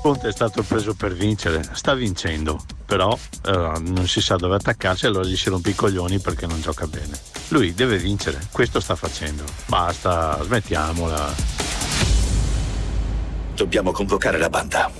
[0.00, 5.04] Conte è stato preso per vincere, sta vincendo, però eh, non si sa dove attaccarsi,
[5.04, 7.18] allora gli si rompe i coglioni perché non gioca bene.
[7.48, 9.44] Lui deve vincere, questo sta facendo.
[9.66, 11.34] Basta, smettiamola.
[13.54, 14.90] Dobbiamo convocare la banda.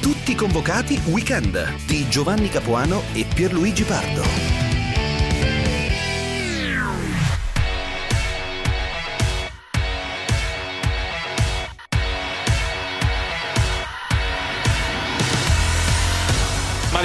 [0.00, 4.65] Tutti convocati weekend di Giovanni Capuano e Pierluigi Pardo.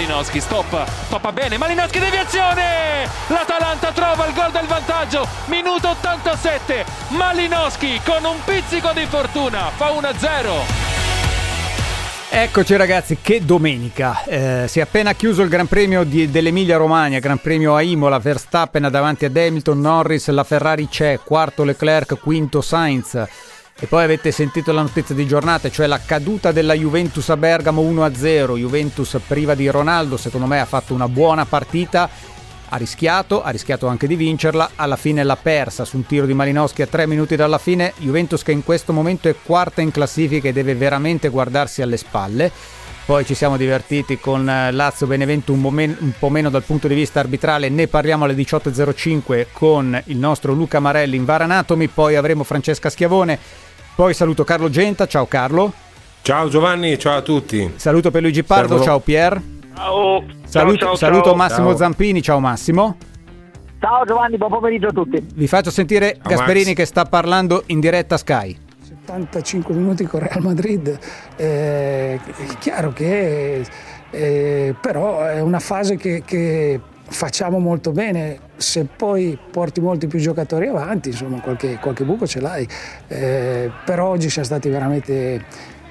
[0.01, 3.07] Malinowski stoppa, stoppa bene, Malinowski deviazione!
[3.27, 9.91] L'Atalanta trova il gol del vantaggio, minuto 87, Malinowski con un pizzico di fortuna fa
[9.91, 10.89] 1-0.
[12.31, 14.23] Eccoci ragazzi, che domenica!
[14.23, 18.17] Eh, si è appena chiuso il Gran Premio di, dell'Emilia Romagna, Gran Premio a Imola,
[18.17, 23.23] Verstappen davanti ad Hamilton, Norris, la Ferrari c'è, quarto Leclerc, quinto Sainz.
[23.83, 27.81] E poi avete sentito la notizia di giornata, cioè la caduta della Juventus a Bergamo
[27.81, 32.07] 1-0, Juventus priva di Ronaldo, secondo me ha fatto una buona partita
[32.73, 36.33] ha rischiato, ha rischiato anche di vincerla, alla fine l'ha persa su un tiro di
[36.33, 40.47] Malinowski a tre minuti dalla fine, Juventus che in questo momento è quarta in classifica
[40.47, 42.49] e deve veramente guardarsi alle spalle.
[43.03, 46.87] Poi ci siamo divertiti con eh, Lazio Benevento un, momen- un po' meno dal punto
[46.87, 51.87] di vista arbitrale, ne parliamo alle 18.05 con il nostro Luca Marelli in VAR Anatomy,
[51.87, 53.37] poi avremo Francesca Schiavone,
[53.95, 55.73] poi saluto Carlo Genta, ciao Carlo.
[56.21, 57.73] Ciao Giovanni, ciao a tutti.
[57.75, 58.83] Saluto per Luigi Pardo, Servo.
[58.83, 59.41] ciao Pier.
[59.75, 60.23] Ciao.
[60.45, 61.35] Saluto, ciao, ciao, saluto ciao.
[61.35, 61.77] Massimo Ciao.
[61.77, 62.97] Zampini, ciao Massimo.
[63.79, 65.25] Ciao Giovanni, buon pomeriggio a tutti.
[65.33, 66.75] Vi faccio sentire Ciao, Gasperini Max.
[66.75, 68.55] che sta parlando in diretta Sky.
[68.83, 70.97] 75 minuti con Real Madrid,
[71.35, 73.65] eh, è chiaro che
[74.11, 76.79] eh, però è una fase che, che
[77.11, 82.39] facciamo molto bene, se poi porti molti più giocatori avanti, insomma qualche, qualche buco ce
[82.39, 82.67] l'hai,
[83.07, 85.43] Eh, però oggi siamo stati veramente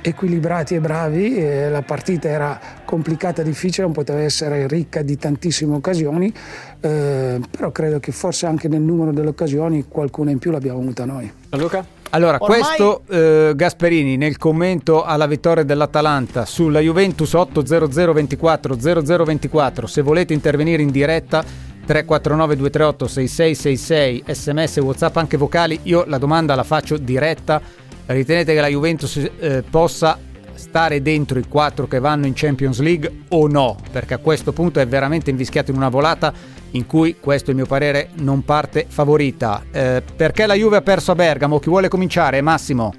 [0.03, 5.75] equilibrati e bravi, eh, la partita era complicata, difficile, non poteva essere ricca di tantissime
[5.75, 6.33] occasioni,
[6.81, 11.05] eh, però credo che forse anche nel numero delle occasioni qualcuna in più l'abbiamo avuta
[11.05, 11.31] noi.
[11.51, 12.00] Luca?
[12.11, 20.03] Allora, Ormai- questo eh, Gasperini nel commento alla vittoria dell'Atalanta sulla Juventus 80024 0024, se
[20.03, 21.45] volete intervenire in diretta
[21.87, 27.61] 349 238 6666 sms whatsapp anche vocali io la domanda la faccio diretta.
[28.07, 30.19] Ritenete che la Juventus eh, possa
[30.55, 33.77] stare dentro i quattro che vanno in Champions League o no?
[33.91, 36.33] Perché a questo punto è veramente invischiato in una volata
[36.73, 39.63] in cui questo è il mio parere non parte favorita.
[39.73, 41.59] Eh, perché la Juve ha perso a Bergamo?
[41.59, 42.41] Chi vuole cominciare?
[42.41, 42.93] Massimo?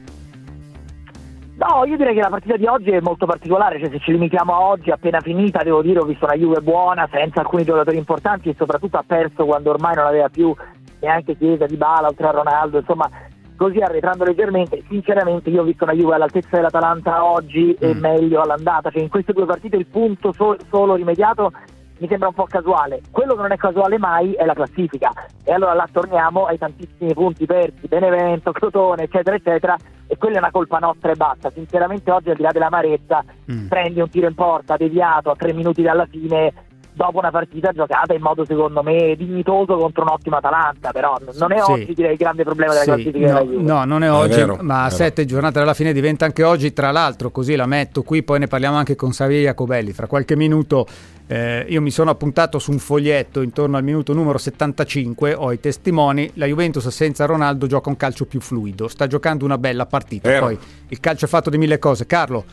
[1.55, 4.51] No, io direi che la partita di oggi è molto particolare, cioè se ci limitiamo
[4.51, 8.49] a oggi, appena finita, devo dire, ho visto una Juve buona, senza alcuni giocatori importanti
[8.49, 10.55] e soprattutto ha perso quando ormai non aveva più
[11.01, 13.07] neanche Chiesa, Di Bala, oltre a Ronaldo, insomma,
[13.55, 17.99] così arretrando leggermente, sinceramente io ho visto una Juve all'altezza dell'Atalanta oggi e Mm.
[17.99, 21.51] meglio all'andata, cioè in queste due partite il punto so- solo rimediato
[22.01, 23.01] mi sembra un po' casuale.
[23.11, 25.11] Quello che non è casuale mai è la classifica.
[25.43, 29.77] E allora là torniamo ai tantissimi punti persi, Benevento, Crotone, eccetera, eccetera.
[30.07, 31.51] E quella è una colpa nostra e basta.
[31.51, 33.67] Sinceramente oggi al di là dell'amarezza Mm.
[33.67, 36.53] prendi un tiro in porta deviato a tre minuti dalla fine
[36.93, 40.91] dopo una partita giocata in modo secondo me dignitoso contro un'ottima Atalanta.
[40.91, 41.71] Però non è Sì.
[41.71, 43.61] oggi direi il grande problema della Sì, classifica della no, Juve.
[43.63, 46.73] no, non è è oggi, vero, ma a sette giornate dalla fine diventa anche oggi.
[46.73, 49.91] Tra l'altro, così la metto qui, poi ne parliamo anche con Xavier Jacobelli.
[49.93, 50.85] Fra qualche minuto
[51.27, 55.59] eh, io mi sono appuntato su un foglietto intorno al minuto numero 75, ho i
[55.59, 56.29] testimoni.
[56.33, 60.27] La Juventus senza Ronaldo gioca un calcio più fluido, sta giocando una bella partita.
[60.29, 60.45] Vero.
[60.47, 60.57] Poi
[60.89, 62.05] il calcio è fatto di mille cose.
[62.05, 62.43] Carlo,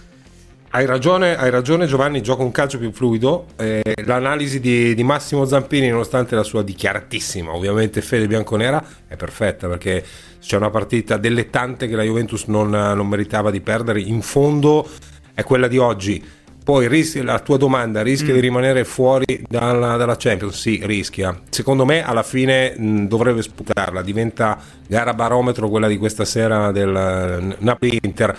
[0.71, 3.47] Hai ragione, hai ragione Giovanni, gioca un calcio più fluido.
[3.57, 9.67] Eh, l'analisi di, di Massimo Zampini, nonostante la sua dichiaratissima, ovviamente fede bianconera, è perfetta
[9.67, 10.05] perché
[10.39, 14.03] c'è una partita delle tante che la Juventus non, non meritava di perdere.
[14.03, 14.87] In fondo
[15.33, 16.23] è quella di oggi.
[16.63, 20.61] Poi rischi- la tua domanda, rischia di rimanere fuori dalla, dalla Champions?
[20.61, 21.41] Sì, rischia.
[21.49, 26.95] Secondo me alla fine mh, dovrebbe sputarla, diventa gara barometro quella di questa sera del
[26.95, 28.39] eh, Napoli-Inter.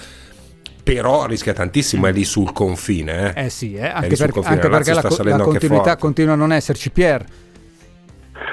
[0.94, 3.34] Però rischia tantissimo, è lì sul confine.
[3.36, 3.46] Eh.
[3.46, 5.96] eh sì, eh, È anche, perché, confine, anche la perché la, sta co- la continuità
[5.98, 6.92] continua a non esserci.
[6.92, 7.24] Pier,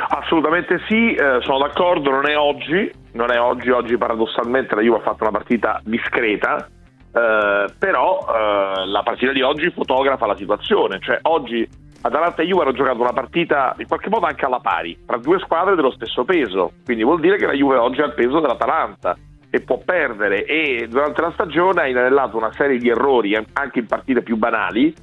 [0.09, 4.99] Assolutamente sì, eh, sono d'accordo, non è oggi, non è oggi, oggi paradossalmente la Juve
[4.99, 6.69] ha fatto una partita discreta,
[7.13, 11.67] eh, però eh, la partita di oggi fotografa la situazione, cioè oggi
[12.03, 15.39] Atalanta e Juve hanno giocato una partita in qualche modo anche alla pari, tra due
[15.39, 19.17] squadre dello stesso peso, quindi vuol dire che la Juve oggi ha il peso dell'Atalanta
[19.57, 23.79] e può perdere e durante la stagione ha inanellato una serie di errori eh, anche
[23.81, 24.95] in partite più banali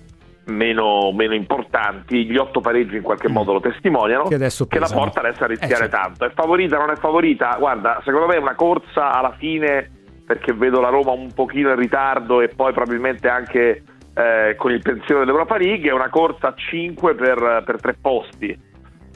[0.45, 3.33] meno, meno importanti, gli otto pareggi in qualche Mm.
[3.33, 6.25] modo lo testimoniano, Che adesso che la porta adesso a rischiare Eh, tanto.
[6.25, 7.55] È favorita, non è favorita?
[7.57, 9.89] Guarda, secondo me è una corsa alla fine
[10.25, 13.83] perché vedo la Roma un pochino in ritardo e poi probabilmente anche
[14.15, 18.71] eh, con il pensiero dell'Europa League, è una corsa a 5 per, per tre posti.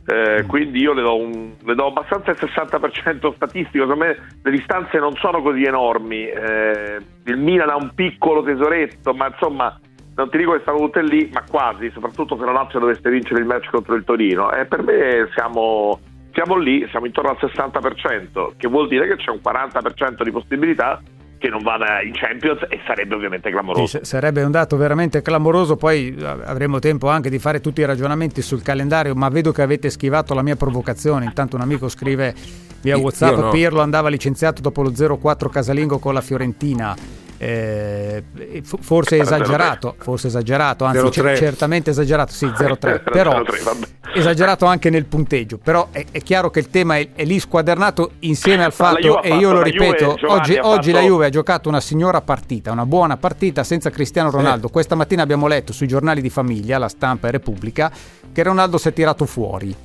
[0.10, 4.52] Eh, quindi io le do, un- le do abbastanza il 60% statistico, secondo me le
[4.52, 9.78] distanze non sono così enormi, Eh, il Milan ha un piccolo tesoretto, ma insomma
[10.16, 13.42] non ti dico che stanno tutte lì, ma quasi, soprattutto se la Lazio dovesse vincere
[13.42, 14.52] il match contro il Torino.
[14.54, 16.00] E per me siamo,
[16.32, 21.02] siamo lì, siamo intorno al 60%, che vuol dire che c'è un 40% di possibilità
[21.38, 23.86] che non vada in Champions e sarebbe ovviamente Sì, clamoroso.
[24.00, 27.86] s- sarebbe un dato veramente clamoroso, poi eh, avremo tempo anche di fare tutti i
[27.86, 31.26] ragionamenti sul calendario, ma vedo che avete schivato la mia provocazione.
[31.26, 32.34] Intanto un amico scrive
[32.82, 33.50] via WhatsApp: no.
[33.50, 36.96] Pirlo andava licenziato dopo lo 0-4 casalingo con la Fiorentina.
[37.40, 38.24] Eh,
[38.64, 41.12] forse esagerato, forse esagerato, anzi 0-3.
[41.12, 43.88] cer- certamente esagerato, sì 0-3, però 0-3, vabbè.
[44.16, 48.14] esagerato anche nel punteggio, però è, è chiaro che il tema è, è lì squadernato
[48.20, 51.30] insieme al Juve fatto, e io lo Juve, ripeto, Giovanni, oggi, oggi la Juve ha
[51.30, 54.70] giocato una signora partita, una buona partita senza Cristiano Ronaldo.
[54.70, 57.92] Questa mattina abbiamo letto sui giornali di famiglia, la stampa e Repubblica,
[58.32, 59.76] che Ronaldo si è tirato fuori.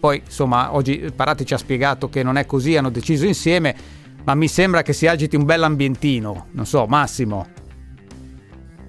[0.00, 3.76] Poi, insomma, oggi Parati ci ha spiegato che non è così, hanno deciso insieme,
[4.24, 6.46] ma mi sembra che si agiti un bel ambientino.
[6.52, 7.46] Non so, Massimo.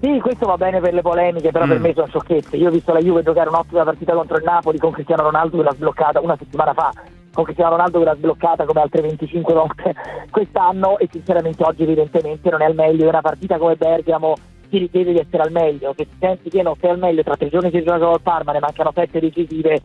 [0.00, 1.82] Sì, questo va bene per le polemiche, però per Mm.
[1.82, 2.56] me sono sciocchezze.
[2.56, 5.62] Io ho visto la Juve giocare un'ottima partita contro il Napoli con Cristiano Ronaldo che
[5.62, 6.90] l'ha sbloccata una settimana fa,
[7.32, 9.94] con Cristiano Ronaldo che l'ha sbloccata come altre 25 volte
[10.30, 13.04] quest'anno e sinceramente oggi evidentemente non è al meglio.
[13.06, 14.34] È una partita come Bergamo
[14.70, 17.36] si richiede di essere al meglio, che ti senti che non sei al meglio, tra
[17.36, 19.80] tre giorni si gioca col Parma, ne mancano sette decisive.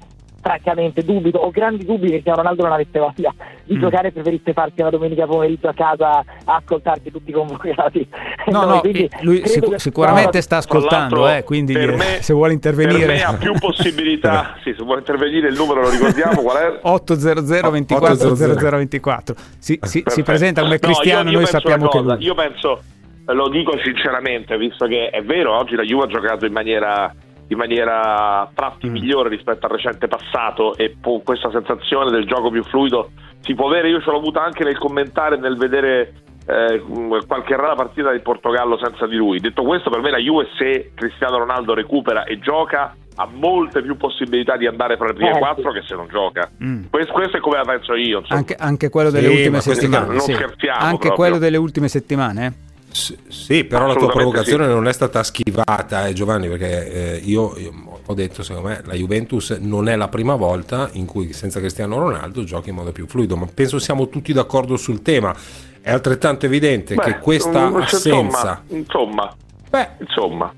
[0.48, 3.34] Francamente dubito, ho grandi dubbi che Cristiano Ronaldo non avesse voglia
[3.66, 3.80] di Mm.
[3.82, 8.08] giocare e preferisse farsi una domenica pomeriggio a casa a ascoltarsi tutti convocati.
[8.46, 12.20] No, no, quindi eh, lui sicu- che- sicuramente no, sta ascoltando, eh, quindi per me-
[12.22, 13.06] se vuole intervenire...
[13.08, 16.80] Per me ha più possibilità, sì, se vuole intervenire il numero lo ricordiamo qual è?
[16.82, 20.24] 800 24 0024 si, si- si Perfetto.
[20.24, 22.24] presenta come No, cristiano, io- io noi sappiamo che lui.
[22.24, 22.82] Io penso,
[23.26, 27.14] lo dico sinceramente, visto che è vero, oggi la Juve ha giocato in maniera,
[27.50, 28.92] in maniera a tratti Mm.
[28.92, 33.12] migliore rispetto al recente passato e può- questa sensazione del gioco più fluido
[33.42, 33.90] si può avere.
[33.90, 36.14] Io ce l'ho avuta anche nel commentare e nel vedere
[36.50, 36.82] eh,
[37.28, 39.40] qualche rara partita del Portogallo senza di lui.
[39.42, 43.98] Detto questo, per me la Juve, se Cristiano Ronaldo recupera e gioca, ha molte più
[43.98, 46.50] possibilità di andare fra le prime Eh, quattro che se non gioca.
[46.64, 46.84] Mm.
[46.90, 48.24] Questo, questo è come la penso io.
[48.30, 50.08] Anche, anche quello delle Sì, ultime settimane.
[50.08, 50.34] non sì.
[50.36, 51.16] scherziamo Anche proprio.
[51.16, 52.54] quello delle ultime settimane.
[52.92, 54.72] S- Sì, però la tua provocazione sì.
[54.74, 57.72] non è stata schivata, eh, Giovanni, perché eh, io, io
[58.06, 61.98] ho detto, secondo me, la Juventus non è la prima volta in cui senza Cristiano
[62.00, 65.36] Ronaldo gioca in modo più fluido, ma penso siamo tutti d'accordo sul tema.
[65.82, 68.64] È altrettanto evidente Beh, che questa mm, assenza...
[68.68, 69.36] Insomma, insomma,
[69.70, 70.54] Beh, insomma.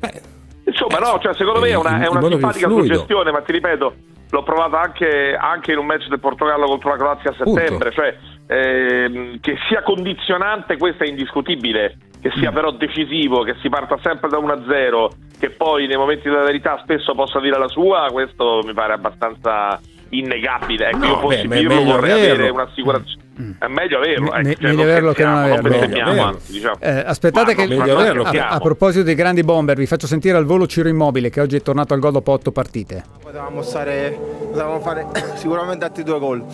[0.00, 0.22] beh,
[0.64, 3.94] Insomma, Eh, no, cioè, secondo me è una, è una simpatica suggestione, ma ti ripeto,
[4.30, 7.60] l'ho provata anche, anche in un match del Portogallo contro la Croazia a Punto.
[7.60, 12.54] settembre, cioè ehm, che sia condizionante questo è indiscutibile, che sia Mm.
[12.54, 15.08] però decisivo, che si parta sempre da 1-0,
[15.38, 19.80] che poi nei momenti della verità spesso possa dire la sua, questo mi pare abbastanza
[20.10, 20.88] innegabile.
[20.88, 22.34] Ecco, No, io fossi beh, Pirlo vorrei averlo.
[22.34, 23.20] avere un'assicurazione.
[23.58, 25.68] È meglio averlo, Me- ecco, me- cioè, meglio non averlo che non averlo.
[25.70, 26.76] bestemmiamo, Meglio anzi, diciamo.
[26.80, 29.86] Eh, aspettate Ma che non- non averlo che- a, a proposito dei grandi bomber, vi
[29.86, 33.02] faccio sentire al volo Ciro Immobile che oggi è tornato al gol dopo otto partite.
[33.22, 34.16] Potevamo stare,
[34.50, 36.44] potevamo fare sicuramente altri due gol.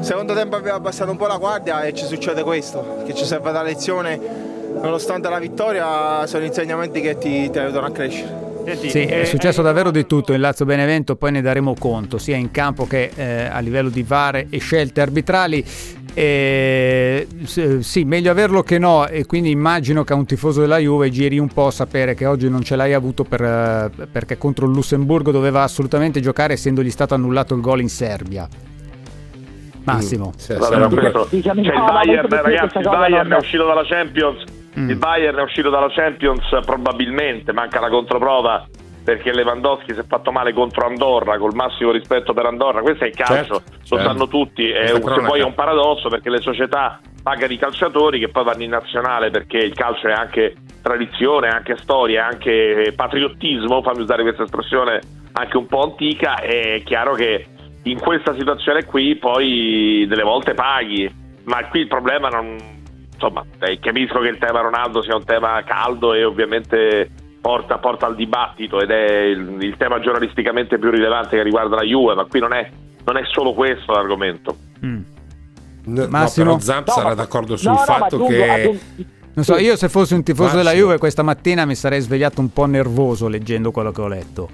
[0.00, 3.52] Secondo tempo abbiamo abbassato un po' la guardia e ci succede questo, che ci serve
[3.52, 4.18] da lezione,
[4.80, 8.46] nonostante la vittoria, sono insegnamenti che ti, ti aiutano a crescere.
[8.76, 12.50] Sì, è successo davvero di tutto in Lazio Benevento, poi ne daremo conto, sia in
[12.50, 15.64] campo che eh, a livello di VAR e scelte arbitrali.
[16.12, 20.78] E, s- sì, meglio averlo che no, e quindi immagino che a un tifoso della
[20.78, 24.66] Juve giri un po' sapere che oggi non ce l'hai avuto per, eh, perché contro
[24.66, 28.46] il Lussemburgo doveva assolutamente giocare essendogli stato annullato il gol in Serbia.
[29.94, 30.32] Massimo.
[30.36, 33.84] sì, Vabbè, questo- Diciamo, cioè, il no, no, Bayern, ragazzi, il non- è uscito dalla
[33.84, 34.44] Champions.
[34.78, 34.90] Mm.
[34.90, 38.66] Il Bayern è uscito dalla Champions probabilmente, manca la controprova
[39.02, 42.82] perché Lewandowski si è fatto male contro Andorra, col massimo rispetto per Andorra.
[42.82, 44.04] Questo è il calcio, Certo, lo certo.
[44.04, 44.68] sanno tutti.
[44.70, 48.62] È un, poi è un paradosso perché le società pagano i calciatori che poi vanno
[48.64, 54.42] in nazionale perché il calcio è anche tradizione, anche storia, anche patriottismo, fammi usare questa
[54.42, 55.00] espressione
[55.32, 56.34] anche un po' antica.
[56.36, 57.46] È chiaro che
[57.90, 61.10] in questa situazione qui poi delle volte paghi,
[61.44, 62.56] ma qui il problema non
[63.12, 68.06] insomma, eh, capisco che il tema Ronaldo sia un tema caldo e ovviamente porta, porta
[68.06, 72.24] al dibattito ed è il, il tema giornalisticamente più rilevante che riguarda la Juve, ma
[72.26, 72.70] qui non è,
[73.04, 74.56] non è solo questo l'argomento.
[74.84, 75.00] Mm.
[75.86, 76.46] No, Massimo?
[76.46, 78.50] però Zamp No, sarà ma- d'accordo sul no, no, fatto aggiungo- che...
[78.50, 78.78] aggiungo-
[79.34, 80.62] Non so, io se fossi un tifoso Massimo.
[80.64, 84.48] della Juve questa mattina mi sarei svegliato un po' nervoso leggendo quello che ho letto.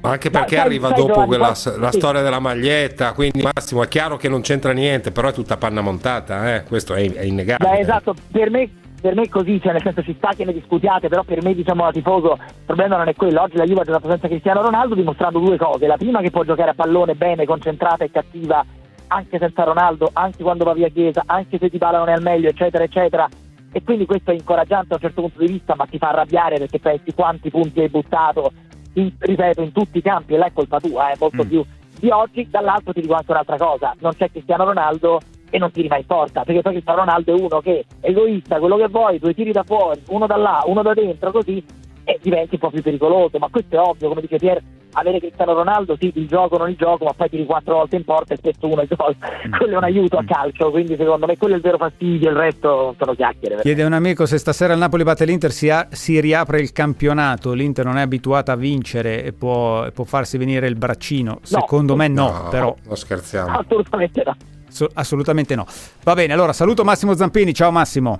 [0.00, 1.98] Ma anche perché sai- arriva dopo quella, la sì.
[1.98, 5.82] storia della maglietta, quindi Massimo è chiaro che non c'entra niente, però è tutta panna
[5.82, 6.62] montata, eh?
[6.64, 7.70] questo è, è innegabile.
[7.70, 10.54] Beh, esatto, per me, per me è così, cioè nel senso ci sta che ne
[10.54, 13.42] discutiate, però per me diciamo da tifoso il problema non è quello.
[13.42, 15.86] Oggi la Juve ha giocato senza Cristiano Ronaldo dimostrando due cose.
[15.86, 18.64] La prima che può giocare a pallone bene, concentrata e cattiva
[19.12, 22.48] anche senza Ronaldo, anche quando va via Chiesa, anche se ti non è al meglio,
[22.48, 23.28] eccetera, eccetera.
[23.72, 26.58] E quindi questo è incoraggiante da un certo punto di vista, ma ti fa arrabbiare
[26.58, 28.52] perché pensi quanti punti hai buttato,
[28.94, 31.48] in- ripeto, in tutti i campi, e là è colpa tua, è molto Mm.
[31.48, 31.64] più
[31.98, 32.48] di oggi.
[32.50, 35.20] Dall'altro ti dico anche un'altra cosa, non c'è Cristiano Ronaldo
[35.50, 38.58] e non tiri mai in porta, perché poi Cristiano Ronaldo è uno che è egoista,
[38.58, 41.62] quello che vuoi, due tiri da fuori, uno da là, uno da dentro, così,
[42.04, 44.60] e diventi un po' più pericoloso, ma questo è ovvio, come dice Pier,
[44.92, 48.04] avere Cristiano Ronaldo, sì, il gioco non il gioco, ma poi tiri quattro volte in
[48.04, 49.14] porta e spesso uno è gol,
[49.56, 52.36] quello è un aiuto a calcio, quindi secondo me quello è il vero fastidio, il
[52.36, 53.60] resto sono chiacchiere.
[53.62, 57.52] Chiede un amico se stasera il Napoli batte l'Inter si, a- si riapre il campionato,
[57.52, 61.38] l'Inter non è abituata a vincere e può, può farsi venire il braccino.
[61.42, 63.58] Secondo me no, però Non scherziamo.
[63.58, 64.36] Assolutamente no.
[64.68, 65.66] so- assolutamente no.
[66.02, 68.18] Va bene, allora saluto Massimo Zampini, ciao Massimo.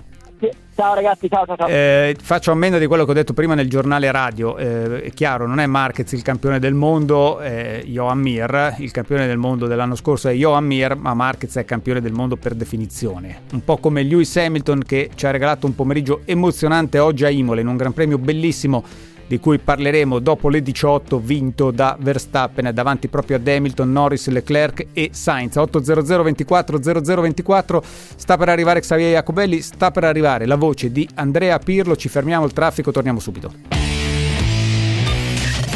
[0.74, 1.68] Ciao ragazzi, ciao ciao ciao.
[1.68, 4.56] Eh, faccio ammenda di quello che ho detto prima nel giornale radio.
[4.56, 8.76] Eh, è chiaro, non è Marquez il campione del mondo, è Johan Mir.
[8.78, 12.36] Il campione del mondo dell'anno scorso è Johan Mir, ma Marquez è campione del mondo
[12.36, 13.42] per definizione.
[13.52, 17.60] Un po' come Lewis Hamilton che ci ha regalato un pomeriggio emozionante oggi a Imola
[17.60, 18.82] in un gran premio bellissimo
[19.30, 24.86] di cui parleremo dopo le 18, vinto da Verstappen davanti proprio ad Hamilton, Norris, Leclerc
[24.92, 25.54] e Sainz.
[25.54, 27.82] 800 24 0024
[28.16, 32.44] sta per arrivare Xavier Jacobelli, sta per arrivare la voce di Andrea Pirlo, ci fermiamo
[32.44, 33.52] il traffico, torniamo subito.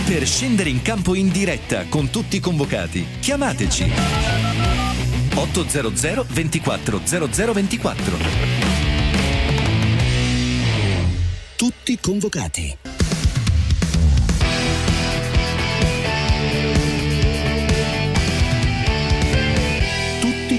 [0.05, 3.93] Per scendere in campo in diretta con tutti i convocati, chiamateci
[5.33, 8.17] 800 24 0024.
[11.55, 12.94] Tutti convocati.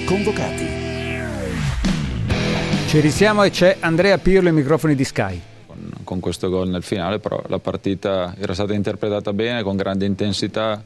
[0.05, 0.83] Convocati.
[2.87, 5.41] Ci risiamo e c'è Andrea Pirlo ai microfoni di Sky.
[6.03, 10.81] con questo gol nel finale, però la partita era stata interpretata bene, con grande intensità,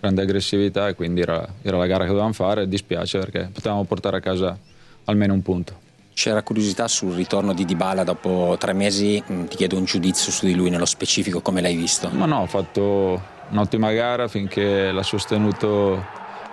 [0.00, 2.66] grande aggressività e quindi era, era la gara che dovevamo fare.
[2.66, 4.58] Dispiace perché potevamo portare a casa
[5.04, 5.80] almeno un punto.
[6.12, 10.44] C'era curiosità sul ritorno di Dybala dopo tre mesi, Mm, ti chiedo un giudizio su
[10.46, 12.08] di lui nello specifico, come l'hai visto?
[12.10, 16.04] Ma no, ho fatto un'ottima gara finché l'ha sostenuto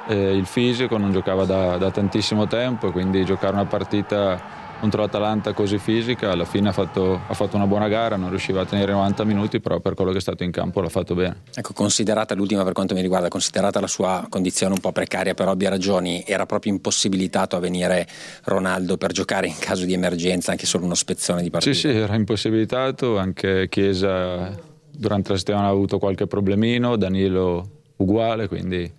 [0.07, 5.01] eh, il fisico, non giocava da, da tantissimo tempo e quindi giocare una partita contro
[5.01, 8.65] l'Atalanta così fisica, alla fine ha fatto, ha fatto una buona gara, non riusciva a
[8.65, 11.43] tenere 90 minuti, però per quello che è stato in campo l'ha fatto bene.
[11.53, 15.47] Ecco, considerata l'ultima per quanto mi riguarda, considerata la sua condizione un po' precaria per
[15.47, 18.07] ovvie ragioni, era proprio impossibilitato a venire
[18.45, 21.75] Ronaldo per giocare in caso di emergenza, anche solo uno spezzone di partita.
[21.75, 24.49] Sì, sì, era impossibilitato, anche Chiesa
[24.89, 28.91] durante la settimana ha avuto qualche problemino, Danilo uguale, quindi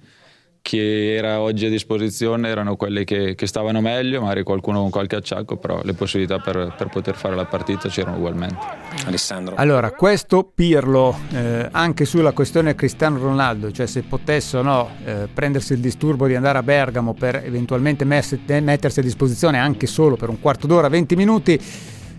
[0.62, 5.16] chi era oggi a disposizione erano quelli che, che stavano meglio, magari qualcuno con qualche
[5.16, 8.56] acciacco, però le possibilità per, per poter fare la partita c'erano ugualmente.
[9.04, 9.56] Alessandro.
[9.56, 15.28] Allora, questo Pirlo, eh, anche sulla questione Cristiano Ronaldo, cioè se potesse o no eh,
[15.32, 20.14] prendersi il disturbo di andare a Bergamo per eventualmente mess- mettersi a disposizione anche solo
[20.14, 21.60] per un quarto d'ora, 20 minuti,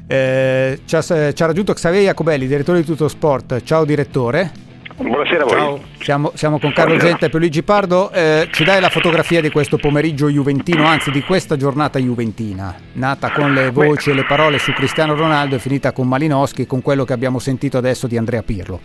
[0.06, 3.62] eh, ci, ha, ci ha raggiunto Xavier Jacobelli, direttore di Tutto Sport.
[3.64, 4.73] Ciao direttore.
[4.96, 5.56] Buonasera a voi.
[5.56, 5.82] Ciao.
[6.00, 8.12] Siamo, siamo con Carlo Gente e Pierluigi Pardo.
[8.12, 13.32] Eh, ci dai la fotografia di questo pomeriggio juventino, anzi di questa giornata juventina, nata
[13.32, 16.82] con le voci e le parole su Cristiano Ronaldo e finita con Malinowski e con
[16.82, 18.80] quello che abbiamo sentito adesso di Andrea Pirlo.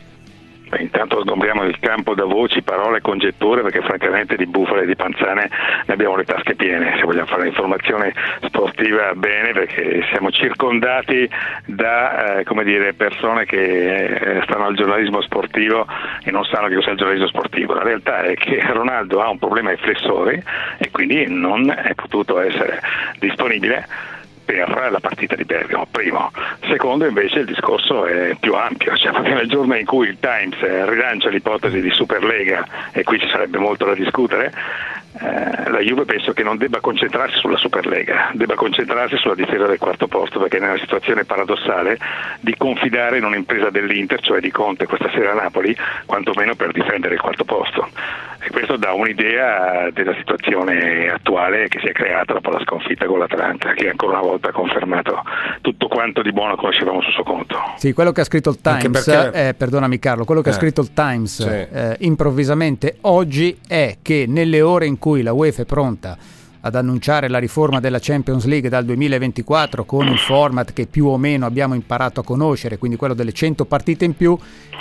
[0.69, 4.87] Beh, intanto sgombriamo il campo da voci, parole e congetture perché francamente di bufale e
[4.87, 5.49] di panzane
[5.87, 11.29] ne abbiamo le tasche piene, se vogliamo fare un'informazione sportiva bene perché siamo circondati
[11.65, 15.87] da eh, dire, persone che eh, stanno al giornalismo sportivo
[16.23, 17.73] e non sanno che cos'è il giornalismo sportivo.
[17.73, 20.43] La realtà è che Ronaldo ha un problema ai flessori
[20.77, 22.81] e quindi non è potuto essere
[23.19, 24.17] disponibile
[24.49, 26.31] per la partita di Bergamo, primo.
[26.71, 30.57] Secondo invece il discorso è più ampio, cioè proprio nel giorno in cui il Times
[30.87, 34.51] rilancia l'ipotesi di Superlega e qui ci sarebbe molto da discutere,
[35.21, 39.79] eh, la Juve penso che non debba concentrarsi sulla Superlega, debba concentrarsi sulla difesa del
[39.79, 41.99] quarto posto perché è nella situazione paradossale
[42.41, 45.75] di confidare in un'impresa dell'Inter, cioè di Conte questa sera a Napoli,
[46.07, 47.89] quantomeno per difendere il quarto posto.
[48.41, 53.19] E questo dà un'idea della situazione attuale che si è creata dopo la sconfitta con
[53.19, 55.23] l'Atalanta, che ancora una volta ha confermato
[55.61, 57.57] tutto quanto di buono conoscevamo sul suo conto.
[57.77, 60.57] Sì, quello che ha scritto il Times, perché- eh, perdonami Carlo, quello che ha Eh,
[60.57, 61.49] scritto il Times sì.
[61.49, 66.17] eh, improvvisamente oggi è che nelle ore in cui la UEFA è pronta
[66.61, 71.17] ad annunciare la riforma della Champions League dal 2024 con il format che più o
[71.17, 74.37] meno abbiamo imparato a conoscere, quindi quello delle 100 partite in più,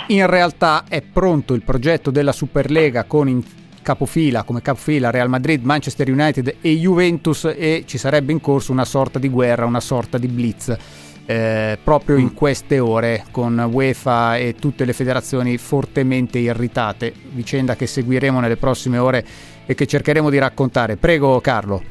[0.08, 3.42] in realtà è pronto il progetto della Superlega con in
[3.80, 8.84] capofila, come capofila Real Madrid, Manchester United e Juventus e ci sarebbe in corso una
[8.84, 10.76] sorta di guerra, una sorta di blitz.
[11.24, 17.86] Eh, proprio in queste ore con UEFA e tutte le federazioni fortemente irritate, vicenda che
[17.86, 19.26] seguiremo nelle prossime ore
[19.70, 20.96] e che cercheremo di raccontare.
[20.96, 21.82] Prego Carlo.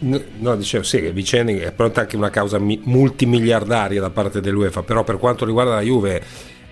[0.00, 4.82] No, no, dicevo sì, vicenda è pronta anche una causa mi- multimiliardaria da parte dell'UEFA,
[4.82, 6.22] però per quanto riguarda la Juve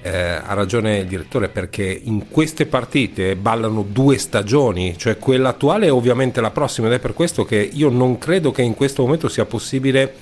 [0.02, 5.86] eh, ha ragione il direttore perché in queste partite ballano due stagioni, cioè quella attuale
[5.86, 9.02] e ovviamente la prossima ed è per questo che io non credo che in questo
[9.02, 10.12] momento sia possibile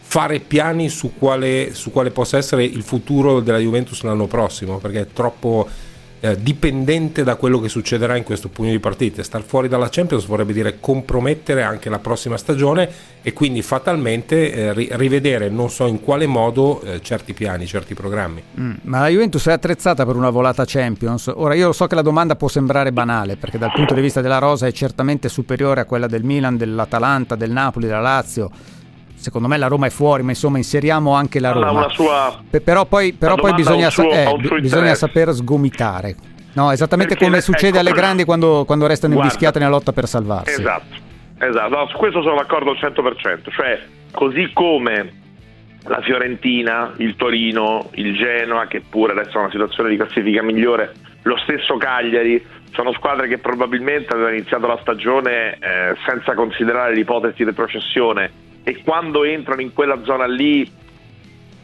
[0.00, 5.00] fare piani su quale, su quale possa essere il futuro della Juventus l'anno prossimo, perché
[5.02, 5.68] è troppo
[6.20, 9.22] eh, dipendente da quello che succederà in questo pugno di partite.
[9.22, 12.88] Star fuori dalla Champions vorrebbe dire compromettere anche la prossima stagione
[13.22, 17.94] e quindi fatalmente eh, ri- rivedere, non so in quale modo, eh, certi piani, certi
[17.94, 18.42] programmi.
[18.58, 21.30] Mm, ma la Juventus è attrezzata per una volata Champions?
[21.34, 24.38] Ora io so che la domanda può sembrare banale, perché dal punto di vista della
[24.38, 28.76] rosa è certamente superiore a quella del Milan, dell'Atalanta, del Napoli, della Lazio
[29.18, 31.88] secondo me la Roma è fuori, ma insomma inseriamo anche la Roma.
[31.88, 36.14] Sua, però poi, però poi bisogna, suo, eh, bisogna saper sgomitare.
[36.54, 39.92] No, esattamente Perché, come succede ecco, alle grandi quando, quando restano Guarda, invischiate nella lotta
[39.92, 40.60] per salvarsi.
[40.60, 40.94] Esatto,
[41.38, 41.76] esatto.
[41.76, 43.50] No, su questo sono d'accordo al 100%.
[43.50, 45.12] Cioè, così come
[45.84, 50.92] la Fiorentina, il Torino, il Genoa, che pure adesso ha una situazione di classifica migliore,
[51.22, 57.36] lo stesso Cagliari, sono squadre che probabilmente avevano iniziato la stagione eh, senza considerare l'ipotesi
[57.38, 60.70] di retrocessione e quando entrano in quella zona lì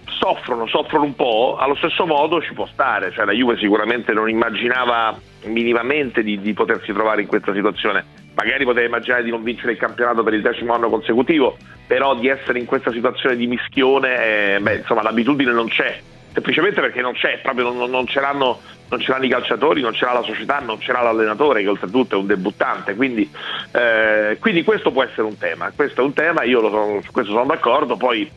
[0.07, 4.31] soffrono, soffrono un po', allo stesso modo ci può stare, cioè la Juve sicuramente non
[4.31, 8.03] immaginava minimamente di, di potersi trovare in questa situazione,
[8.35, 12.29] magari poteva immaginare di non vincere il campionato per il decimo anno consecutivo, però di
[12.29, 16.01] essere in questa situazione di mischione, eh, beh, insomma l'abitudine non c'è,
[16.35, 19.95] semplicemente perché non c'è, proprio non, non, ce l'hanno, non, ce l'hanno, i calciatori, non
[19.95, 23.31] ce l'ha la società, non ce l'ha l'allenatore che oltretutto è un debuttante, quindi,
[23.71, 27.33] eh, quindi questo può essere un tema, questo è un tema, io sono, su questo
[27.33, 28.29] sono d'accordo, poi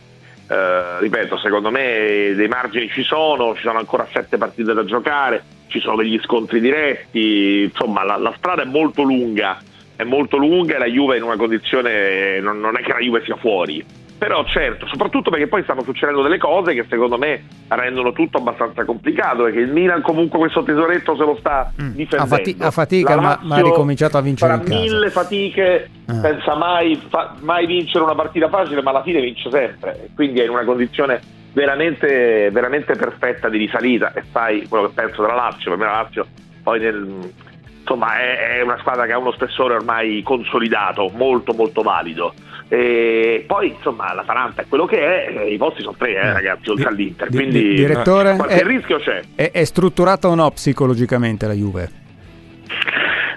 [0.47, 5.43] eh, ripeto, secondo me dei margini ci sono, ci sono ancora sette partite da giocare,
[5.67, 9.57] ci sono degli scontri diretti, insomma la, la strada è molto lunga,
[9.95, 12.99] è molto lunga e la Juve è in una condizione, non, non è che la
[12.99, 13.83] Juve sia fuori,
[14.17, 18.83] però certo, soprattutto perché poi stanno succedendo delle cose che secondo me rendono tutto abbastanza
[18.85, 21.89] complicato, perché il Milan comunque questo tesoretto se lo sta mm.
[21.91, 22.33] difendendo.
[22.33, 24.73] A, fati- a fatica, ma, ma, ha ricominciato a vincere in casa.
[24.73, 26.21] mille fatiche, mm.
[26.21, 30.43] pensa mai, fa- mai vincere una partita facile, ma alla fine vince sempre, quindi è
[30.43, 31.21] in una condizione
[31.53, 36.01] veramente, veramente perfetta di risalita e sai quello che penso della Lazio, per me la
[36.01, 36.25] Lazio
[36.67, 37.31] poi nel,
[37.79, 42.33] insomma è, è, una squadra che ha uno spessore ormai consolidato, molto molto valido.
[42.69, 46.89] E poi insomma l'Atalanta è quello che è, i posti sono tre eh, ragazzi, oltre
[46.89, 49.21] all'Inter, quindi direttore, qualche è, rischio c'è.
[49.35, 52.05] È, è strutturata o no psicologicamente la Juve?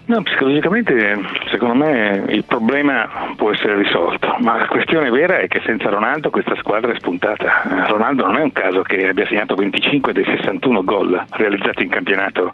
[0.07, 1.19] No, psicologicamente
[1.51, 6.31] secondo me il problema può essere risolto, ma la questione vera è che senza Ronaldo
[6.31, 7.87] questa squadra è spuntata.
[7.87, 12.53] Ronaldo non è un caso che abbia segnato 25 dei 61 gol realizzati in campionato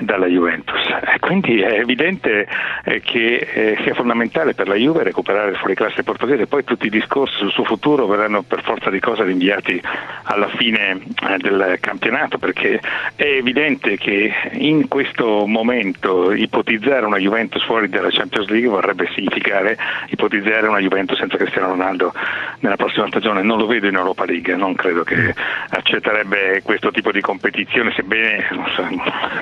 [0.00, 0.80] dalla Juventus.
[1.20, 2.46] Quindi è evidente
[2.84, 6.90] eh, che eh, sia fondamentale per la Juve recuperare il fuoriclasse portoghese, poi tutti i
[6.90, 9.80] discorsi sul suo futuro verranno per forza di cosa rinviati
[10.24, 12.80] alla fine eh, del campionato, perché
[13.14, 19.08] è evidente che in questo momento ipotizzare ipotizzare una Juventus fuori dalla Champions League vorrebbe
[19.14, 19.76] significare
[20.08, 22.12] ipotizzare una Juventus senza Cristiano Ronaldo
[22.60, 23.42] nella prossima stagione.
[23.42, 25.34] Non lo vedo in Europa League, non credo che
[25.68, 28.86] accetterebbe questo tipo di competizione, sebbene so,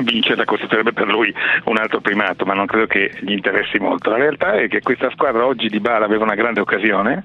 [0.00, 1.32] vincere costituirebbe per lui
[1.64, 4.10] un altro primato, ma non credo che gli interessi molto.
[4.10, 7.22] La realtà è che questa squadra oggi di Bala aveva una grande occasione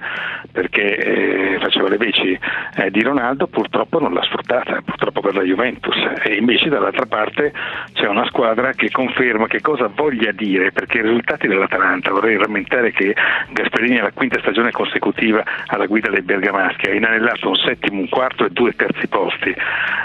[0.51, 2.37] perché eh, faceva le veci
[2.75, 7.51] eh, di Ronaldo, purtroppo non l'ha sfruttata, purtroppo per la Juventus e invece dall'altra parte
[7.93, 12.37] c'è una squadra che conferma che cosa voglia voglia dire, perché i risultati dell'Atalanta, vorrei
[12.37, 13.15] rammentare che
[13.51, 18.09] Gasperini è la quinta stagione consecutiva alla guida dei Bergamaschi, ha inanellato un settimo, un
[18.09, 19.55] quarto e due terzi posti,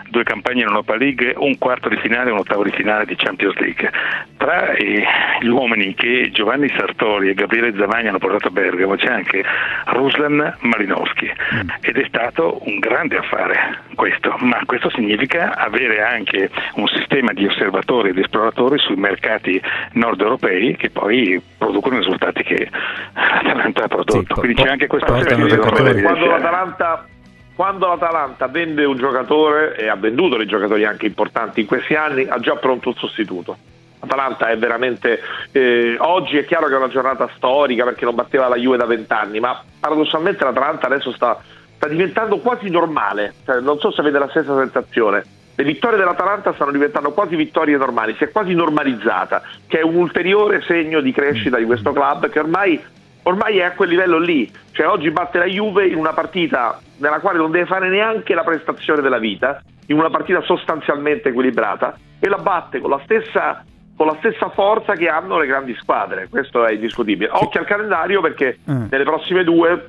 [0.08, 3.16] due campagne in Europa League, un quarto di finale e un ottavo di finale di
[3.16, 3.90] Champions League.
[4.36, 5.04] Tra eh,
[5.40, 9.42] gli uomini che Giovanni Sartori e Gabriele Zavagni hanno portato a Bergamo c'è anche
[9.86, 11.68] Ruslan Malinowski mm.
[11.80, 17.46] ed è stato un grande affare questo, ma questo significa avere anche un sistema di
[17.46, 19.60] osservatori ed esploratori sui mercati
[19.96, 22.70] nord europei che poi producono i risultati che
[23.12, 24.34] l'Atalanta ha prodotto.
[24.34, 25.58] Sì, Quindi c'è anche questo aspetto.
[26.02, 27.06] Quando l'Atalanta,
[27.54, 32.26] quando l'Atalanta vende un giocatore e ha venduto dei giocatori anche importanti in questi anni,
[32.28, 33.56] ha già pronto un sostituto.
[34.00, 35.20] L'Atalanta è veramente
[35.52, 38.84] eh, oggi è chiaro che è una giornata storica perché non batteva la Juve da
[38.84, 41.40] vent'anni, ma paradossalmente l'Atalanta adesso sta,
[41.76, 43.34] sta diventando quasi normale.
[43.44, 45.35] Cioè, non so se avete la stessa sensazione.
[45.56, 49.94] Le vittorie dell'Atalanta stanno diventando quasi vittorie normali, si è quasi normalizzata, che è un
[49.94, 52.78] ulteriore segno di crescita di questo club che ormai,
[53.22, 54.52] ormai è a quel livello lì.
[54.72, 58.44] Cioè oggi batte la Juve in una partita nella quale non deve fare neanche la
[58.44, 63.64] prestazione della vita, in una partita sostanzialmente equilibrata, e la batte con la stessa
[63.96, 67.30] con la stessa forza che hanno le grandi squadre, questo è indiscutibile.
[67.32, 68.88] Occhio al calendario perché Mm.
[68.90, 69.88] nelle prossime due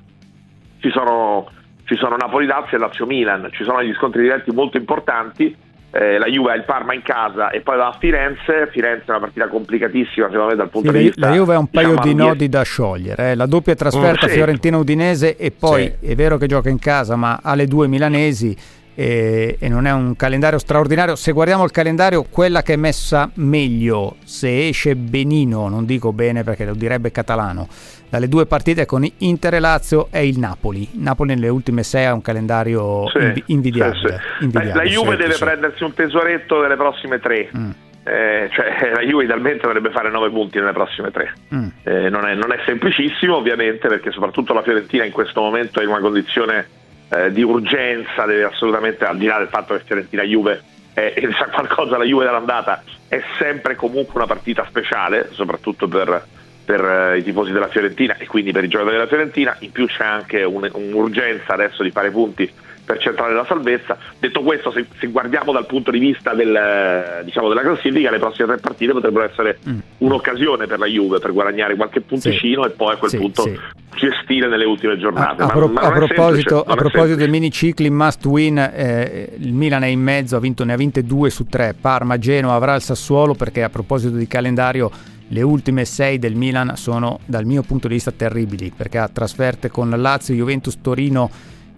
[0.80, 1.50] ci sono,
[1.88, 5.56] ci sono Napoli-Lazio e Lazio-Milan, ci sono degli scontri diretti molto importanti,
[5.90, 9.10] eh, la Juve ha il Parma in casa e poi va a Firenze, Firenze è
[9.12, 11.88] una partita complicatissima secondo me dal punto Sì, di vista la Juve ha un paio
[11.96, 13.32] diciamo, di nodi da sciogliere.
[13.32, 13.36] eh.
[13.36, 14.36] La doppia trasferta Mm, sì.
[14.36, 16.08] Fiorentina-Udinese e poi Sì.
[16.12, 18.56] è vero che gioca in casa, ma ha le due milanesi
[19.00, 21.16] e, e non è un calendario straordinario.
[21.16, 26.44] Se guardiamo il calendario, quella che è messa meglio, se esce benino, non dico bene
[26.44, 27.68] perché lo direbbe catalano,
[28.10, 30.88] dalle due partite con Inter e Lazio è il Napoli.
[30.94, 34.22] Napoli nelle ultime sei ha un calendario Sì, invi- invidiabile.
[34.40, 34.54] sì, sì.
[34.54, 37.50] La, la Juve deve prendersi un tesoretto nelle prossime tre.
[37.56, 37.70] Mm.
[38.04, 41.34] Eh, cioè, la Juve idealmente dovrebbe fare 9 punti nelle prossime tre.
[41.54, 41.68] Mm.
[41.84, 45.84] Eh, non, è, non è semplicissimo ovviamente perché soprattutto la Fiorentina in questo momento è
[45.84, 46.68] in una condizione
[47.10, 50.62] eh, di urgenza, deve assolutamente, al di là del fatto che Fiorentina Juve
[50.94, 56.26] eh, e sa qualcosa la Juve dall'andata, è sempre comunque una partita speciale, soprattutto per,
[56.68, 59.86] per, eh, i tifosi della Fiorentina e quindi per i giocatori della Fiorentina, in più
[59.88, 62.52] c'è anche un- un'urgenza adesso di fare punti
[62.84, 63.98] per centrare la salvezza.
[64.20, 68.20] Detto questo, se, se guardiamo dal punto di vista del, eh, diciamo, della classifica, le
[68.20, 69.80] prossime tre partite potrebbero essere Mm.
[70.00, 73.58] un'occasione per la Juve per guadagnare qualche punticino e poi a quel Sì, punto sì.
[73.96, 75.42] gestire nelle ultime giornate.
[75.44, 77.30] A, Ma- pro- a proposito, a proposito dei semplice.
[77.30, 81.04] mini cicli must win, eh, il Milan è in mezzo, ha vinto, ne ha vinte
[81.04, 81.76] due su tre.
[81.80, 84.90] Parma, Genoa avrà il Sassuolo perché a proposito di calendario
[85.30, 89.70] le ultime sei del Milan sono dal mio punto di vista terribili perché ha trasferte
[89.70, 91.30] con Lazio, Juventus, Torino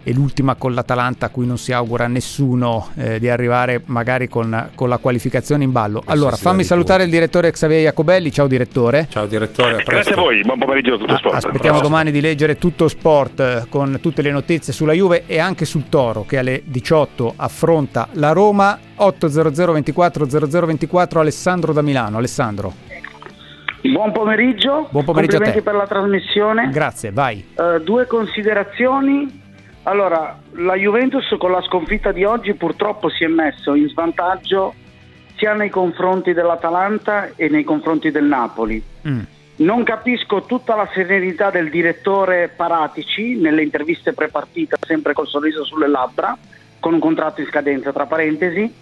[0.02, 4.70] e l'ultima con l'Atalanta a cui non si augura nessuno eh, di arrivare magari con,
[4.74, 6.02] con la qualificazione in ballo.
[6.06, 9.08] Allora fammi salutare il direttore Xavier Jacobelli, ciao direttore.
[9.10, 11.34] Ciao direttore, a Grazie a voi, buon pomeriggio a tutto sport.
[11.34, 15.64] Aspettiamo domani di leggere tutto sport eh, con tutte le notizie sulla Juve e anche
[15.64, 22.16] sul Toro che alle 18 affronta la Roma 800 24 0024 Alessandro da Milano.
[22.16, 22.72] Alessandro,
[23.82, 25.62] Buon pomeriggio, Buon pomeriggio a te.
[25.62, 26.68] per la trasmissione.
[26.70, 27.44] grazie, vai.
[27.54, 29.38] Eh, due considerazioni.
[29.84, 34.74] Allora, la Juventus con la sconfitta di oggi purtroppo si è messo in svantaggio
[35.36, 38.82] sia nei confronti dell'Atalanta e nei confronti del Napoli.
[39.08, 39.20] Mm.
[39.56, 45.88] Non capisco tutta la serenità del direttore Paratici nelle interviste prepartita, sempre col sorriso sulle
[45.88, 46.36] labbra,
[46.78, 48.72] con un contratto in scadenza tra parentesi,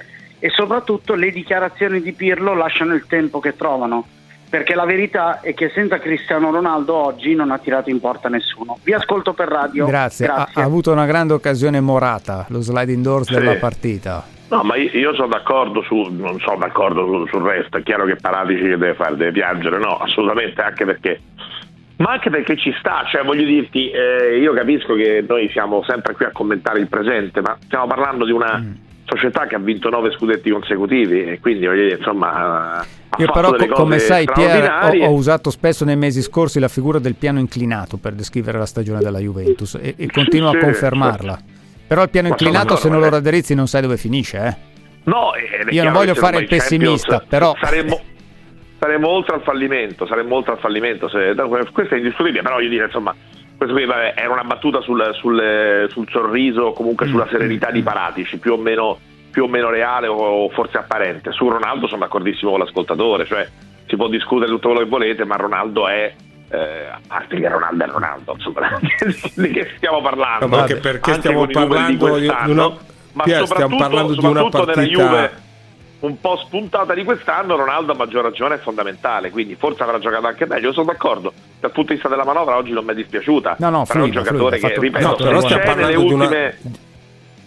[0.41, 4.07] e soprattutto le dichiarazioni di Pirlo lasciano il tempo che trovano,
[4.49, 8.79] perché la verità è che senza Cristiano Ronaldo oggi non ha tirato in porta nessuno.
[8.83, 9.87] Vi ascolto per radio.
[9.87, 10.27] Grazie.
[10.27, 13.35] Ha, ha avuto una grande occasione Morata, lo sliding doors Sì.
[13.35, 14.25] della partita.
[14.51, 18.07] No, ma io, io sono d'accordo su, non sono d'accordo su- sul resto, è chiaro
[18.07, 21.21] che Paratici che deve fare, deve piangere, no, assolutamente, anche perché,
[21.97, 26.15] ma anche perché ci sta, cioè voglio dirti, eh, io capisco che noi siamo sempre
[26.15, 28.73] qui a commentare il presente, ma stiamo parlando di una Mm.
[29.09, 32.85] Società che ha vinto nove scudetti consecutivi e quindi dire, insomma,
[33.16, 37.14] Io però, come sai, Pier, ho, ho usato spesso nei mesi scorsi la figura del
[37.14, 41.38] piano inclinato per descrivere la stagione della Juventus e, e continuo Sì, a confermarla.
[41.87, 44.57] Però il piano Ma inclinato, se non lo raddrizzi, non sai dove finisce, eh.
[45.05, 48.01] No, è Io non voglio fare il pessimista, Champions però- saremmo,
[48.79, 51.09] saremmo oltre al fallimento, saremmo oltre al fallimento.
[51.09, 51.35] se-
[51.73, 53.14] questo è indiscutibile, però io dire, insomma,
[53.59, 57.83] questo qui vabbè, era una battuta sul, sul- sul sorriso, comunque Mm, sulla serenità di
[57.83, 58.99] Paratici, più o meno
[59.31, 61.33] più o meno reale o forse apparente.
[61.33, 63.47] Su Ronaldo sono d'accordissimo con l'ascoltatore, cioè
[63.87, 66.12] si può discutere tutto quello che volete, ma Ronaldo è
[66.51, 66.57] eh,
[66.90, 68.79] a parte che Ronaldo è Ronaldo, insomma,
[69.37, 70.47] di che stiamo parlando?
[70.47, 72.77] No, ma anche perché Anche stiamo parlando di quest'anno, una-
[73.12, 75.31] ma stiamo soprattutto, parlando di una soprattutto partita- Juve
[76.01, 80.27] un po' spuntata di quest'anno, Ronaldo a maggior ragione è fondamentale, quindi forse avrà giocato
[80.27, 81.33] anche meglio, sono d'accordo.
[81.59, 83.57] Dal punto di vista della manovra oggi non mi è dispiaciuta.
[83.59, 86.13] No, no, però è un giocatore fluida, che, fatto- ripeto, No, però stiamo parlando di
[86.13, 86.59] una- ultime...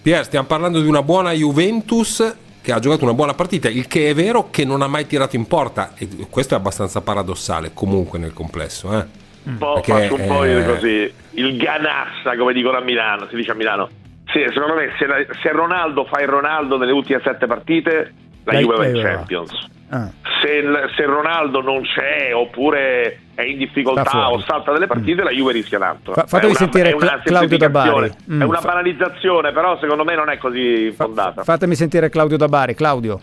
[0.01, 4.09] Pier, stiamo parlando di una buona Juventus che ha giocato una buona partita, il che
[4.09, 8.19] è vero che non ha mai tirato in porta e questo è abbastanza paradossale comunque
[8.19, 9.05] nel complesso, eh.
[9.43, 13.51] un po', faccio un po' eh, così, il ganassa, come dicono a Milano, si dice
[13.51, 13.89] a Milano.
[14.27, 18.75] Sì, secondo me se, se Ronaldo fa il Ronaldo nelle ultime sette partite, la, Juve
[18.77, 19.01] va in.
[19.01, 19.69] Champions.
[19.89, 20.09] Ah.
[20.41, 20.63] Se,
[20.95, 25.77] se Ronaldo non c'è oppure è in difficoltà o salta delle partite, la Juve rischia
[25.79, 26.13] tanto.
[26.13, 27.89] Fa- fatemi È una- sentire è una Cla- Claudio da Bari.
[27.89, 31.43] semplificazione, Mm, è una fa- banalizzazione, però secondo me non è così fondata.
[31.43, 32.73] Fatemi sentire Claudio da Bari.
[32.73, 33.19] Claudio.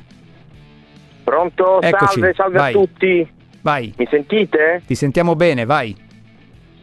[1.25, 1.81] Pronto?
[1.81, 2.73] Eccoci, Salve, salve vai.
[2.73, 3.31] a tutti.
[3.63, 3.93] Vai.
[3.97, 4.83] Mi sentite?
[4.87, 5.95] Ti sentiamo bene, vai.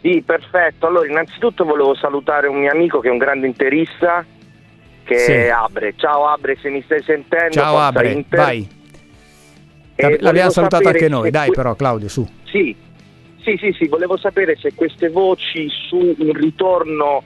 [0.02, 0.86] Sì, perfetto.
[0.88, 4.24] Allora, innanzitutto volevo salutare un mio amico che è un grande interista,
[5.06, 5.32] che Sì.
[5.32, 5.94] è Abre.
[5.96, 7.52] Ciao Abre, se mi stai sentendo.
[7.54, 8.40] Ciao forza Abre, Inter.
[8.40, 8.70] vai.
[9.98, 12.28] E L'abbiamo salutato anche noi, dai que- però Claudio, su.
[12.44, 12.76] Sì,
[13.42, 17.24] sì, sì, sì, volevo sapere se queste voci su un ritorno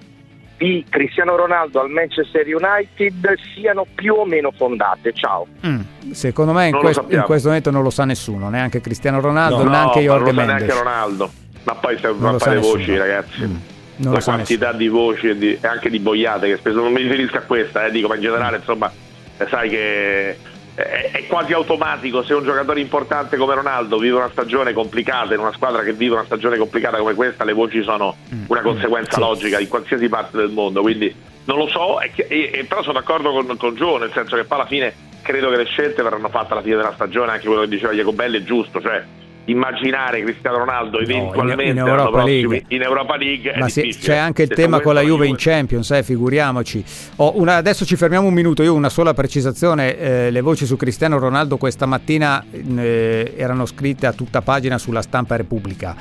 [0.57, 5.13] di Cristiano Ronaldo al Manchester United siano più o meno fondate.
[5.13, 5.47] Ciao.
[5.65, 9.63] Mm, Secondo me in, quest- in questo momento non lo sa nessuno, neanche Cristiano Ronaldo,
[9.63, 10.67] No, neanche ma Jorge non lo sa Mendes.
[10.67, 11.31] neanche Ronaldo.
[11.63, 13.77] Ma poi se ma sa le voci, ragazzi.
[13.99, 17.01] Non la quantità di voci e, di- e anche di boiate che spesso non mi
[17.01, 18.91] riferisco a questa, eh, dico, ma in generale, insomma,
[19.37, 20.29] eh, sai che
[20.75, 25.39] è, è quasi automatico se un giocatore importante come Ronaldo vive una stagione complicata in
[25.41, 28.15] una squadra che vive una stagione complicata come questa, le voci sono
[28.47, 29.19] una conseguenza Sì.
[29.19, 30.81] logica in qualsiasi parte del mondo.
[30.81, 31.13] Quindi
[31.45, 34.43] non lo so, e e- e però sono d'accordo con, con Gio, nel senso che
[34.45, 37.61] poi alla fine credo che le scelte verranno fatte alla fine della stagione, anche quello
[37.61, 39.03] che diceva Jacobelli è giusto, cioè
[39.49, 42.65] immaginare Cristiano Ronaldo eventualmente in l'anno Europa prossimo League.
[42.75, 44.03] in Europa League Ma difficile.
[44.03, 46.83] c'è anche il Detto tema con la Juve in Champions, eh, figuriamoci.
[47.17, 50.75] Ho una- adesso ci fermiamo un minuto, io una sola precisazione, eh, le voci su
[50.77, 55.95] Cristiano Ronaldo questa mattina eh, erano scritte a tutta pagina sulla stampa Repubblica.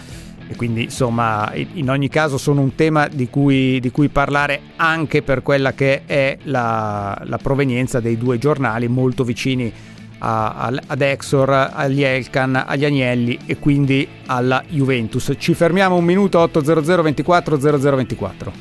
[0.51, 4.61] E quindi insomma in in ogni caso sono un tema di cui, di cui parlare
[4.77, 9.71] anche per quella che è la, la provenienza dei due giornali molto vicini
[10.19, 15.33] a- al- ad Exor, agli Elkan, agli Agnelli e quindi alla Juventus.
[15.39, 18.53] Ci fermiamo un minuto 800 24 0024.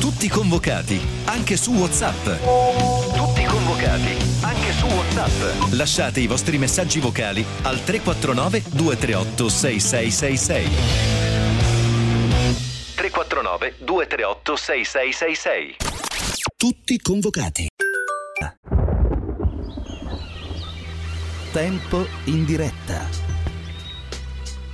[0.00, 2.24] Tutti convocati, anche su WhatsApp.
[3.14, 5.72] Tutti convocati, anche su WhatsApp.
[5.72, 10.68] Lasciate i vostri messaggi vocali al 349 238 6666.
[12.96, 15.76] 349 238 6666.
[16.56, 17.67] Tutti convocati.
[21.58, 23.04] Tempo in diretta.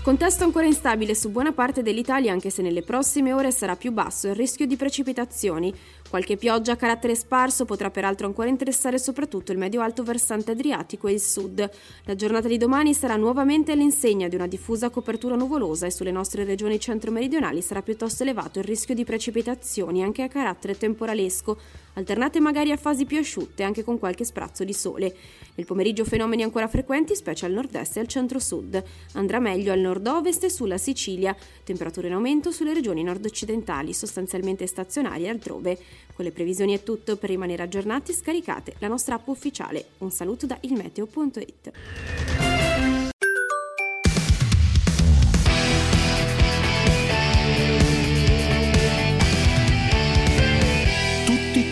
[0.03, 4.29] Contesto ancora instabile su buona parte dell'Italia anche se nelle prossime ore sarà più basso
[4.29, 5.75] il rischio di precipitazioni.
[6.11, 11.13] Qualche pioggia a carattere sparso potrà peraltro ancora interessare soprattutto il medio-alto versante adriatico e
[11.13, 11.71] il sud.
[12.05, 16.45] La giornata di domani sarà nuovamente all'insegna di una diffusa copertura nuvolosa e sulle nostre
[16.45, 21.59] regioni centro-meridionali sarà piuttosto elevato il rischio di precipitazioni anche a carattere temporalesco,
[21.95, 25.15] alternate magari a fasi più asciutte anche con qualche sprazzo di sole.
[25.55, 28.83] Nel pomeriggio fenomeni ancora frequenti, specie al nord-est e al centro-sud.
[29.13, 31.35] Andrà meglio al nord-ovest e sulla Sicilia.
[31.63, 35.79] Temperature in aumento sulle regioni nord-occidentali, sostanzialmente stazionarie altrove.
[36.15, 39.87] Con le previsioni è tutto, per rimanere aggiornati scaricate la nostra app ufficiale.
[39.99, 43.04] Un saluto da ilmeteo.it.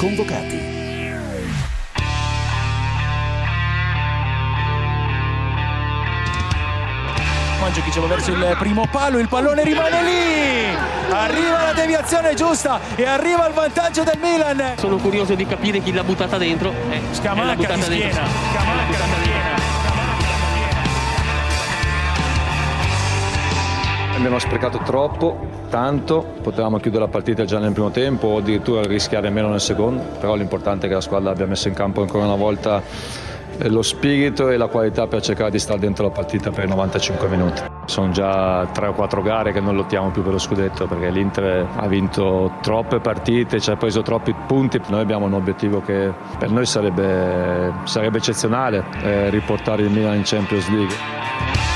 [0.03, 0.59] convocati.
[7.61, 10.77] Mandzukic verso il primo palo, il pallone rimane lì!
[11.09, 14.75] Arriva la deviazione giusta e arriva il vantaggio del Milan!
[14.77, 16.73] Sono curioso di capire chi l'ha buttata dentro.
[16.91, 18.25] Eh, Scamacca l'ha buttata di schiena, dentro.
[18.53, 19.61] Scamacca di schiena.
[24.17, 29.31] Abbiamo sprecato troppo, tanto, potevamo chiudere la partita già nel primo tempo o addirittura rischiare
[29.31, 32.37] meno nel secondo, però l'importante è che la squadra abbia messo in campo ancora una
[32.37, 32.83] volta
[33.57, 36.69] eh, lo spirito e la qualità per cercare di stare dentro la partita per i
[36.69, 37.63] 95 minuti.
[37.87, 41.67] Sono già tre o quattro gare che non lottiamo più per lo scudetto perché l'Inter
[41.75, 44.79] ha vinto troppe partite, ci ha preso troppi punti.
[44.89, 50.23] Noi abbiamo un obiettivo che per noi sarebbe, sarebbe eccezionale, eh, riportare il Milan in
[50.23, 51.72] Champions League.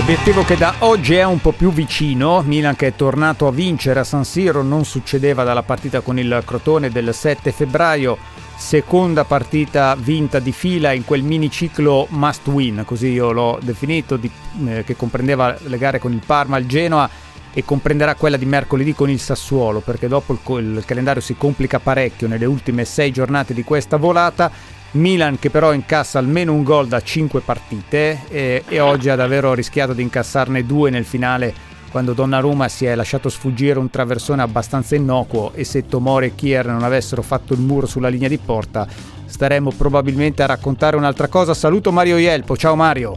[0.00, 4.00] Obiettivo che da oggi è un po' più vicino, Milan che è tornato a vincere
[4.00, 8.16] a San Siro, non succedeva dalla partita con il Crotone del 7 febbraio,
[8.56, 14.30] seconda partita vinta di fila in quel miniciclo must win, così io l'ho definito, di-
[14.66, 17.08] eh, che comprendeva le gare con il Parma, il Genoa
[17.52, 21.78] e comprenderà quella di mercoledì con il Sassuolo, perché dopo il, il calendario si complica
[21.78, 24.78] parecchio nelle ultime sei giornate di questa volata.
[24.92, 29.54] Milan che però incassa almeno un gol da 5 partite e, e oggi ha davvero
[29.54, 31.54] rischiato di incassarne due nel finale
[31.90, 36.66] quando Donnarumma si è lasciato sfuggire un traversone abbastanza innocuo e se Tomori e Kier
[36.66, 38.86] non avessero fatto il muro sulla linea di porta
[39.26, 41.54] staremmo probabilmente a raccontare un'altra cosa.
[41.54, 43.14] Saluto Mario Ielpo, ciao Mario.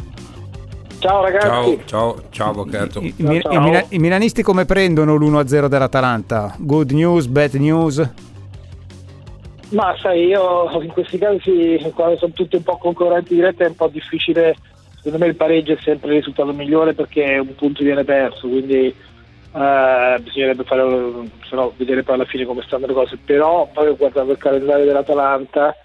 [1.00, 1.80] Ciao, Ciao ragazzi.
[1.86, 2.66] ciao, ciao.
[3.02, 6.56] I, mi- i mina- i milanisti come prendono l'1-0 dell'Atalanta?
[6.58, 8.10] Good news, bad news?
[9.74, 13.76] Ma sai, io in questi casi, quando sono tutti un po' concorrenti dirette, è un
[13.76, 14.56] po' difficile.
[14.96, 18.86] Secondo me il pareggio è sempre il risultato migliore perché un punto viene perso, quindi
[18.86, 20.84] eh, bisognerebbe fare,
[21.50, 23.18] se no, vedere poi alla fine come stanno le cose.
[23.26, 25.76] Però poi ho guardato il calendario dell'Atalanta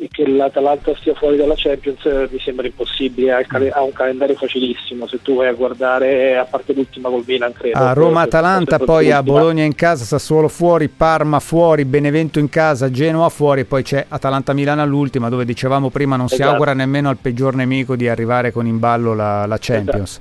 [0.00, 5.06] e che l'Atalanta stia fuori dalla Champions eh, mi sembra impossibile, ha, un calendario facilissimo,
[5.06, 7.76] se tu vai a guardare a parte l'ultima col Milan credo.
[7.76, 13.28] A Roma-Atalanta, poi a Bologna in casa, Sassuolo fuori, Parma fuori, Benevento in casa, Genoa
[13.28, 16.50] fuori, poi c'è Atalanta-Milano all'ultima dove dicevamo prima non si Esatto.
[16.50, 20.18] augura nemmeno al peggior nemico di arrivare con in ballo la, la Champions.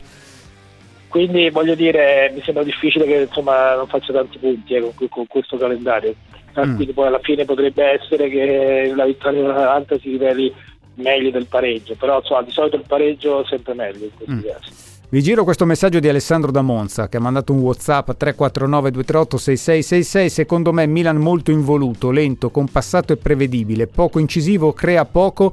[1.08, 5.26] Quindi voglio dire, mi sembra difficile che insomma non faccia tanti punti eh, con, con
[5.26, 6.14] questo calendario.
[6.54, 6.76] Ah, Mm.
[6.76, 10.54] Quindi poi alla fine potrebbe essere che la vittoria dell'Atalanta si riveli
[10.96, 14.42] meglio del pareggio, però insomma, di solito il pareggio è sempre meglio in questi Mm.
[14.52, 14.72] casi.
[15.12, 19.38] Vi giro questo messaggio di Alessandro da Monza che ha mandato un WhatsApp 349 238
[19.38, 20.30] 6666.
[20.30, 25.52] Secondo me Milan molto involuto, lento, compassato e prevedibile, poco incisivo, crea poco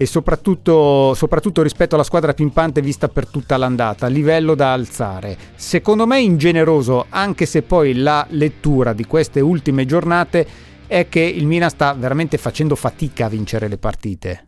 [0.00, 5.36] e soprattutto, soprattutto rispetto alla squadra pimpante vista per tutta l'andata, livello da alzare.
[5.56, 10.46] Secondo me ingeneroso, anche se poi la lettura di queste ultime giornate
[10.86, 14.44] è che il Milan sta veramente facendo fatica a vincere le partite.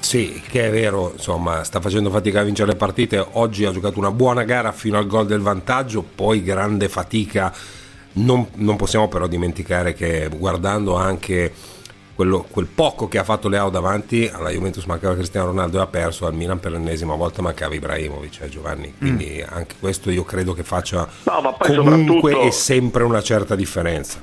[0.00, 3.24] Sì, che è vero, insomma, sta facendo fatica a vincere le partite.
[3.32, 7.54] Oggi ha giocato una buona gara fino al gol del vantaggio, poi grande fatica.
[8.14, 11.50] Non, non possiamo però dimenticare che guardando anche
[12.22, 15.86] quello- quel poco che ha fatto Leao davanti, alla Juventus mancava Cristiano Ronaldo e ha
[15.88, 18.94] perso, al Milan per l'ennesima volta mancava Ibrahimovic, eh, Giovanni.
[18.96, 23.20] Quindi anche questo io credo che faccia No, ma poi comunque soprattutto- e sempre una
[23.22, 24.20] certa differenza.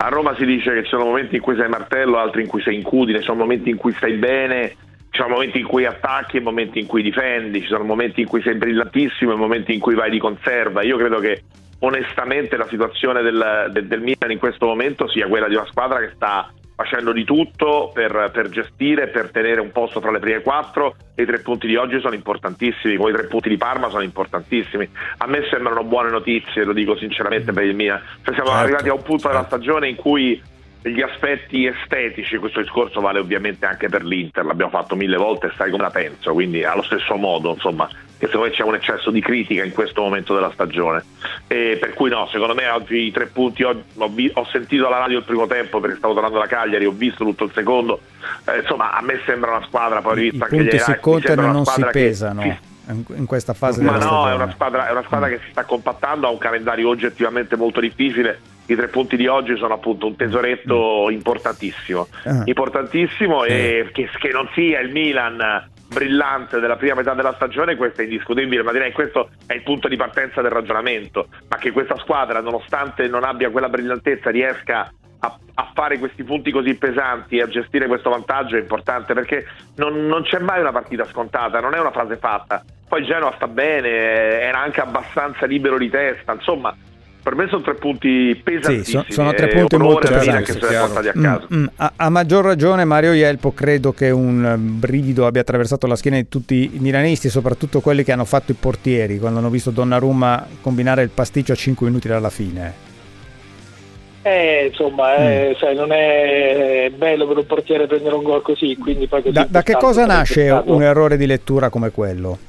[0.00, 2.62] A Roma si dice che ci sono momenti in cui sei martello, altri in cui
[2.62, 4.76] sei incudine, ci sono momenti in cui stai bene,
[5.10, 8.28] ci sono momenti in cui attacchi e momenti in cui difendi, ci sono momenti in
[8.28, 10.82] cui sei brillantissimo e momenti in cui vai di conserva.
[10.82, 11.42] Io credo che
[11.80, 15.98] onestamente la situazione del, del- del Milan in questo momento sia quella di una squadra
[15.98, 16.48] che sta
[16.78, 21.24] facendo di tutto per, per gestire, per tenere un posto tra le prime quattro e
[21.24, 24.88] i tre punti di oggi sono importantissimi, come i tre punti di Parma sono importantissimi.
[25.16, 28.00] A me sembrano buone notizie, lo dico sinceramente per il Milan.
[28.22, 30.40] Cioè siamo Certo, arrivati a un punto della stagione in cui
[30.80, 35.52] gli aspetti estetici, questo discorso vale ovviamente anche per l'Inter, l'abbiamo fatto mille volte e
[35.56, 39.10] sai come la penso, quindi allo stesso modo, insomma, che secondo me c'è un eccesso
[39.10, 41.04] di critica in questo momento della stagione.
[41.46, 45.18] E per cui no, secondo me oggi i tre punti, ho, ho sentito alla radio
[45.18, 48.00] il primo tempo perché stavo tornando da Cagliari, ho visto tutto il secondo,
[48.46, 50.90] Eh, insomma a me sembra una squadra, poi ho I rivisto anche gli punti si
[50.90, 52.56] highlights, mi contano e non si che pesano si
[52.88, 54.30] in questa fase ma no, stagione.
[54.30, 57.80] è una, squadra, è una squadra che si sta compattando, ha un calendario oggettivamente molto
[57.80, 58.40] difficile.
[58.64, 62.42] I tre punti di oggi sono appunto un tesoretto importantissimo, Ah.
[62.44, 68.02] importantissimo e che, che non sia il Milan brillante della prima metà della stagione, questo
[68.02, 71.72] è indiscutibile, ma direi che questo è il punto di partenza del ragionamento, ma che
[71.72, 77.38] questa squadra, nonostante non abbia quella brillantezza, riesca a, a fare questi punti così pesanti
[77.38, 79.46] e a gestire questo vantaggio è importante perché
[79.76, 82.62] non, non c'è mai una partita scontata, non è una frase fatta.
[82.88, 86.74] Poi Genoa sta bene, era anche abbastanza libero di testa, insomma,
[87.28, 89.04] per me sono tre punti pesantissimi.
[89.06, 90.52] Sì, so- sono tre punti un molto pesanti.
[90.52, 91.46] se a casa.
[91.52, 91.66] Mm, mm.
[91.76, 96.16] A, a maggior ragione Mario Ielpo credo che un eh, brivido abbia attraversato la schiena
[96.16, 100.46] di tutti i milanisti, soprattutto quelli che hanno fatto i portieri, quando hanno visto Donnarumma
[100.62, 102.86] combinare il pasticcio a 5 minuti dalla fine.
[104.22, 109.06] Eh, insomma, eh, sai, non è bello per un portiere prendere un gol così, quindi
[109.06, 112.47] poi così Da, da che cosa nasce un errore di lettura come quello?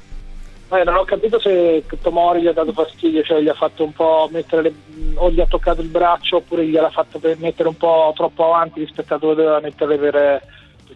[0.72, 3.92] Eh, non ho capito se Tomori gli ha dato fastidio, cioè gli ha fatto un
[3.92, 4.74] po' mettere le-
[5.16, 8.78] o gli ha toccato il braccio oppure gliel'ha fatto per mettere un po' troppo avanti
[8.80, 10.42] rispetto a dove doveva mettere per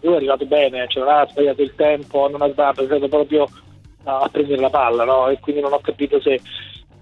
[0.01, 3.07] lui è arrivato bene, cioè non ha sbagliato il tempo, non ha sbagliato, è stato
[3.09, 3.47] proprio
[4.05, 5.27] a prendere la palla, no?
[5.27, 6.39] E quindi non ho capito se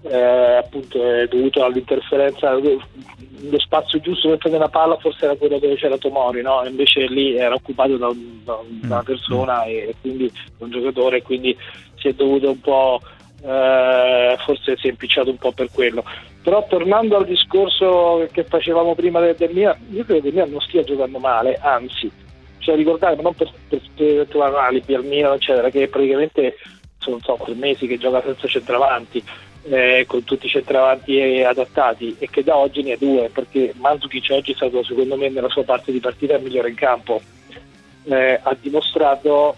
[0.06, 5.58] eh, appunto è dovuto all'interferenza lo spazio giusto per prendere la palla forse era quello
[5.58, 6.62] dove c'era Tomori no?
[6.62, 10.64] E invece lì era occupato da, un- da un- da una persona e quindi da
[10.66, 11.56] un giocatore e quindi
[12.04, 13.00] si è dovuto un po'
[13.42, 16.04] eh, forse si è impicciato un po' per quello.
[16.42, 20.50] Però tornando al discorso che facevamo prima del, del Milan io credo che il Milan
[20.50, 22.10] non stia giocando male anzi
[22.58, 26.56] cioè ricordate non per, per, per trovare alibi al Milan eccetera che praticamente
[26.98, 29.22] sono so, tre mesi che gioca senza centravanti
[29.68, 34.26] eh, con tutti i centravanti adattati e che da oggi ne ha due perché Mandzukic
[34.30, 37.20] oggi è stato secondo me nella sua parte di partita il migliore in campo.
[38.06, 39.56] Eh, ha dimostrato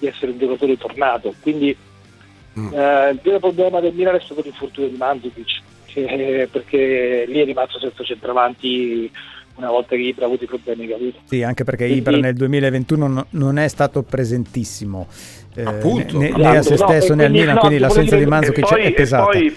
[0.00, 4.90] di essere un giocatore tornato quindi eh, il vero problema del Milan è stato l'infortunio
[4.90, 9.10] di Mandzukic che- perché lì è rimasto senza centravanti
[9.56, 12.00] una volta che Ibra ha avuto i problemi che ha avuto Sì, anche perché Quindi-
[12.00, 15.06] Ibra nel 2021 no- non è stato presentissimo
[15.54, 16.16] eh, Appunto.
[16.18, 18.30] né, né a se Esatto, no, stesso e né al Milan, no, quindi l'assenza volevo
[18.34, 19.24] di dire- Mandzukic e poi, è pesata.
[19.24, 19.56] poi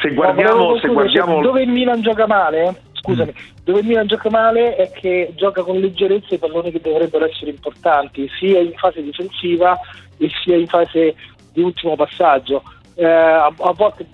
[0.00, 3.32] se No, guardiamo, se guardiamo dove il Milan gioca male, scusami,
[3.64, 7.50] dove il Milan gioca male è che gioca con leggerezza i palloni che dovrebbero essere
[7.50, 9.78] importanti, sia in fase difensiva
[10.18, 11.14] e sia in fase
[11.52, 12.62] di ultimo passaggio.
[12.94, 14.06] Eh, a, a volte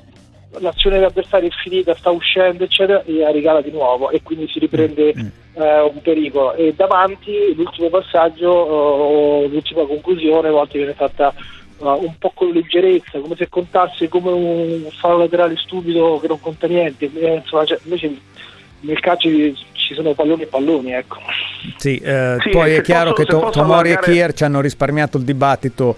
[0.61, 4.59] l'azione dell'avversario è finita, sta uscendo, eccetera, e la regala di nuovo e quindi si
[4.59, 6.55] riprende eh, un pericolo.
[6.55, 12.51] E davanti l'ultimo passaggio o l'ultima conclusione a volte viene fatta eh, un po' con
[12.51, 17.11] leggerezza, come se contasse come un fallo laterale stupido che non conta niente.
[17.13, 18.17] Eh, insomma, cioè, invece
[18.87, 21.19] nel calcio ci sono palloni e palloni, ecco.
[21.77, 24.61] Sì, eh, Sì, poi è chiaro posso- che To- Tomori e allargare- Kier ci hanno
[24.61, 25.97] risparmiato il dibattito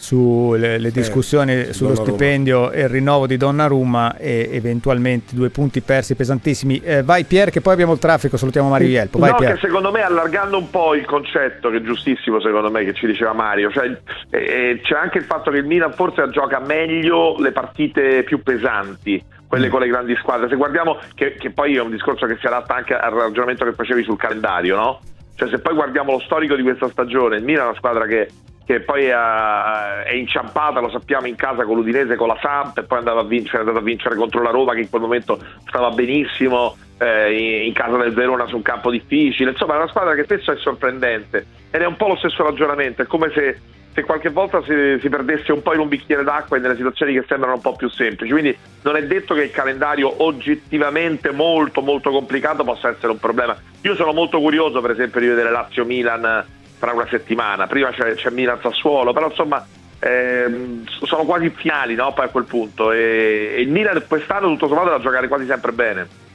[0.00, 2.04] sulle le discussioni sullo Donnarumma.
[2.16, 6.80] stipendio e il rinnovo di Donnarumma e eventualmente due punti persi pesantissimi.
[6.84, 9.18] Eh, vai Pier che poi abbiamo il traffico, salutiamo Mario Ielpo.
[9.18, 9.54] Vai no, Pier.
[9.54, 13.06] che secondo me allargando un po' il concetto, che è giustissimo secondo me che ci
[13.06, 13.90] diceva Mario, cioè,
[14.30, 19.20] eh, c'è anche il fatto che il Milan forse gioca meglio le partite più pesanti,
[19.48, 20.48] quelle con le grandi squadre.
[20.48, 23.72] Se guardiamo, che, che poi è un discorso che si adatta anche al ragionamento che
[23.72, 25.00] facevi sul calendario, no?
[25.34, 28.28] Cioè se poi guardiamo lo storico di questa stagione, il Milan è una squadra che
[28.68, 32.82] che poi ha- è inciampata, lo sappiamo, in casa con l'Udinese, con la Samp e
[32.82, 35.00] poi è andata a vincere, è andata a vincere contro la Roma che in quel
[35.00, 39.88] momento stava benissimo, eh, in- casa del Verona su un campo difficile, insomma è una
[39.88, 43.58] squadra che spesso è sorprendente ed è un po' lo stesso ragionamento, è come se,
[43.94, 47.12] se qualche volta si, si perdesse un po' in un bicchiere d'acqua e nelle situazioni
[47.12, 51.80] che sembrano un po' più semplici, quindi non è detto che il calendario oggettivamente molto
[51.80, 53.56] molto complicato possa essere un problema.
[53.82, 56.44] Io sono molto curioso per esempio di vedere Lazio-Milan
[56.78, 59.64] fra una settimana, prima c'è, c'è Milan-Sassuolo, però insomma
[60.00, 62.12] ehm, sono quasi finali no?
[62.12, 65.72] poi a quel punto e, e il Milan quest'anno tutto sommato da giocare quasi sempre
[65.72, 66.26] bene.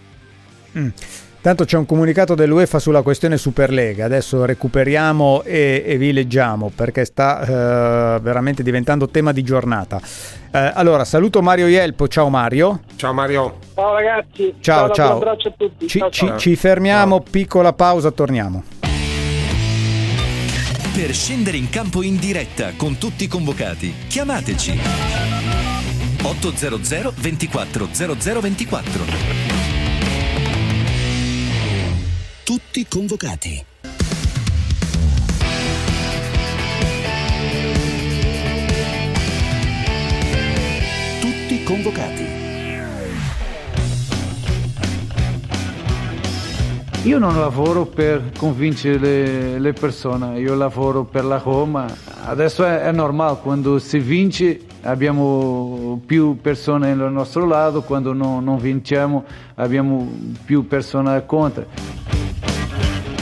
[0.77, 0.87] Mm.
[1.43, 7.03] Tanto c'è un comunicato dell'UEFA sulla questione Superlega, adesso recuperiamo e, e vi leggiamo perché
[7.03, 7.41] sta
[8.15, 9.99] eh, veramente diventando tema di giornata.
[10.53, 12.83] Eh, allora, saluto Mario Ielpo, ciao Mario.
[12.95, 13.57] Ciao Mario.
[13.75, 15.15] Ciao ragazzi, Ciao, un ciao.
[15.17, 15.85] abbraccio a tutti.
[15.89, 16.37] Ci, ciao, ci- ciao.
[16.37, 18.63] ci fermiamo, piccola pausa, torniamo.
[20.93, 24.79] Per scendere in campo in diretta con tutti i convocati, chiamateci
[26.21, 29.52] 800 24 0024.
[32.45, 33.65] Tutti convocati.
[41.21, 42.25] Tutti convocati.
[47.03, 51.85] Io non lavoro per convincere le, le persone, io lavoro per la Roma.
[52.25, 58.39] Adesso è, è normale, quando si vince abbiamo più persone al nostro lato, quando no-
[58.39, 59.23] non vinciamo
[59.55, 60.09] abbiamo
[60.45, 61.65] più persone contro.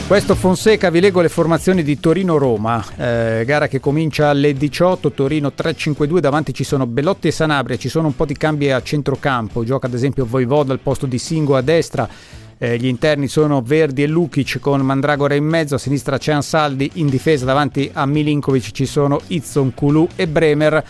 [0.06, 5.52] Questo Fonseca, vi leggo le formazioni di Torino-Roma, eh, gara che comincia alle 18, Torino
[5.56, 9.64] 3-5-2, davanti ci sono Bellotti e Sanabria, ci sono un po' di cambi a centrocampo,
[9.64, 12.06] gioca ad esempio Voivoda al posto di Singo a destra,
[12.58, 16.90] eh, gli interni sono Verdi e Lukic con Mandragora in mezzo, a sinistra c'è Ansaldi,
[16.94, 20.84] in difesa davanti a Milinkovic ci sono Izzon, Kulu e Bremer.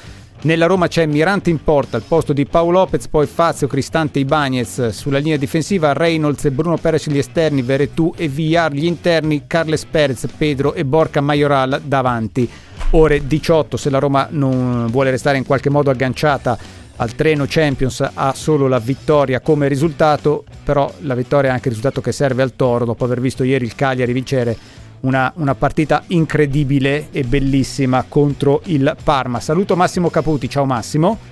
[0.45, 4.88] Nella Roma c'è Mirante in porta al posto di Paolo Lopez, poi Fazio, Cristante Ibanez
[4.88, 9.84] sulla linea difensiva, Reynolds e Bruno Perez gli esterni, Veretù e Villar gli interni, Carles
[9.84, 12.51] Perez, Pedro e Borca Majoral davanti.
[12.90, 16.59] Ore 18, se la Roma non vuole restare in qualche modo agganciata
[16.97, 21.74] al treno Champions ha solo la vittoria come risultato, però la vittoria è anche il
[21.74, 24.57] risultato che serve al Toro dopo aver visto ieri il Cagliari vincere
[25.03, 29.40] una, una partita incredibile e bellissima contro il Parma.
[29.40, 31.30] Saluto Massimo Caputi, ciao Massimo.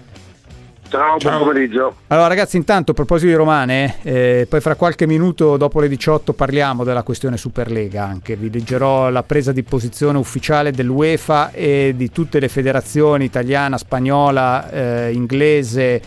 [0.91, 1.95] Ciao, buon pomeriggio.
[2.09, 6.33] Allora ragazzi, intanto a proposito di Romane, eh, poi fra qualche minuto dopo le 18
[6.33, 12.11] parliamo della questione Superlega anche, vi leggerò la presa di posizione ufficiale dell'UEFA e di
[12.11, 16.03] tutte le federazioni italiana, spagnola, eh, inglese,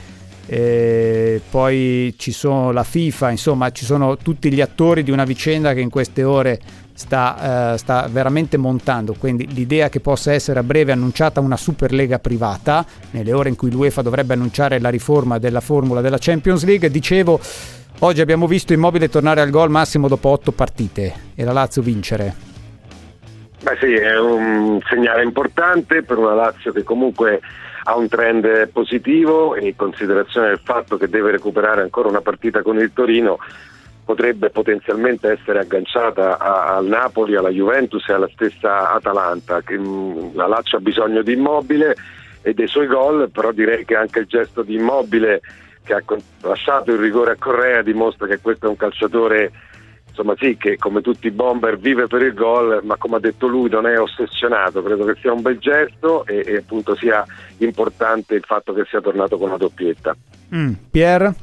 [0.48, 5.74] eh, poi ci sono la FIFA, insomma ci sono tutti gli attori di una vicenda
[5.74, 6.60] che in queste ore
[6.94, 12.20] sta, eh, sta veramente montando, quindi l'idea che possa essere a breve annunciata una Superlega
[12.20, 16.90] privata, nelle ore in cui l'UEFA dovrebbe annunciare la riforma della formula della Champions League,
[16.90, 17.40] dicevo,
[18.00, 21.32] oggi abbiamo visto Immobile tornare al gol massimo dopo otto partite.
[21.36, 22.52] E la Lazio vincere.
[23.62, 27.40] Beh sì, è un segnale importante per una Lazio che comunque
[27.86, 32.78] ha un trend positivo in considerazione del fatto che deve recuperare ancora una partita con
[32.78, 33.40] il Torino
[34.04, 39.62] potrebbe potenzialmente essere agganciata al Napoli, alla Juventus e alla stessa Atalanta.
[39.62, 41.96] Che, mh, la Lazio ha bisogno di Immobile
[42.42, 45.42] e dei suoi gol, però direi che anche il gesto di Immobile
[45.84, 46.04] che ha
[46.42, 49.52] lasciato il rigore a Correa dimostra che questo è un calciatore
[50.14, 53.48] insomma sì, che come tutti i bomber vive per il gol, ma come ha detto
[53.48, 57.26] lui non è ossessionato, credo che sia un bel gesto e, e appunto sia
[57.58, 60.16] importante il fatto che sia tornato con la doppietta.
[60.56, 61.34] Mm, Pier?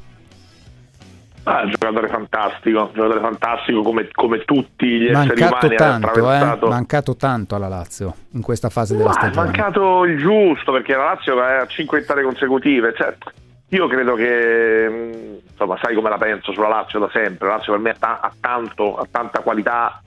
[1.52, 5.74] Ah, un giocatore fantastico, un giocatore fantastico come, come tutti gli esseri Mancato umani.
[5.74, 6.68] ha tanto, eh?
[6.68, 9.46] mancato tanto alla Lazio in questa fase della Ma stagione.
[9.46, 12.94] mancato il giusto perché la Lazio è a 5 vittorie consecutive.
[12.96, 13.16] Cioè,
[13.70, 17.72] Io credo che, mh, insomma, sai come la penso sulla Lazio da sempre, la Lazio
[17.72, 20.00] per me ha, ta- ha tanto, ha tanta qualità,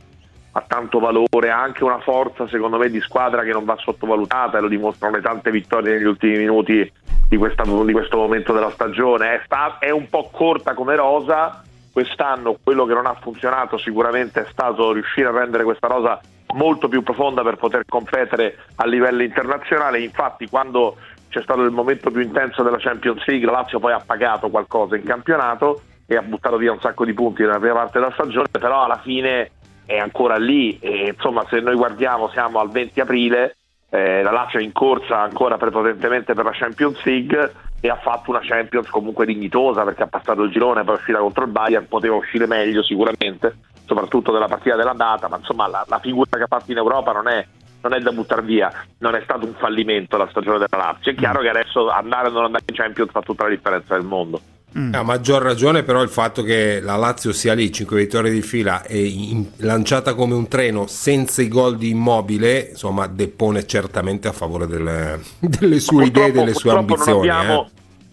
[0.56, 4.58] ha tanto valore, ha anche una forza secondo me di squadra che non va sottovalutata
[4.58, 6.92] e lo dimostrano le tante vittorie negli ultimi minuti
[7.28, 9.34] di, questa- di questo momento della stagione.
[9.34, 14.42] È, sta- è un po' corta come rosa, quest'anno quello che non ha funzionato sicuramente
[14.42, 16.20] è stato riuscire a rendere questa rosa
[16.54, 20.02] molto più profonda per poter competere a livello internazionale.
[20.02, 20.98] Infatti, quando
[21.30, 24.96] c'è stato il momento più intenso della Champions League, la Lazio poi ha pagato qualcosa
[24.96, 28.50] in campionato e ha buttato via un sacco di punti nella prima parte della stagione,
[28.52, 29.50] però alla fine
[29.86, 30.78] è ancora lì.
[30.80, 33.56] E, insomma, se noi guardiamo, siamo al 20 aprile.
[33.90, 38.30] eh, la Lazio è in corsa ancora prepotentemente per la Champions League e ha fatto
[38.30, 42.16] una Champions comunque dignitosa perché ha passato il girone per uscire contro il Bayern, poteva
[42.16, 46.48] uscire meglio sicuramente, soprattutto della partita della data, ma insomma la, la figura che ha
[46.48, 47.46] fatto in Europa non è,
[47.82, 51.12] non è da buttare via, non è stato un fallimento la stagione della Lazio.
[51.12, 54.06] È chiaro che adesso andare o non andare in Champions fa tutta la differenza del
[54.06, 54.40] mondo.
[54.76, 58.82] A maggior ragione però il fatto che la Lazio sia lì, 5 vittorie di fila
[58.84, 64.32] e in- lanciata come un treno senza i gol di immobile, insomma depone certamente a
[64.32, 67.28] favore delle, delle sue idee e delle sue purtroppo ambizioni.
[67.28, 67.70] Non abbiamo, eh.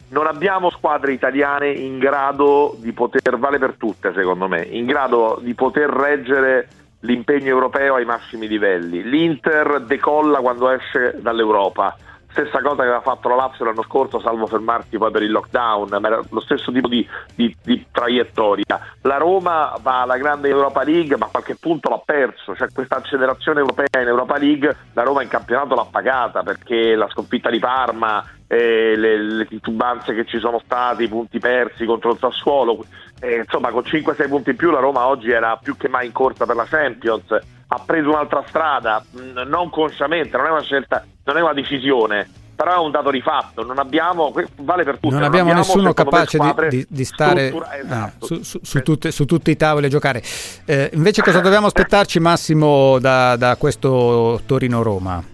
[0.09, 5.39] non abbiamo squadre italiane in grado di poter, vale per tutte secondo me, in grado
[5.43, 6.69] di poter reggere
[7.01, 9.03] l'impegno europeo ai massimi livelli.
[9.03, 11.97] L'Inter decolla quando esce dall'Europa.
[12.31, 15.89] Stessa cosa che aveva fatto la Lazio l'anno scorso, salvo fermarsi poi per il lockdown,
[16.01, 18.81] ma era lo stesso tipo di, di- di traiettoria.
[19.03, 22.55] La Roma va alla grande Europa League, ma a qualche punto l'ha perso.
[22.55, 27.09] Cioè, questa accelerazione europea in Europa League, la Roma in campionato l'ha pagata perché la
[27.09, 32.13] sconfitta di Parma, eh, le, le titubanze che ci sono stati, i punti persi contro
[32.13, 32.85] il Sassuolo.
[33.21, 36.13] eh, insomma, con 5-6 punti in più la Roma oggi era più che mai in
[36.13, 37.39] corsa per la Champions.
[37.73, 39.01] Ha preso un'altra strada,
[39.47, 43.21] non consciamente, non è una scelta, non è una decisione, però è un dato di
[43.21, 43.65] fatto.
[43.65, 45.15] Non abbiamo, vale per tutti.
[45.15, 48.27] non abbiamo nessuno capace di, di- di stare struttura- ah, esatto.
[48.27, 50.23] su, su- su tutte- su tutti i tavoli a giocare.
[50.65, 55.25] Eh, invece cosa dobbiamo aspettarci Massimo da, da questo Torino-Roma?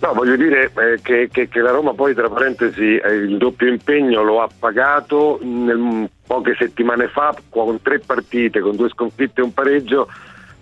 [0.00, 3.68] No, voglio dire eh, che, che- che la Roma poi, tra parentesi, eh, il doppio
[3.68, 9.44] impegno lo ha pagato nel- poche settimane fa con tre partite, con due sconfitte e
[9.44, 10.08] un pareggio,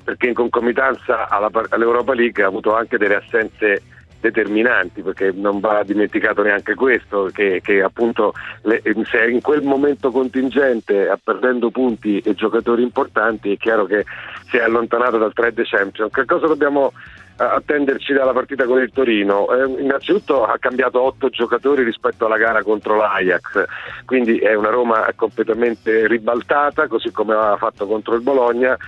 [0.04, 3.82] perché in concomitanza alla all'Europa League ha avuto anche delle assenze
[4.22, 10.12] determinanti, perché non va dimenticato neanche questo, che, che appunto le- se in quel momento
[10.12, 14.04] contingente, a perdendo punti e giocatori importanti, è chiaro che
[14.48, 16.08] si è allontanato dal trade champion.
[16.08, 16.92] Che cosa dobbiamo
[17.36, 19.52] eh, attenderci dalla partita con il Torino?
[19.52, 23.64] Eh, innanzitutto ha cambiato otto giocatori rispetto alla gara contro l'Ajax,
[24.04, 28.78] quindi è una Roma completamente ribaltata, così come aveva fatto contro il Bologna.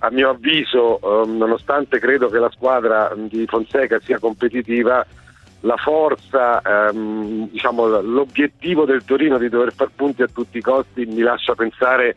[0.00, 5.04] A mio avviso, ehm, nonostante credo che la squadra di Fonseca sia competitiva,
[5.60, 11.06] la forza, ehm, diciamo, l'obiettivo del Torino di dover far punti a tutti i costi
[11.06, 12.14] mi lascia pensare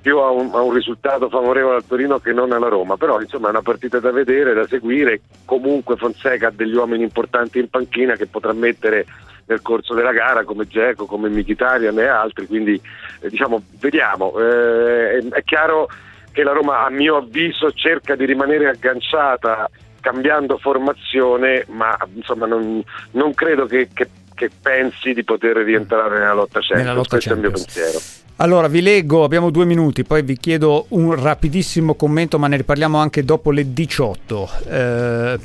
[0.00, 3.46] più a un, a un risultato favorevole al Torino che non alla Roma, però insomma
[3.46, 8.16] è una partita da vedere, da seguire, comunque Fonseca ha degli uomini importanti in panchina
[8.16, 9.06] che potrà mettere
[9.46, 12.80] nel corso della gara come Geco, come Mkhitaryan e altri, quindi
[13.20, 15.88] eh, diciamo vediamo, Eh, è, è chiaro
[16.32, 19.68] che la Roma a mio avviso cerca di rimanere agganciata
[20.00, 26.32] cambiando formazione, ma insomma non, non credo che, che- che pensi di poter rientrare nella
[26.32, 27.74] lotta Champions, Nella lotta questo è il mio Champions.
[27.74, 28.04] pensiero.
[28.36, 32.98] Allora, vi leggo, abbiamo due minuti, poi vi chiedo un rapidissimo commento, ma ne riparliamo
[32.98, 34.48] anche dopo le 18.
[34.68, 35.38] Eh,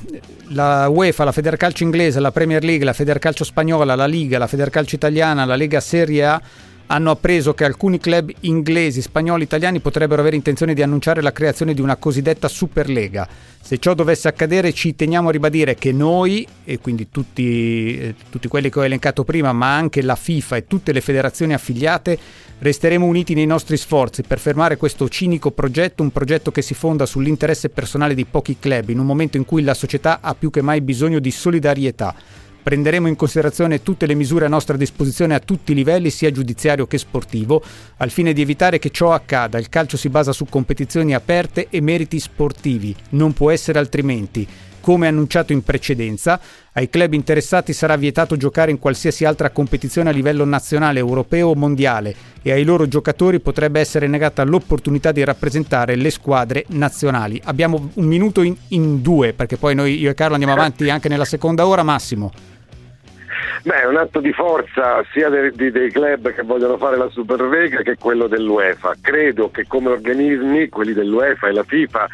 [0.53, 4.95] la UEFA, la Federcalcio inglese, la Premier League, la Federcalcio spagnola, la Liga, la Federcalcio
[4.95, 6.41] italiana, la Lega Serie A
[6.87, 11.73] hanno appreso che alcuni club inglesi, spagnoli, italiani potrebbero avere intenzione di annunciare la creazione
[11.73, 13.27] di una cosiddetta Superlega.
[13.61, 18.47] Se ciò dovesse accadere ci teniamo a ribadire che noi, e quindi tutti, eh, tutti
[18.47, 22.17] quelli che ho elencato prima, ma anche la FIFA e tutte le federazioni affiliate,
[22.59, 27.05] resteremo uniti nei nostri sforzi per fermare questo cinico progetto, un progetto che si fonda
[27.05, 30.61] sull'interesse personale di pochi club, in un momento in cui la società ha più che
[30.61, 32.15] mai bisogno di solidarietà.
[32.67, 36.85] Prenderemo in considerazione tutte le misure a nostra disposizione a tutti i livelli, sia giudiziario
[36.85, 37.63] che sportivo,
[37.95, 39.57] al fine di evitare che ciò accada.
[39.57, 44.45] Il calcio si basa su competizioni aperte e meriti sportivi, non può essere altrimenti.
[44.81, 46.41] Come annunciato in precedenza,
[46.73, 51.55] ai club interessati sarà vietato giocare in qualsiasi altra competizione a livello nazionale, europeo o
[51.55, 57.41] mondiale e ai loro giocatori potrebbe essere negata l'opportunità di rappresentare le squadre nazionali.
[57.45, 61.07] Abbiamo un minuto in, in due perché poi noi io e Carlo andiamo avanti anche
[61.07, 62.55] nella seconda ora, Massimo.
[63.63, 67.81] Beh, è un atto di forza sia dei, dei club che vogliono fare la Superlega
[67.81, 68.95] che quello dell'UEFA.
[69.01, 72.07] Credo che come organismi, quelli dell'UEFA e la FIFA,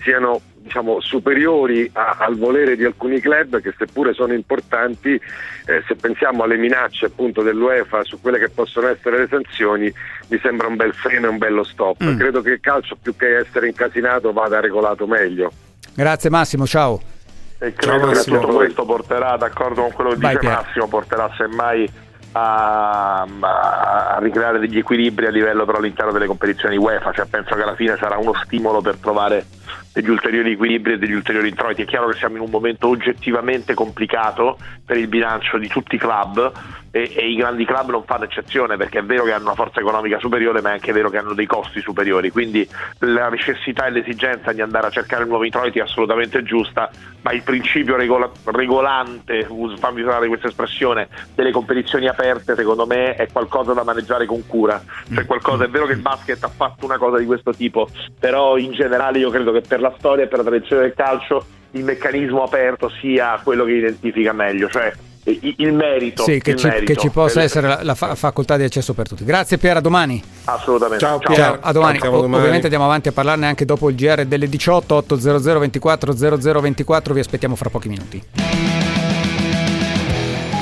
[0.00, 5.94] siano diciamo, superiori a, al volere di alcuni club che seppure sono importanti, eh, se
[5.94, 9.92] pensiamo alle minacce appunto dell'UEFA su quelle che possono essere le sanzioni,
[10.28, 12.02] mi sembra un bel freno e un bello stop.
[12.02, 12.18] Mm.
[12.18, 15.52] Credo che il calcio più che essere incasinato vada regolato meglio.
[15.94, 17.14] Grazie Massimo, ciao.
[17.58, 20.62] E credo che tutto questo porterà, d'accordo con quello che Vai, dice Pier.
[20.62, 21.90] Massimo, porterà semmai
[22.32, 27.54] a, a- a ricreare degli equilibri a livello però all'interno delle competizioni UEFA, cioè penso
[27.54, 29.46] che alla fine sarà uno stimolo per trovare
[29.92, 31.82] degli ulteriori equilibri e degli ulteriori introiti.
[31.82, 35.98] È chiaro che siamo in un momento oggettivamente complicato per il bilancio di tutti i
[35.98, 36.52] club
[36.96, 39.80] e, e i grandi club non fanno eccezione perché è vero che hanno una forza
[39.80, 42.66] economica superiore ma è anche vero che hanno dei costi superiori, quindi
[43.00, 46.90] la necessità e l'esigenza di andare a cercare nuovi introiti è assolutamente giusta,
[47.20, 53.28] ma il principio regola- regolante, fammi usare questa espressione, delle competizioni aperte secondo me è
[53.30, 54.82] qualcosa da maneggiare con cura,
[55.12, 57.88] cioè qualcosa, è vero che il basket ha fatto una cosa di questo tipo,
[58.18, 61.44] però in generale io credo che per la storia e per la tradizione del calcio
[61.72, 64.92] il meccanismo aperto sia quello che identifica meglio, cioè
[65.26, 66.22] il merito.
[66.22, 66.92] Sì, che il ci, merito.
[66.92, 69.24] che ci possa essere la, la fa- facoltà di accesso per tutti.
[69.24, 70.22] Grazie Pier, a domani.
[70.44, 71.04] Assolutamente.
[71.04, 71.34] Ciao, Ciao.
[71.34, 71.98] Ciao, a domani.
[71.98, 72.36] Ciao, O- domani.
[72.36, 77.14] ovviamente andiamo avanti a parlarne anche dopo il GR delle 18 800 24 00 24.
[77.14, 78.22] Vi aspettiamo fra pochi minuti.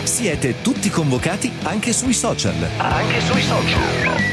[0.05, 2.55] Siete tutti convocati anche sui social.
[2.79, 3.81] Anche sui social.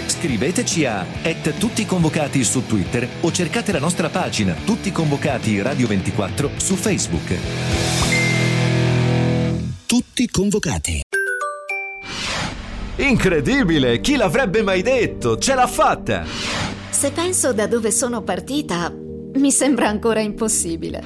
[0.05, 1.05] Scriveteci a
[1.57, 8.10] tutti convocati su Twitter o cercate la nostra pagina Tutti convocati Radio 24 su Facebook.
[10.01, 11.01] Tutti convocati.
[12.95, 15.37] Incredibile, chi l'avrebbe mai detto?
[15.37, 16.25] Ce l'ha fatta!
[16.89, 18.91] Se penso da dove sono partita,
[19.35, 21.03] mi sembra ancora impossibile.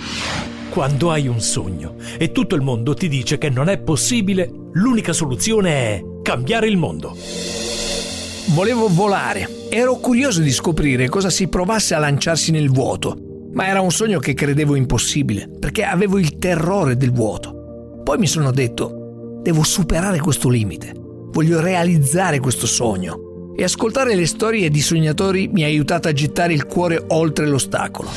[0.70, 5.12] Quando hai un sogno e tutto il mondo ti dice che non è possibile, l'unica
[5.12, 7.18] soluzione è cambiare il mondo.
[8.54, 9.68] Volevo volare.
[9.70, 14.20] Ero curioso di scoprire cosa si provasse a lanciarsi nel vuoto, ma era un sogno
[14.20, 17.56] che credevo impossibile, perché avevo il terrore del vuoto.
[18.06, 23.54] Poi mi sono detto, devo superare questo limite, voglio realizzare questo sogno.
[23.58, 28.10] E ascoltare le storie di sognatori mi ha aiutato a gettare il cuore oltre l'ostacolo.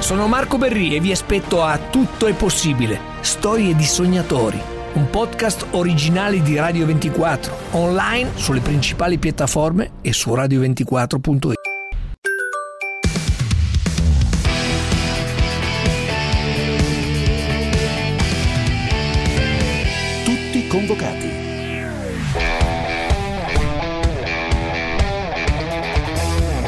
[0.00, 4.60] Sono Marco Berri e vi aspetto a Tutto è possibile, storie di sognatori,
[4.92, 11.63] un podcast originale di Radio 24, online sulle principali piattaforme e su radio24.it.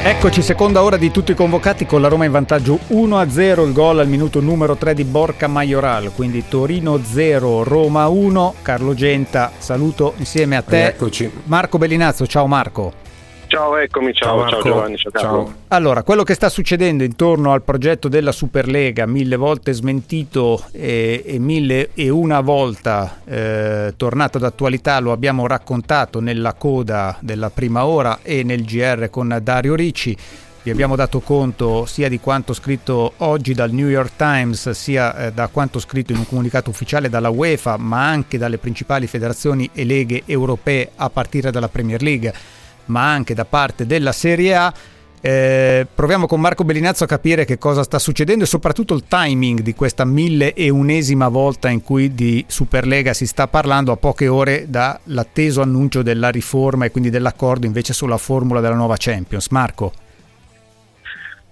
[0.07, 3.99] Eccoci, seconda ora di tutti i convocati con la Roma in vantaggio 1-0, il gol
[3.99, 10.13] al minuto numero 3 di Borca Majoral, quindi Torino 0, Roma 1, Carlo Genta, saluto
[10.15, 10.85] insieme a te.
[10.85, 11.29] Eccoci.
[11.43, 13.06] Marco Bellinazzo, ciao Marco.
[13.47, 15.53] Ciao, eccomi, ciao, ciao, Giovanni, ciao, Carlo.
[15.69, 21.39] Allora, quello che sta succedendo intorno al progetto della Superlega, mille volte smentito e, e
[21.39, 28.19] mille e una volta eh, tornato d'attualità, lo abbiamo raccontato nella coda della prima ora
[28.21, 30.17] e nel GR con Dario Ricci.
[30.63, 35.31] Vi abbiamo dato conto sia di quanto scritto oggi dal New York Times, sia eh,
[35.31, 39.85] da quanto scritto in un comunicato ufficiale dalla UEFA, ma anche dalle principali federazioni e
[39.85, 42.33] leghe europee a partire dalla Premier League
[42.87, 44.73] ma anche da parte della Serie A.
[45.19, 49.61] Eh, proviamo con Marco Bellinazzo a capire che cosa sta succedendo e soprattutto il timing
[49.61, 54.27] di questa mille e unesima volta in cui di Superlega si sta parlando a poche
[54.27, 59.49] ore dall'atteso annuncio della riforma e quindi dell'accordo invece sulla formula della nuova Champions.
[59.49, 59.91] Marco.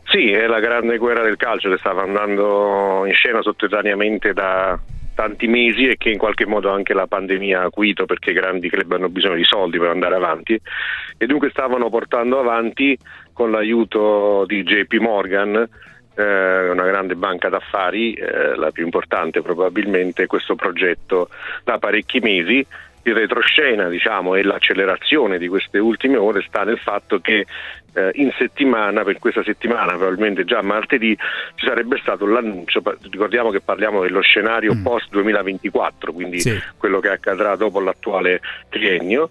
[0.04, 4.80] Sì, è la grande guerra del calcio che stava andando in scena sotterraneamente da
[5.16, 8.70] tanti mesi e che in qualche modo anche la pandemia ha acuito perché i grandi
[8.70, 10.60] club hanno bisogno di soldi per andare avanti.
[11.18, 12.96] E dunque stavano portando avanti
[13.34, 15.68] con l'aiuto di JP Morgan,
[16.16, 21.30] eh, una grande banca d'affari, eh, la più importante probabilmente, questo progetto
[21.64, 22.66] da parecchi mesi.
[23.04, 27.46] Il retroscena diciamo, e l'accelerazione di queste ultime ore sta nel fatto che
[27.96, 31.18] eh, in settimana, per questa settimana, probabilmente già martedì,
[31.56, 36.62] ci sarebbe stato l'annuncio, ricordiamo che parliamo dello scenario post 2024, quindi Sì.
[36.78, 39.30] quello che accadrà dopo l'attuale triennio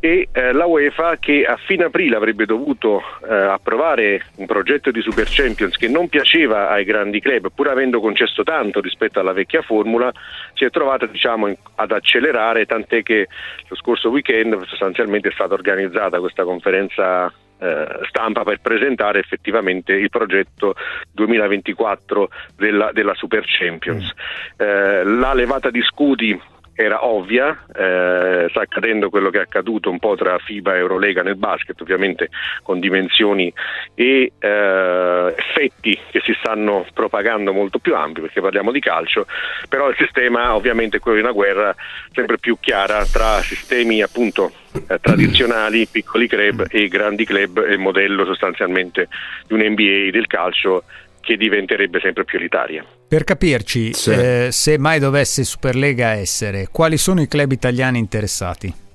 [0.00, 5.00] e eh, la UEFA che a fine aprile avrebbe dovuto eh, approvare un progetto di
[5.02, 9.62] Super Champions che non piaceva ai grandi club, pur avendo concesso tanto rispetto alla vecchia
[9.62, 10.12] formula,
[10.54, 13.26] si è trovata diciamo, in- ad accelerare, tant'è che
[13.66, 20.10] lo scorso weekend sostanzialmente è stata organizzata questa conferenza eh, stampa per presentare effettivamente il
[20.10, 20.74] progetto
[21.12, 24.12] 2024 della, della Super Champions.
[24.56, 26.40] Eh, la levata di scudi
[26.80, 31.24] era ovvia, eh, sta accadendo quello che è accaduto un po' tra FIBA e Eurolega
[31.24, 32.28] nel basket, ovviamente
[32.62, 33.52] con dimensioni
[33.96, 39.26] e eh, effetti che si stanno propagando molto più ampi perché parliamo di calcio,
[39.68, 41.74] però il sistema ovviamente è quello di una guerra
[42.12, 44.52] sempre più chiara tra sistemi appunto
[44.86, 49.08] eh, tradizionali, piccoli club e grandi club, il modello sostanzialmente
[49.48, 50.84] di un NBA del calcio
[51.20, 52.84] che diventerebbe sempre più elitaria.
[53.08, 54.10] Per capirci, sì.
[54.10, 58.86] eh, se mai dovesse Superlega essere, quali sono i club italiani interessati?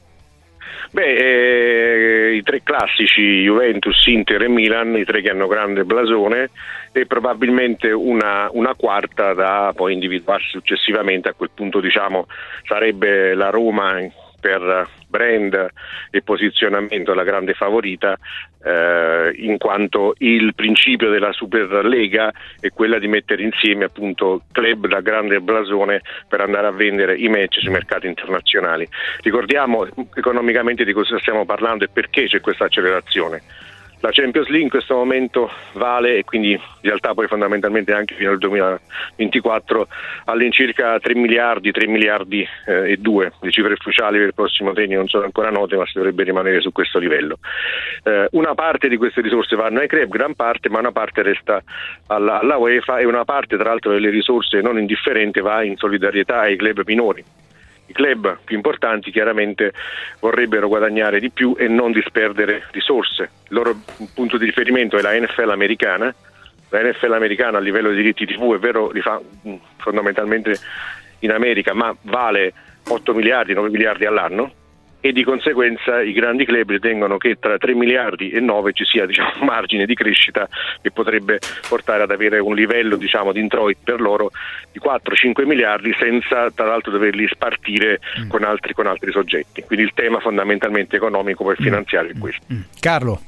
[0.93, 6.51] Beh, eh, i tre classici, Juventus, Inter e Milan, i tre che hanno grande blasone
[6.91, 12.27] e probabilmente una, una, quarta da poi individuarsi successivamente, a quel punto diciamo
[12.67, 13.97] sarebbe la Roma
[14.43, 15.69] per brand
[16.11, 18.17] e posizionamento la grande favorita
[18.61, 22.29] eh, in quanto il principio della Superlega
[22.59, 27.29] è quella di mettere insieme appunto club da grande blasone per andare a vendere i
[27.29, 28.85] match sui mercati internazionali.
[29.21, 33.41] Ricordiamo economicamente di cosa stiamo parlando e perché c'è questa accelerazione
[34.03, 38.31] la Champions League in questo momento vale e quindi in realtà poi fondamentalmente anche fino
[38.31, 39.87] al 2024
[40.25, 44.97] all'incirca 3 miliardi, 3 miliardi eh, e 2, le cifre ufficiali per il prossimo triennio
[44.97, 47.39] non sono ancora note ma si dovrebbe rimanere su questo livello.
[48.03, 51.63] Eh, una parte di queste risorse vanno ai club, gran parte, ma una parte resta
[52.07, 56.41] alla, alla UEFA e una parte tra l'altro delle risorse non indifferente va in solidarietà
[56.41, 57.23] ai club minori
[57.85, 59.73] i club più importanti chiaramente
[60.19, 63.23] vorrebbero guadagnare di più e non disperdere risorse.
[63.23, 63.75] Il loro
[64.13, 66.13] punto di riferimento è la NFL americana.
[66.69, 70.57] La NFL americana a livello di diritti TV è vero, li fa mm, fondamentalmente
[71.19, 72.53] in America, ma vale
[72.87, 74.53] 8 miliardi, 9 miliardi all'anno
[75.05, 79.05] e di conseguenza i grandi club ritengono che tra 3 miliardi e 9 ci sia
[79.05, 80.47] diciamo, un margine di crescita
[80.81, 84.31] che potrebbe portare ad avere un livello diciamo, di introit per loro
[84.71, 88.29] di 4-5 miliardi senza tra l'altro doverli spartire mm.
[88.29, 89.63] con, altri, con, altri, soggetti.
[89.63, 91.61] Quindi il tema fondamentalmente economico e mm.
[91.61, 92.45] finanziario è questo.
[92.53, 92.61] Mm.
[92.79, 93.19] Carlo.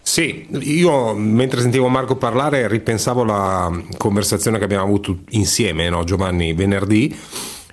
[0.00, 6.54] Sì, io mentre sentivo Marco parlare ripensavo alla conversazione che abbiamo avuto insieme, no, Giovanni,
[6.54, 7.14] venerdì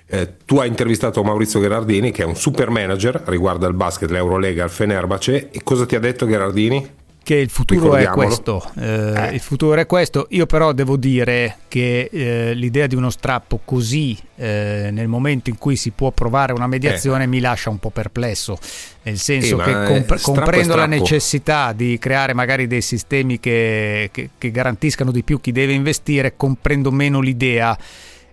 [0.08, 4.64] eh, tu hai intervistato Maurizio Gherardini che è un super manager riguardo al basket, l'Eurolega,
[4.64, 7.04] al Fenerbace e cosa ti ha detto Gherardini?
[7.26, 8.64] che il futuro è questo.
[8.78, 9.34] Eh, eh.
[9.34, 10.28] Il futuro è questo.
[10.30, 15.58] Io però devo dire che eh, l'idea di uno strappo così eh, nel momento in
[15.58, 18.60] cui si può provare una mediazione mi lascia un po' perplesso.
[19.02, 24.52] Nel senso che comp- comprendo la necessità di creare magari dei sistemi che, che, che
[24.52, 27.76] garantiscano di più chi deve investire, comprendo meno l'idea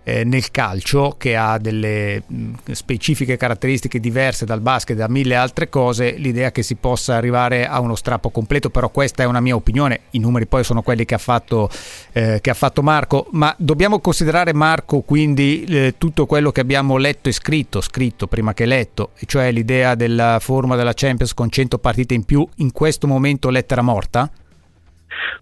[0.03, 5.35] eh, nel calcio che ha delle mh, specifiche caratteristiche diverse dal basket e da mille
[5.35, 9.39] altre cose, l'idea che si possa arrivare a uno strappo completo, però questa è una
[9.39, 11.69] mia opinione, i numeri poi sono quelli che ha fatto,
[12.11, 16.97] eh, che ha fatto Marco, ma dobbiamo considerare Marco quindi eh, tutto quello che abbiamo
[16.97, 21.49] letto e scritto, scritto prima che letto, e cioè l'idea della forma della Champions con
[21.49, 24.29] 100 partite in più, in questo momento lettera morta?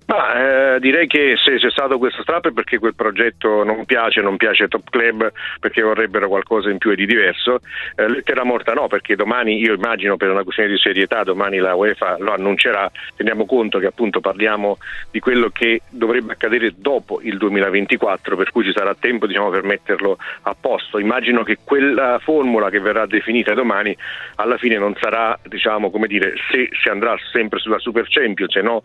[0.08, 4.22] Ma, eh, direi che se c'è stato questo strappo è perché quel progetto non piace,
[4.22, 7.60] non piace top club perché vorrebbero qualcosa in più e di diverso.
[7.96, 11.76] Eh, lettera morta no, perché domani io immagino per una questione di serietà, domani la
[11.76, 14.78] UEFA lo annuncerà, teniamo conto che appunto parliamo
[15.12, 19.64] di quello che dovrebbe accadere dopo il 2024, per cui ci sarà tempo diciamo, per
[19.64, 21.00] metterlo a posto.
[21.00, 23.96] Immagino che quella formula che verrà definita domani
[24.36, 28.62] alla fine non sarà, diciamo, come dire, se si andrà sempre sulla Super Champions, se
[28.62, 28.82] no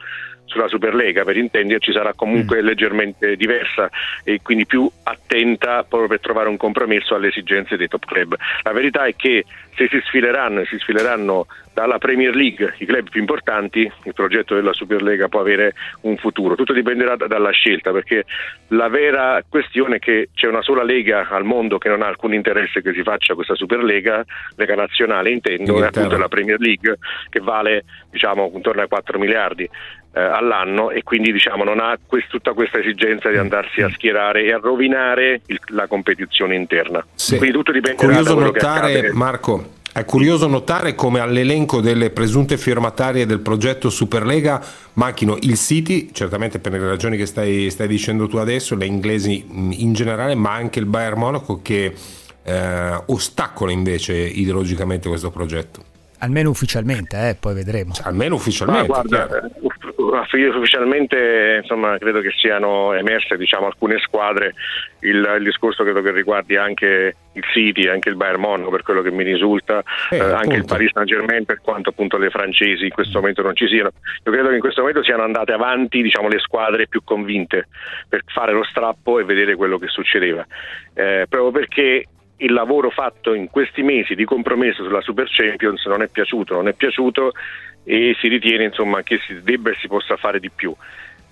[0.47, 2.65] sulla Superlega per intenderci sarà comunque mm.
[2.65, 3.91] leggermente diversa
[4.25, 8.37] e quindi più attenta proprio per trovare un compromesso alle esigenze dei top club.
[8.63, 9.45] La verità è che
[9.77, 14.55] se si sfileranno e si sfileranno dalla Premier League i club più importanti, il progetto
[14.55, 16.55] della Superlega può avere un futuro.
[16.55, 18.25] Tutto dipenderà dalla scelta perché
[18.69, 22.33] la vera questione è che c'è una sola lega al mondo che non ha alcun
[22.33, 24.25] interesse che si faccia questa Superlega,
[24.57, 26.97] Lega Nazionale intendo, è appunto la Premier League
[27.29, 29.69] che vale diciamo intorno ai 4 miliardi
[30.17, 34.45] eh, all'anno e quindi diciamo, non ha quest- tutta questa esigenza di andarsi a schierare
[34.45, 37.05] e a rovinare il- la competizione interna.
[37.15, 37.37] Sì.
[37.37, 39.13] Quindi tutto dipenderà Curioso da quello notare.
[39.13, 44.63] Marco, è curioso notare come all'elenco delle presunte firmatarie del progetto Superlega
[44.95, 49.45] manchino il City, certamente per le ragioni che stai, stai dicendo tu adesso, le inglesi
[49.49, 51.95] in generale, ma anche il Bayern Monaco che
[52.43, 55.83] eh, ostacola invece ideologicamente questo progetto.
[56.19, 57.93] Almeno ufficialmente, eh, poi vedremo.
[57.93, 58.89] Cioè, almeno ufficialmente.
[58.89, 59.51] Ma guarda,
[60.11, 64.55] ufficialmente insomma, credo che siano emerse diciamo, alcune squadre,
[65.01, 69.03] il, il, discorso credo che riguardi anche il City, anche il Bayern Monaco per quello
[69.03, 72.85] che mi risulta, eh, eh, anche il Paris Saint Germain per quanto appunto le francesi
[72.85, 73.91] in questo momento non ci siano.
[74.25, 77.69] Io credo che in questo momento siano andate avanti diciamo, le squadre più convinte
[78.09, 80.47] per fare lo strappo e vedere quello che succedeva,
[80.95, 82.07] eh, proprio perché
[82.39, 86.69] il lavoro fatto in questi mesi di compromesso sulla Super Champions non è piaciuto, non
[86.69, 87.33] è piaciuto
[87.89, 90.75] e si ritiene insomma, che si debba e si possa fare di più.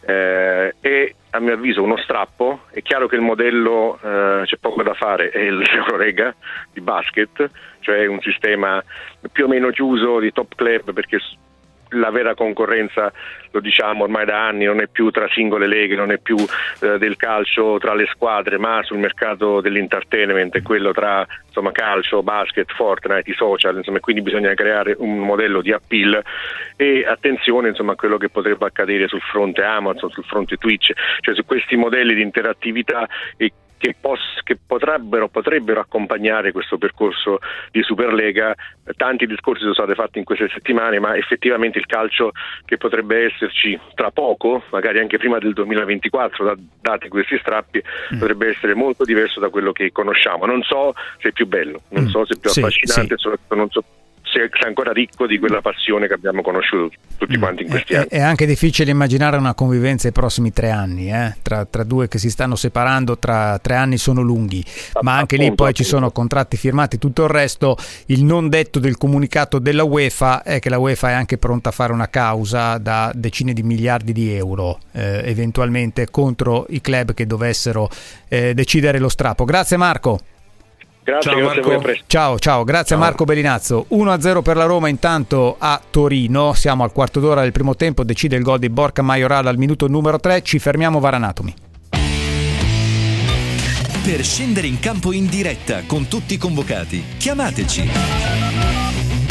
[0.06, 4.84] Eh, è a mio avviso uno strappo, è chiaro che il modello eh, c'è poco
[4.84, 6.32] da fare, è l'Eurorega
[6.72, 7.50] di basket,
[7.80, 8.82] cioè un sistema
[9.32, 11.18] più o meno chiuso di top club perché
[11.94, 13.12] la vera concorrenza,
[13.50, 16.98] lo diciamo ormai da anni, non è più tra singole leghe, non è più eh,
[16.98, 23.30] del calcio tra le squadre, ma sul mercato dell'entertainment, quello tra insomma, calcio, basket, Fortnite,
[23.30, 26.20] i social, insomma, quindi bisogna creare un modello di appeal
[26.76, 31.34] e attenzione insomma, a quello che potrebbe accadere sul fronte Amazon, sul fronte Twitch, cioè
[31.34, 33.52] su questi modelli di interattività e
[33.84, 38.54] che, poss- che potrebbero, potrebbero, accompagnare questo percorso di Superlega.
[38.96, 42.32] Tanti discorsi sono stati fatti in queste settimane, ma effettivamente il calcio
[42.64, 47.82] che potrebbe esserci tra poco, magari anche prima del 2024, da- dati questi strappi,
[48.14, 48.18] mm.
[48.18, 50.46] potrebbe essere molto diverso da quello che conosciamo.
[50.46, 52.08] Non so se è più bello, non mm.
[52.08, 53.28] so se è più sì, affascinante, sì.
[53.50, 53.84] non so
[54.34, 57.96] se è ancora ricco di quella passione che abbiamo conosciuto tutti quanti in questi è,
[57.98, 58.08] anni.
[58.08, 61.36] È anche difficile immaginare una convivenza ai prossimi tre anni, eh?
[61.40, 64.64] tra, tra, due che si stanno separando, tra tre anni sono lunghi,
[65.02, 65.72] ma anche appunto, lì poi appunto.
[65.72, 67.76] ci sono contratti firmati, tutto il resto.
[68.06, 71.72] Il non detto del comunicato della UEFA è che la UEFA è anche pronta a
[71.72, 77.26] fare una causa da decine di miliardi di euro, eh, eventualmente contro i club che
[77.26, 77.88] dovessero
[78.28, 79.44] eh, decidere lo strappo.
[79.44, 80.18] Grazie Marco.
[81.04, 81.92] Grazie, ciao, grazie Marco.
[82.06, 82.96] ciao, ciao, grazie ciao.
[82.96, 83.86] a Marco Bellinazzo.
[83.90, 88.36] 1-0 per la Roma intanto a Torino, siamo al quarto d'ora del primo tempo, decide
[88.36, 91.54] il gol di Borca Majoral al minuto numero 3, ci fermiamo Varanatomi.
[94.02, 97.90] Per scendere in campo in diretta con tutti i convocati, chiamateci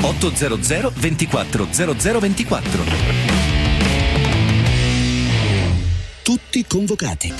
[0.02, 2.84] 800 24 0024.
[6.22, 7.34] Tutti convocati.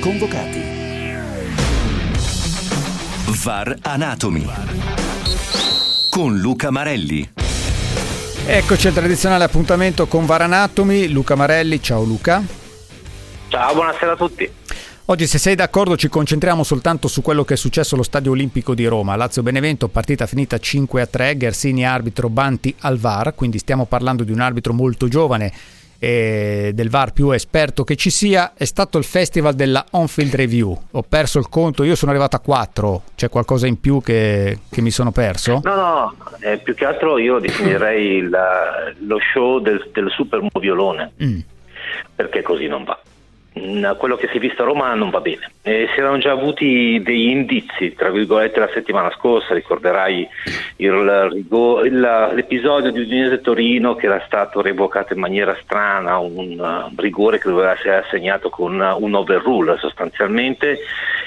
[0.00, 0.60] Convocati.
[3.42, 4.46] VAR Anatomy
[6.08, 7.30] con Luca Marelli.
[8.46, 11.08] Eccoci al tradizionale appuntamento con VAR Anatomy.
[11.08, 12.42] Luca Marelli, ciao Luca.
[13.48, 14.50] Ciao, buonasera a tutti.
[15.06, 18.74] Oggi se sei d'accordo ci concentriamo soltanto su quello che è successo allo Stadio Olimpico
[18.74, 19.16] di Roma.
[19.16, 24.72] Lazio-Benevento, partita finita 5-3, Gersini arbitro, Banti al VAR, quindi stiamo parlando di un arbitro
[24.72, 25.52] molto giovane
[26.00, 30.76] eh, del VAR più esperto che ci sia è stato il festival della on-field review.
[30.92, 34.80] Ho perso il conto, io sono arrivato a 4, c'è qualcosa in più che, che
[34.80, 35.60] mi sono perso?
[35.62, 41.12] No, no, eh, più che altro io definirei la, lo show del, del super moviolone,
[41.22, 41.38] mm.
[42.16, 42.98] perché così non va
[43.98, 45.50] quello che si è visto a Roma non va bene.
[45.62, 50.28] Eh, si erano già avuti degli indizi, tra virgolette, la settimana scorsa, ricorderai
[50.76, 51.42] il,
[51.84, 57.38] il, l'episodio di Udinese Torino che era stato revocato in maniera strana, un uh, rigore
[57.38, 60.78] che doveva essere assegnato con un overrule sostanzialmente,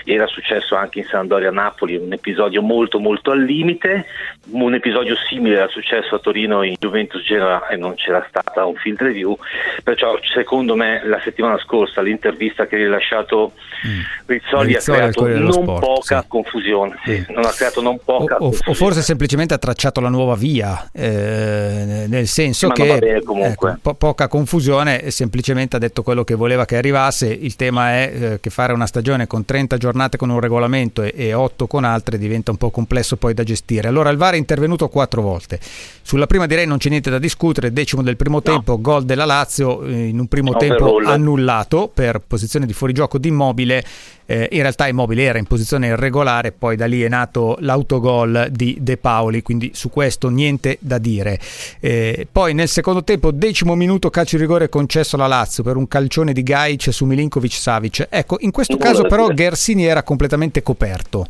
[0.05, 4.05] era successo anche in Sandoria Napoli, un episodio molto molto al limite,
[4.51, 8.75] un episodio simile era successo a Torino in Juventus Genoa e non c'era stata un
[8.75, 9.37] field review,
[9.83, 13.53] perciò secondo me la settimana scorsa l'intervista che ha rilasciato
[13.87, 13.99] mm.
[14.25, 16.27] Rizzoli, Rizzoli ha creato non sport, poca sì.
[16.27, 20.35] confusione, sì, non ha creato non poca o, o, forse semplicemente ha tracciato la nuova
[20.35, 26.35] via, eh, nel senso Ma che ecco, po- poca confusione, semplicemente ha detto quello che
[26.35, 30.29] voleva che arrivasse, il tema è eh, che fare una stagione con 30 giornate con
[30.29, 33.87] un regolamento e, e 8 con altre diventa un po' complesso poi da gestire.
[33.87, 35.59] Allora il VAR è intervenuto quattro volte,
[36.01, 38.41] sulla prima direi non c'è niente da discutere, decimo del primo no.
[38.41, 43.17] tempo, gol della Lazio, eh, in un primo no, tempo annullato per posizione di fuorigioco
[43.17, 43.83] di Immobile,
[44.25, 48.77] eh, in realtà Immobile era in posizione irregolare, poi da lì è nato l'autogol di
[48.79, 51.39] De Paoli, quindi su questo niente da dire.
[51.79, 55.87] Eh, poi nel secondo tempo, decimo minuto, calcio di rigore concesso alla Lazio per un
[55.87, 58.07] calcione di Gaic su Milinkovic Savic.
[58.09, 61.27] Ecco, in questo caso però Gersini era completamente coperto.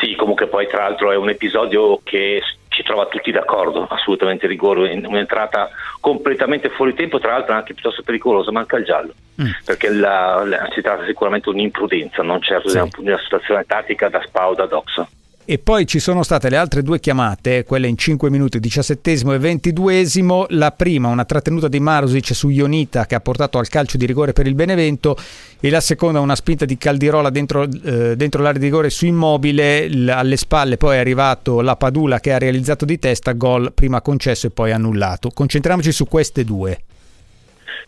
[0.00, 2.40] Sì, comunque poi tra l'altro è un episodio che
[2.80, 5.68] ci trova tutti d'accordo, assolutamente rigore, un'entrata
[6.00, 9.50] completamente fuori tempo, tra l'altro anche piuttosto pericolosa, manca il giallo, mm.
[9.66, 12.80] perché la, la, si tratta sicuramente di un'imprudenza, non certo sì.
[12.98, 15.06] di una situazione tattica da spa o da doxa.
[15.50, 19.36] E poi ci sono state le altre due chiamate, quelle in 5 minuti, 17 e
[19.36, 20.04] 22
[20.50, 24.32] La prima, una trattenuta di Marusic su Ionita che ha portato al calcio di rigore
[24.32, 25.16] per il Benevento.
[25.60, 29.88] E la seconda, una spinta di Caldirola dentro, eh, dentro l'area di rigore su Immobile.
[29.88, 34.00] L- alle spalle poi è arrivato la Padula che ha realizzato di testa, gol prima
[34.02, 35.30] concesso e poi annullato.
[35.34, 36.78] Concentriamoci su queste due.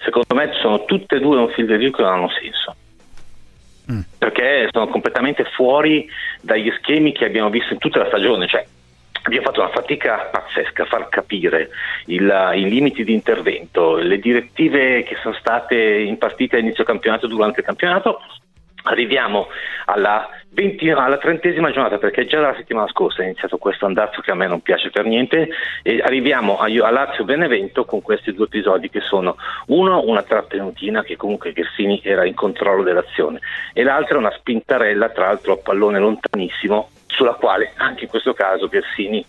[0.05, 2.75] Secondo me sono tutte e due un film di che non hanno senso
[4.19, 6.09] perché sono completamente fuori
[6.41, 8.47] dagli schemi che abbiamo visto in tutta la stagione.
[8.47, 8.65] Cioè,
[9.25, 11.71] Abbiamo fatto una fatica pazzesca a far capire
[12.07, 17.61] il- i limiti di intervento, le direttive che sono state impartite a inizio campionato durante
[17.61, 18.21] il campionato.
[18.83, 19.47] Arriviamo
[19.85, 24.31] alla, 20 alla trentesima giornata perché già dalla settimana scorsa è iniziato questo andazzo che
[24.31, 25.49] a me non piace per niente
[25.83, 29.37] e arriviamo a, a Lazio Benevento con questi due episodi che sono
[29.69, 33.41] uno una trattenutina che comunque Gersini era in controllo dell'azione
[33.73, 38.69] e l'altra una spintarella tra l'altro a pallone lontanissimo sulla quale anche in questo caso
[38.69, 39.25] Gersini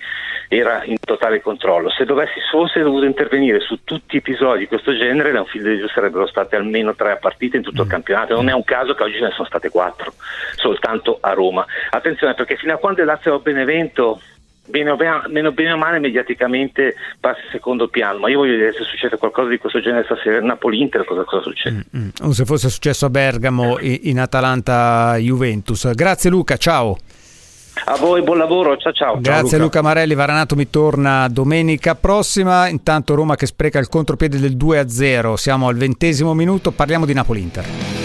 [0.47, 1.89] era in totale controllo.
[1.89, 5.87] Se dovessi fosse dovuto intervenire su tutti i episodi di questo genere, da un Dio
[5.87, 8.35] sarebbero state almeno tre partite in tutto il campionato.
[8.35, 10.13] Non è un caso che oggi ce ne sono state quattro,
[10.55, 11.65] soltanto a Roma.
[11.89, 14.21] Attenzione perché fino a quando il Lazio Benevento
[14.65, 18.53] Bene o, bene, meno bene o male mediaticamente passa in secondo piano, ma io voglio
[18.53, 21.83] vedere se succede qualcosa di questo genere stasera Napoli-Inter, cosa, cosa succede?
[21.97, 25.93] Mm, O se fosse successo a Bergamo i- in Atalanta-Juventus.
[25.93, 26.97] Grazie Luca, ciao.
[27.85, 29.19] A voi buon lavoro, ciao ciao.
[29.19, 29.81] Grazie Luca.
[29.81, 32.69] Marelli, Varanato mi torna domenica prossima.
[32.69, 35.33] Intanto Roma che spreca il contropiede del 2-0.
[35.33, 38.02] Siamo al ventesimo minuto, parliamo di Napoli-Inter.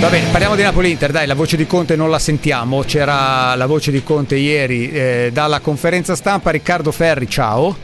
[0.00, 3.66] Va bene, parliamo di Napoli-Inter, dai, la voce di Conte non la sentiamo, c'era la
[3.66, 7.76] voce di Conte ieri eh, dalla conferenza stampa, Riccardo Ferri, ciao.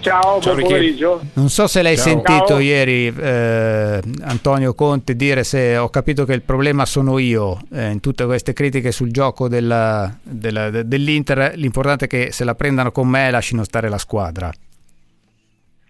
[0.00, 0.68] Ciao, buon Ricky.
[0.68, 1.20] pomeriggio.
[1.34, 2.04] Non so se l'hai Ciao.
[2.06, 2.58] sentito Ciao.
[2.58, 8.00] ieri eh, Antonio Conte dire se ho capito che il problema sono io eh, in
[8.00, 12.90] tutte queste critiche sul gioco della- della- de- dell'Inter, l'importante è che se la prendano
[12.90, 14.50] con me e lasciano stare la squadra.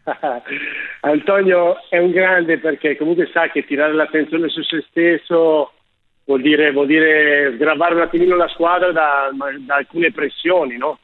[1.01, 5.73] Antonio è un grande perché comunque sa che tirare l'attenzione su se stesso
[6.25, 10.99] vuol dire, vuol dire sgravare un attimino la squadra da, da alcune pressioni, no?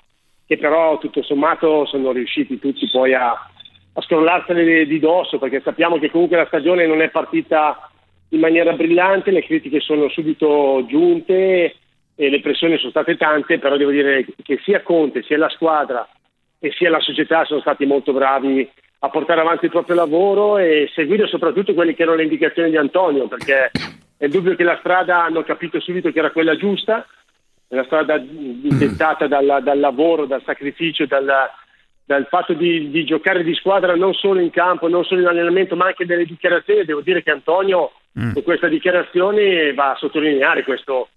[0.46, 5.98] che però tutto sommato sono riusciti tutti poi a, a scrollarsene di dosso perché sappiamo
[5.98, 7.90] che comunque la stagione non è partita
[8.30, 11.74] in maniera brillante, le critiche sono subito giunte
[12.14, 16.06] e le pressioni sono state tante, però devo dire che sia Conte, sia la squadra
[16.58, 18.68] e sia la società sono stati molto bravi
[19.00, 22.76] a portare avanti il proprio lavoro e seguire soprattutto quelle che erano le indicazioni di
[22.76, 23.70] Antonio, perché
[24.16, 27.06] è dubbio che la strada hanno capito subito che era quella giusta,
[27.68, 31.30] una strada dettata dal, dal lavoro, dal sacrificio, dal,
[32.04, 35.76] dal fatto di, di giocare di squadra non solo in campo, non solo in allenamento,
[35.76, 36.84] ma anche nelle dichiarazioni.
[36.84, 37.92] Devo dire che Antonio
[38.32, 41.10] con questa dichiarazione va a sottolineare questo,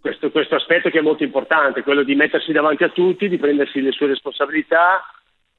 [0.00, 3.80] questo, questo aspetto che è molto importante, quello di mettersi davanti a tutti, di prendersi
[3.80, 5.04] le sue responsabilità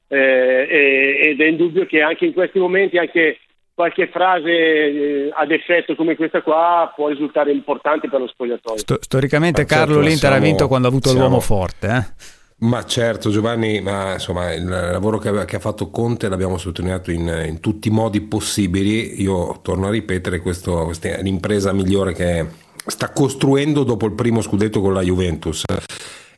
[0.08, 3.38] eh, ed è indubbio che anche in questi momenti anche
[3.74, 8.78] qualche frase eh, ad effetto come questa qua può risultare importante per lo spogliatoio.
[8.78, 11.86] Sto- storicamente Ma certo, Carlo l'Inter ha siamo- vinto quando ha avuto siamo- l'uomo forte.
[11.88, 12.32] eh.
[12.56, 17.10] Ma certo Giovanni, ma insomma il lavoro che, aveva- che ha fatto Conte l'abbiamo sottolineato
[17.10, 22.12] in, in tutti i modi possibili, io torno a ripetere, questo, questa è l'impresa migliore
[22.14, 22.46] che
[22.86, 25.64] sta costruendo dopo il primo scudetto con la Juventus.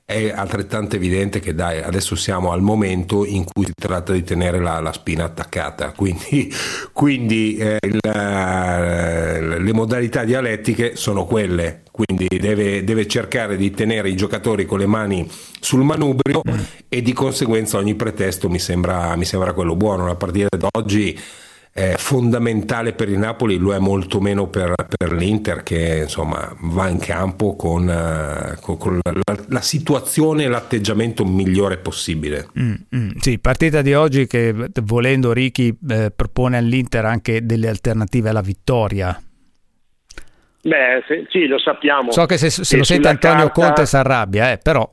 [0.09, 4.61] È altrettanto evidente che dai, adesso siamo al momento in cui si tratta di tenere
[4.61, 6.49] la, la spina attaccata, quindi,
[6.95, 14.09] quindi eh, il- eh, le modalità dialettiche sono quelle, quindi deve, deve cercare di tenere
[14.09, 15.29] i giocatori con le mani
[15.59, 16.41] sul manubrio
[16.89, 20.07] e di conseguenza ogni pretesto mi sembra, mi sembra quello buono.
[20.07, 21.19] La partita d'oggi
[21.99, 26.99] fondamentale per il Napoli, lo è molto meno per, per l'Inter che insomma va in
[26.99, 32.49] campo con, eh, con- con la, la- la situazione e l'atteggiamento migliore possibile.
[32.59, 38.31] Mm, mm, sì, partita di oggi che volendo Ricky eh, propone all'Inter anche delle alternative
[38.31, 39.21] alla vittoria.
[40.63, 42.11] Beh, se- sì, lo sappiamo.
[42.11, 44.91] So che se, se lo sente Antonio carta- Conte si arrabbia, eh, però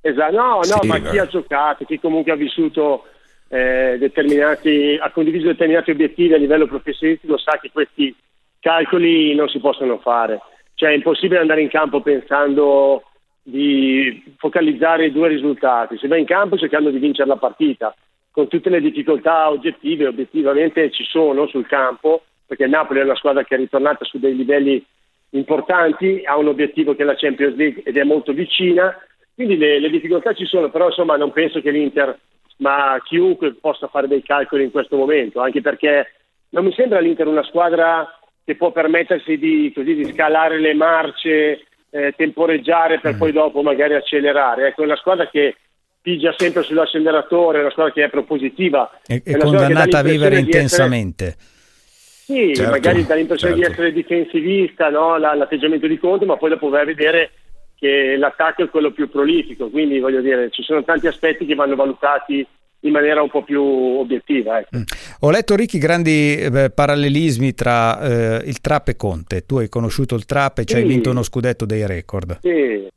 [0.00, 1.10] Esatto, no, no, Sì, ma beh.
[1.10, 3.04] chi ha giocato, chi comunque ha vissuto
[3.48, 8.14] eh, ha condiviso determinati obiettivi a livello professionistico sa che questi
[8.60, 10.40] calcoli non si possono fare.
[10.74, 13.02] Cioè è impossibile andare in campo pensando
[13.42, 15.96] di focalizzare i due risultati.
[15.98, 17.94] Si va in campo cercando di vincere la partita,
[18.32, 23.14] con tutte le difficoltà oggettive, obiettivamente ci sono sul campo, perché il Napoli è una
[23.14, 24.84] squadra che è ritornata su dei livelli
[25.30, 28.96] importanti, ha un obiettivo che è la Champions League ed è molto vicina,
[29.34, 32.18] quindi le, le difficoltà ci sono, però insomma non penso che l'Inter,
[32.58, 36.12] ma chiunque possa fare dei calcoli in questo momento, anche perché
[36.50, 38.08] non mi sembra l'Inter una squadra
[38.44, 43.94] che può permettersi di, così, di scalare le marce, eh, temporeggiare per poi dopo magari
[43.94, 44.68] accelerare.
[44.68, 45.56] Ecco, è una squadra che
[46.00, 49.00] pigia sempre sull'acceleratore, è una squadra che è propositiva.
[49.04, 51.34] è, è condannata a vivere di essere- intensamente.
[51.38, 53.68] sì, Certo, magari dà l'impressione certo.
[53.68, 55.18] di essere difensivista, no?
[55.18, 57.30] La- l'atteggiamento di Conte, ma poi dopo vai a vedere
[57.78, 61.74] che l'attacco è quello più prolifico, quindi voglio dire ci sono tanti aspetti che vanno
[61.74, 62.46] valutati
[62.80, 64.58] in maniera un po' più obiettiva.
[64.58, 64.76] Ecco.
[64.78, 64.82] Mm.
[65.20, 69.44] Ho letto ricchi grandi eh, parallelismi tra eh, il Trap e Conte.
[69.44, 70.88] Tu hai conosciuto il Trap e ci hai Sì.
[70.88, 72.38] vinto uno scudetto dei record.
[72.40, 72.88] Sì,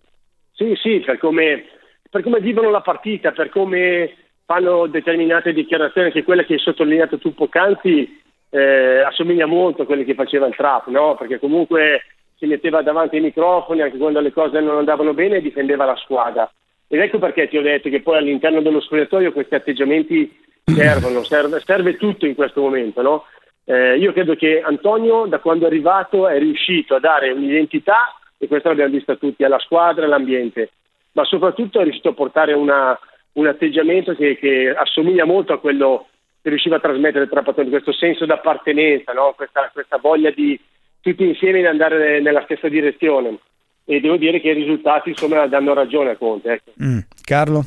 [0.54, 1.66] sì, sì, per come,
[2.10, 4.14] per come vivono la partita, per come
[4.46, 10.04] fanno determinate dichiarazioni, anche quella che hai sottolineato tu poc'anzi eh, assomiglia molto a quelle
[10.04, 11.16] che faceva il Trap, no?
[11.16, 12.02] Perché comunque
[12.40, 15.98] si metteva davanti ai microfoni anche quando le cose non andavano bene e difendeva la
[15.98, 16.50] squadra.
[16.88, 21.60] Ed ecco perché ti ho detto che poi all'interno dello spogliatoio questi atteggiamenti servono, serve,
[21.60, 23.26] serve tutto in questo momento, no?
[23.66, 28.48] Eh, io credo che Antonio da quando è arrivato è riuscito a dare un'identità, e
[28.48, 30.72] questo l'abbiamo visto tutti, alla squadra e all'ambiente,
[31.12, 32.98] ma soprattutto è riuscito a portare una-
[33.34, 36.08] un atteggiamento che, che assomiglia molto a quello
[36.42, 39.34] che riusciva a trasmettere Trapattoni, questo senso d'appartenenza, no?
[39.36, 40.60] questa, questa voglia di
[41.02, 43.38] tutti insieme di andare nella stessa direzione.
[43.86, 46.52] E devo dire che i risultati insomma danno ragione a Conte.
[46.52, 46.72] Ecco.
[46.84, 47.00] Mm.
[47.24, 47.66] Carlo?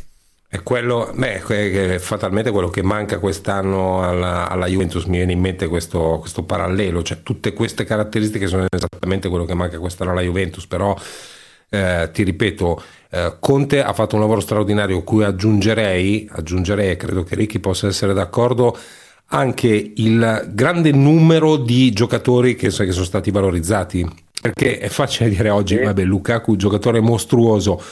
[0.53, 5.41] È quello, beh, è fatalmente quello che manca quest'anno alla, alla Juventus, mi viene in
[5.41, 10.21] mente questo, questo parallelo, cioè tutte queste caratteristiche sono esattamente quello che manca quest'anno alla
[10.21, 10.95] Juventus, però
[11.71, 17.35] eh, ti ripeto, eh, Conte ha fatto un lavoro straordinario, cui aggiungerei, aggiungerei, credo che
[17.35, 18.77] Ricky possa essere d'accordo,
[19.35, 24.07] anche il grande numero di giocatori che, che sono stati valorizzati,
[24.41, 27.83] perché è facile dire oggi, vabbè, Lukaku, giocatore mostruoso,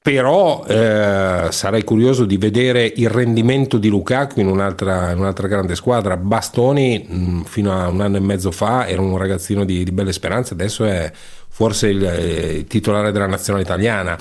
[0.00, 5.74] però eh, sarei curioso di vedere il rendimento di Lukaku in un'altra, in un'altra grande
[5.74, 6.16] squadra.
[6.16, 10.12] Bastoni mh, fino a un anno e mezzo fa era un ragazzino di, di belle
[10.12, 11.10] speranze, adesso è
[11.48, 14.16] forse il, eh, il titolare della nazionale italiana.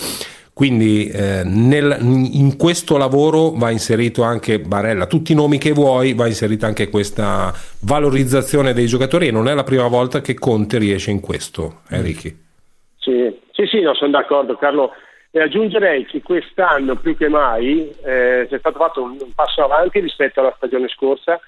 [0.53, 6.13] Quindi eh, nel- in questo lavoro va inserito anche Barella, tutti i nomi che vuoi,
[6.13, 10.77] va inserita anche questa valorizzazione dei giocatori e non è la prima volta che Conte
[10.77, 12.01] riesce in questo, eh?
[12.03, 14.91] Sì, sì, sì, no, sono d'accordo Carlo.
[15.33, 20.01] E aggiungerei che quest'anno più che mai eh, c'è stato fatto un, un passo avanti
[20.01, 21.39] rispetto alla stagione scorsa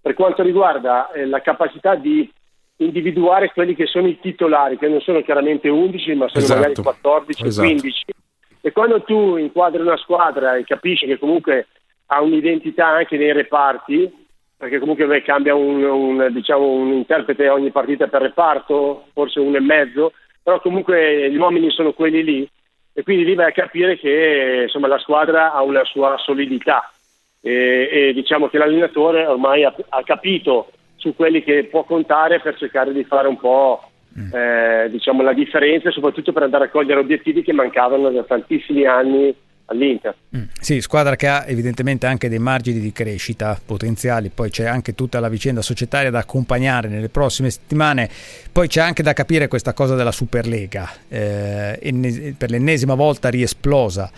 [0.00, 2.28] per quanto riguarda eh, la capacità di
[2.78, 6.58] individuare quelli che sono i titolari, che non sono chiaramente 11, ma sono Esatto.
[6.60, 7.68] magari 14 Esatto.
[7.68, 8.04] 15.
[8.60, 11.68] E quando tu inquadri una squadra e capisci che comunque
[12.06, 17.70] ha un'identità anche nei reparti, perché comunque beh, cambia un, un, diciamo, un interprete ogni
[17.70, 22.50] partita per reparto, forse uno e mezzo, però comunque gli uomini sono quelli lì.
[22.92, 26.90] E quindi lì vai a capire che insomma, la squadra ha una sua solidità.
[27.40, 32.56] E, e diciamo che l'allenatore ormai ha, ha capito su quelli che può contare per
[32.56, 33.87] cercare di fare un po'
[34.32, 39.34] eh, diciamo, la differenza soprattutto per andare a cogliere obiettivi che mancavano da tantissimi anni
[39.66, 40.14] all'Inter.
[40.60, 45.20] Sì, squadra che ha evidentemente anche dei margini di crescita potenziali, poi c'è anche tutta
[45.20, 48.08] la vicenda societaria da accompagnare nelle prossime settimane,
[48.50, 54.10] poi c'è anche da capire questa cosa della Superlega, eh, per l'ennesima volta riesplosa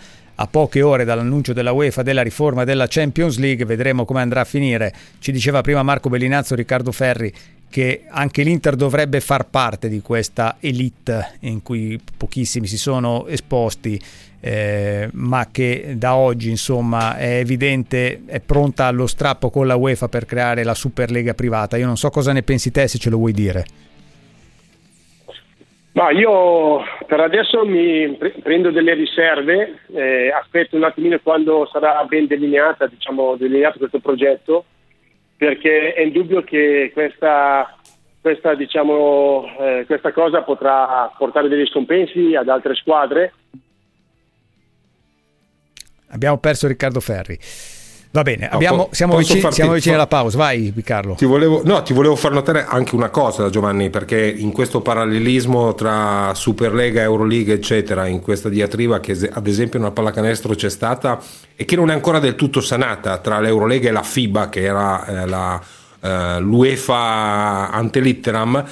[0.42, 4.44] a poche ore dall'annuncio della UEFA della riforma della Champions League, vedremo come andrà a
[4.44, 4.92] finire.
[5.18, 7.30] Ci diceva prima Marco Bellinazzo, Riccardo Ferri,
[7.68, 14.00] che anche l'Inter dovrebbe far parte di questa elite in cui pochissimi si sono esposti,
[14.40, 20.08] eh, ma che da oggi insomma è evidente, è pronta allo strappo con la UEFA
[20.08, 21.76] per creare la Superlega privata.
[21.76, 23.66] Io non so cosa ne pensi te, se ce lo vuoi dire.
[25.92, 32.04] Ma io per adesso mi pre- prendo delle riserve, eh, aspetto un attimino quando sarà
[32.04, 34.64] ben delineata, diciamo, delineato questo progetto,
[35.36, 37.76] perché è indubbio che questa,
[38.20, 43.32] questa, diciamo, eh, questa cosa potrà portare degli scompensi ad altre squadre.
[46.10, 47.79] Abbiamo perso Riccardo Ferri.
[48.12, 50.36] Va bene, abbiamo- siamo, vicini, farti- siamo vicini alla pausa.
[50.36, 51.14] Vai, Carlo.
[51.14, 55.74] Ti volevo, no, ti volevo far notare anche una cosa, Giovanni, perché in questo parallelismo
[55.76, 61.20] tra Superlega, Eurolega, eccetera, in questa diatriba che ad esempio nella pallacanestro c'è stata
[61.54, 65.06] e che non è ancora del tutto sanata tra l'Eurolega e la FIBA, che era
[65.06, 65.60] eh, la,
[66.00, 68.64] eh, l'UEFA ante litteram.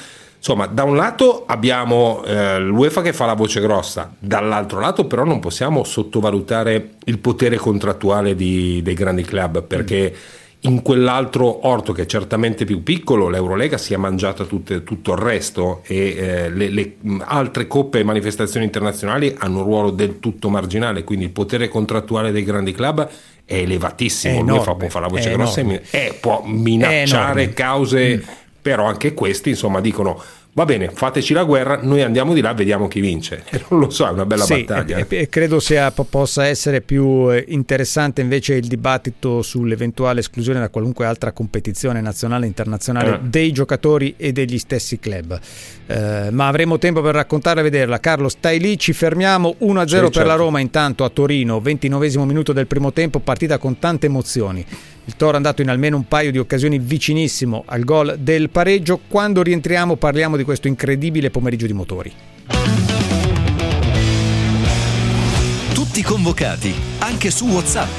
[0.49, 5.23] Insomma, da un lato abbiamo eh, l'UEFA che fa la voce grossa, dall'altro lato però
[5.23, 10.15] non possiamo sottovalutare il potere contrattuale di- dei grandi club perché
[10.61, 15.19] in quell'altro orto che è certamente più piccolo l'Eurolega si è mangiata tutte- tutto il
[15.19, 16.97] resto e eh, le, le,
[17.27, 22.33] altre coppe e manifestazioni internazionali hanno un ruolo del tutto marginale, quindi il potere contrattuale
[22.33, 23.07] dei grandi club
[23.45, 25.83] è elevatissimo, È l'UEFA può fare la voce grossa e enorme.
[25.93, 28.25] mi- e può minacciare cause
[28.61, 30.21] però anche questi insomma dicono
[30.51, 33.45] va bene, fateci la guerra, noi andiamo di là, vediamo chi vince.
[33.71, 34.97] Non lo so, è una bella Sì, battaglia.
[34.99, 40.59] e- e credo sia, po- possa essere più eh, interessante invece il dibattito sull'eventuale esclusione
[40.59, 43.19] da qualunque altra competizione nazionale e internazionale Eh.
[43.23, 45.39] dei giocatori e degli stessi club.
[45.87, 48.01] Eh, ma avremo tempo per raccontarla e vederla.
[48.01, 50.29] Carlo, stai lì, ci fermiamo 1-0 Sì, per certo.
[50.29, 54.67] la Roma intanto a Torino, 29 minuto del primo tempo, partita con tante emozioni.
[55.09, 59.01] Il Toro è andato in almeno un paio di occasioni vicinissimo al gol del pareggio.
[59.09, 62.13] Quando rientriamo parliamo di questo incredibile pomeriggio di motori.
[65.73, 67.99] Tutti convocati, anche su WhatsApp.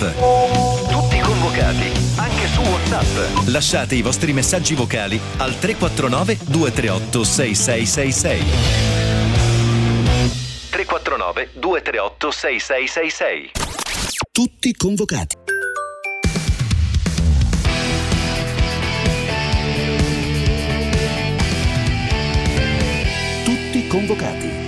[0.88, 3.48] Tutti convocati, anche su WhatsApp.
[3.48, 8.44] Lasciate i vostri messaggi vocali al 349 238 6666.
[10.70, 13.52] 349 238 6666.
[14.32, 15.59] Tutti convocati.
[23.90, 24.68] Convocati.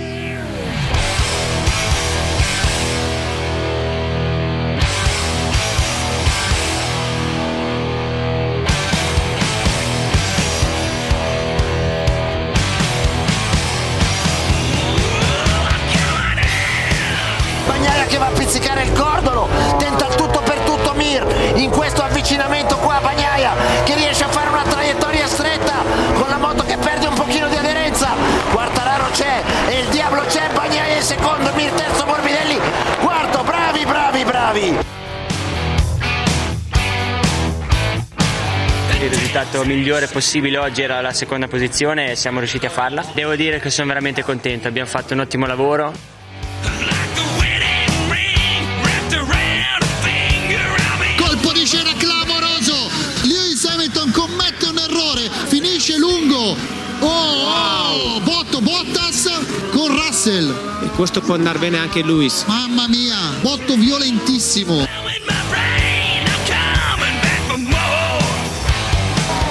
[17.64, 21.24] Bagnaia che va a pizzicare il cordolo, tenta il tutto per tutto Mir,
[21.54, 23.52] in questo avvicinamento qua Bagnaia
[23.84, 25.84] che riesce a fare una traiettoria stretta
[26.14, 27.71] con la moto che perde un pochino di aderenza,
[31.02, 32.56] In secondo, Mir terzo, Morbidelli
[33.00, 34.78] quarto, bravi, bravi, bravi!
[39.00, 43.04] Il risultato migliore possibile oggi era la seconda posizione e siamo riusciti a farla.
[43.14, 45.92] Devo dire che sono veramente contento, abbiamo fatto un ottimo lavoro.
[51.16, 52.90] Colpo di scena clamoroso.
[53.22, 56.56] Lewis Hamilton commette un errore, finisce lungo.
[57.00, 59.28] Oh, oh, Botto Bottas
[59.72, 60.81] con Russell.
[60.94, 62.44] Questo può andare bene anche Luis.
[62.46, 64.86] Mamma mia, botto violentissimo.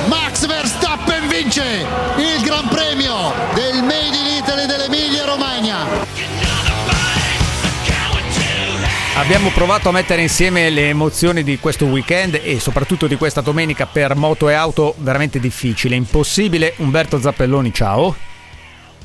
[0.08, 1.86] Max Verstappen vince
[2.18, 6.20] il Gran Premio del Made in Italy dell'Emilia Romagna.
[9.16, 13.86] Abbiamo provato a mettere insieme le emozioni di questo weekend e soprattutto di questa domenica
[13.88, 16.76] per moto e auto veramente difficile, impossibile.
[16.78, 18.16] Umberto Zappelloni, ciao.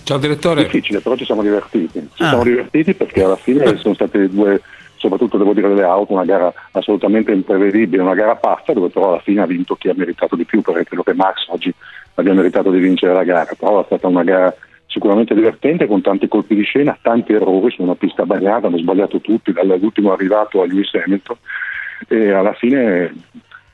[0.06, 0.62] Ciao direttore.
[0.62, 1.98] Difficile, però ci siamo divertiti.
[2.14, 2.28] Ci Ah.
[2.28, 4.62] siamo divertiti perché alla fine sono state due,
[4.98, 9.18] soprattutto devo dire delle auto, una gara assolutamente imprevedibile, una gara pazza dove però alla
[9.18, 11.74] fine ha vinto chi ha meritato di più, perché credo che Max oggi
[12.14, 14.54] abbia meritato di vincere la gara, però è stata una gara
[14.86, 19.20] sicuramente divertente con tanti colpi di scena, tanti errori su una pista bagnata, hanno sbagliato
[19.20, 21.36] tutti, dall'ultimo arrivato a Lewis Hamilton
[22.06, 23.12] e alla fine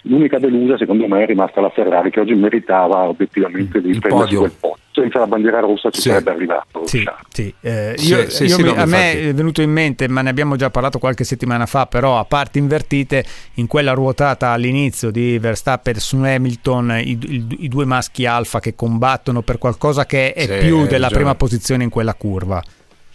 [0.02, 4.50] l'unica delusa secondo me è rimasta la Ferrari che oggi meritava obiettivamente di prendersi quel
[4.58, 4.78] podio.
[4.94, 6.86] Senza la bandiera rossa ci sarebbe arrivato.
[6.86, 7.54] Sì, sì.
[7.62, 10.20] Eh, Sì, io- sì, io sì, mi- no, a me è venuto in mente, ma
[10.20, 13.24] ne abbiamo già parlato qualche settimana fa, però a parti invertite,
[13.54, 18.74] in quella ruotata all'inizio di Verstappen su Hamilton, i, i- i due maschi alfa che
[18.74, 21.14] combattono per qualcosa che è Sì, più della ragione.
[21.14, 22.62] prima posizione in quella curva.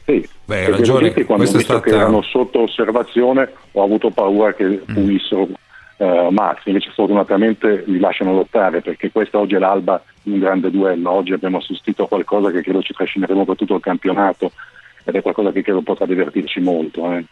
[0.03, 3.51] Sì, Beh, hai ragione, che quando ho questa è visto che stata- erano sotto osservazione
[3.73, 4.95] ho avuto paura che Mm.
[5.98, 10.69] Eh, Max, invece fortunatamente li lasciano lottare perché questa oggi è l'alba di un grande
[10.69, 14.52] duello, oggi abbiamo assistito a qualcosa che credo ci trascineremo per tutto il campionato
[15.03, 17.11] ed è qualcosa che credo potrà divertirci molto.
[17.11, 17.26] eh.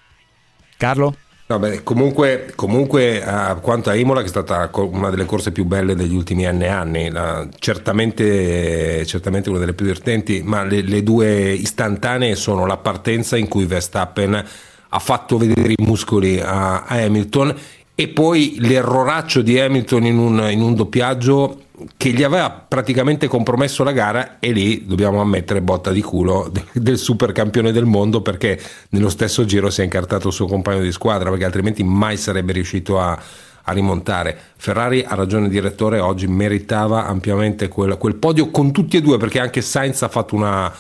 [0.77, 1.15] Carlo?
[1.47, 5.63] No, beh, comunque, comunque eh, quanto a Imola che è stata una delle corse più
[5.65, 11.03] belle degli ultimi anni anni, la- certamente, certamente una delle più divertenti, ma le, le
[11.03, 16.95] due istantanee sono la partenza in cui Verstappen ha fatto vedere i muscoli a, a
[17.03, 17.55] Hamilton
[17.95, 21.61] e poi l'erroraccio di Hamilton in un, in un doppiaggio
[21.97, 26.63] che gli aveva praticamente compromesso la gara e lì dobbiamo ammettere botta di culo de-
[26.73, 28.59] del super campione del mondo perché
[28.89, 32.53] nello stesso giro si è incartato il suo compagno di squadra perché altrimenti mai sarebbe
[32.53, 33.17] riuscito a,
[33.63, 34.37] a rimontare.
[34.57, 39.17] Ferrari ha ragione il direttore, oggi meritava ampiamente quel, quel podio con tutti e due
[39.17, 40.71] perché anche Sainz ha fatto una,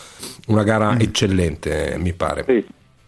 [0.47, 2.45] una gara eccellente mi pare.
[2.45, 2.65] Sì.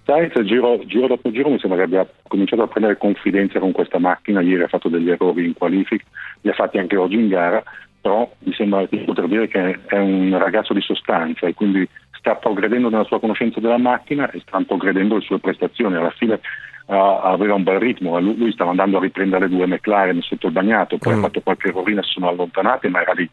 [0.07, 3.99] Sainz giro, giro dopo giro mi sembra che abbia cominciato a prendere confidenza con questa
[3.99, 6.05] macchina, ieri ha fatto degli errori in qualifica,
[6.39, 7.61] li ha fatti anche oggi in gara,
[7.99, 12.35] però mi sembra di poter dire che è un ragazzo di sostanza e quindi sta
[12.35, 15.97] progredendo nella sua conoscenza della macchina e sta progredendo le sue prestazioni.
[15.97, 19.67] Alla fine eh, aveva un bel ritmo, lui, lui stava andando a riprendere le due
[19.67, 23.29] McLaren sotto il bagnato, poi ha fatto qualche errorina, si sono allontanate, ma era lì.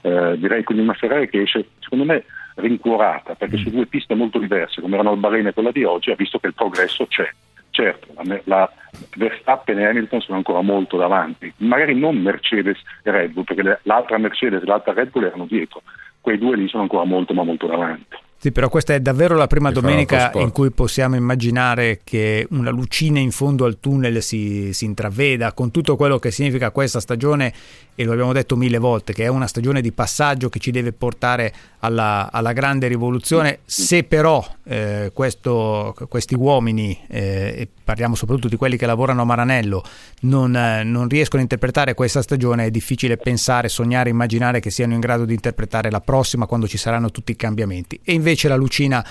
[0.00, 2.24] Eh, direi quindi una Ferrari che esce, secondo me,
[2.54, 6.10] rincuorata, perché su due piste molto diverse, come erano il Bahrain e quella di oggi,
[6.10, 7.28] ha visto che il progresso c'è.
[7.70, 8.72] Certo, la, la
[9.16, 14.16] Verstappen e Hamilton sono ancora molto davanti, magari non Mercedes e Red Bull, perché l'altra
[14.18, 15.82] Mercedes e l'altra Red Bull erano dietro,
[16.20, 18.16] quei due lì sono ancora molto ma molto davanti.
[18.44, 23.18] Sì, però questa è davvero la prima domenica in cui possiamo immaginare che una lucina
[23.18, 27.54] in fondo al tunnel si, si intraveda, con tutto quello che significa questa stagione,
[27.94, 30.92] e lo abbiamo detto mille volte, che è una stagione di passaggio che ci deve
[30.92, 33.60] portare alla, alla grande rivoluzione.
[33.64, 39.84] Se però eh, questo- questi uomini, eh, parliamo soprattutto di quelli che lavorano a Maranello,
[40.22, 44.94] non, eh, non riescono a interpretare questa stagione, è difficile pensare, sognare, immaginare che siano
[44.94, 48.00] in grado di interpretare la prossima quando ci saranno tutti i cambiamenti.
[48.02, 49.04] E invece la lucina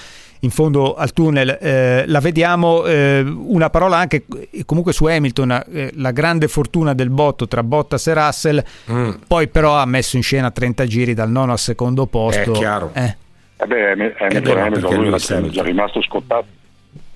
[0.43, 2.85] in fondo al tunnel eh, la vediamo.
[2.85, 7.63] eh, una parola anche eh, comunque su Hamilton, eh, la grande fortuna del botto tra
[7.63, 9.09] Bottas e Russell, Mm.
[9.27, 12.51] poi però ha messo in scena 30 giri dal nono al secondo posto.
[12.51, 12.91] È chiaro.
[12.93, 13.15] Eh,
[13.57, 14.95] Eh beh, Ham- Hamilton, Hamilton,
[15.41, 16.45] lui già rimasto scottato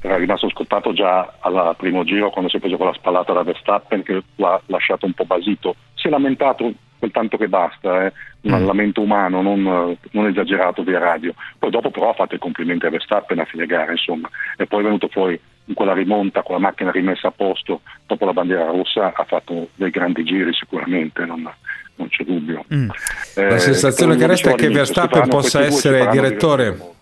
[0.07, 3.43] era rimasto scottato già al primo giro quando si è preso con la spallata da
[3.43, 8.13] Verstappen che l'ha lasciato un po' basito si è lamentato quel tanto che basta eh.
[8.41, 8.65] un Mm.
[8.65, 9.61] lamento umano non,
[10.11, 13.65] non esagerato via radio poi dopo però ha fatto i complimenti a Verstappen a fine
[13.65, 17.31] gara insomma e poi è venuto fuori in quella rimonta con la macchina rimessa a
[17.31, 21.49] posto dopo la bandiera rossa ha fatto dei grandi giri sicuramente non,
[21.95, 22.89] non c'è dubbio mm.
[23.35, 26.95] Eh, La sensazione che resta è che Verstappen possa essere direttore.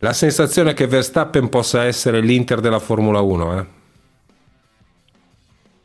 [0.00, 3.58] La sensazione è che Verstappen possa essere l'Inter della Formula 1.
[3.58, 3.66] Eh?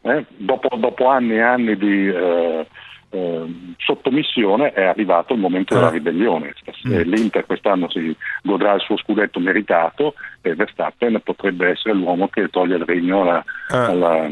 [0.03, 2.67] Eh, dopo, dopo anni e anni di eh,
[3.11, 5.91] eh, sottomissione è arrivato il momento della Ah.
[5.91, 6.53] ribellione.
[6.85, 8.13] Eh, L'Inter quest'anno si
[8.43, 13.43] godrà il suo scudetto meritato e Verstappen potrebbe essere l'uomo che toglie il regno alla,
[13.69, 13.85] Ah.
[13.87, 14.29] alla-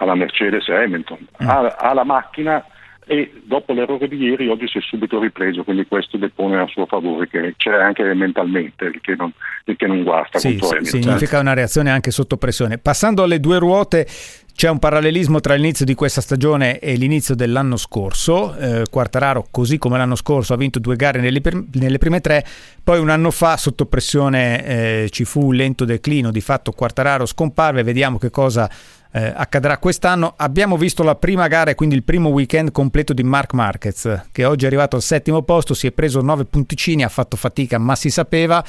[0.00, 1.26] alla Mercedes e Hamilton.
[1.38, 2.62] Ha, ha la macchina
[3.06, 6.86] e dopo l'errore di ieri oggi si è subito ripreso, quindi questo depone a suo
[6.86, 9.32] favore, che c'è anche mentalmente, il che non,
[9.64, 12.78] il che non guasta Sì, sì, significa una reazione anche sotto pressione.
[12.78, 14.06] Passando alle due ruote,
[14.54, 18.56] c'è un parallelismo tra l'inizio di questa stagione e l'inizio dell'anno scorso.
[18.56, 22.44] Eh, Quartararo, così come l'anno scorso, ha vinto due gare nelle, prim- nelle prime tre.
[22.82, 26.30] Poi un anno fa, sotto pressione, eh, ci fu un lento declino.
[26.30, 27.82] Di fatto, Quartararo scomparve.
[27.82, 28.70] Vediamo che cosa
[29.14, 30.34] eh, accadrà quest'anno.
[30.36, 34.44] Abbiamo visto la prima gara e quindi il primo weekend completo di Mark Marquez, che
[34.44, 37.94] oggi è arrivato al settimo posto, si è preso nove punticini, ha fatto fatica, ma
[37.94, 38.62] si sapeva.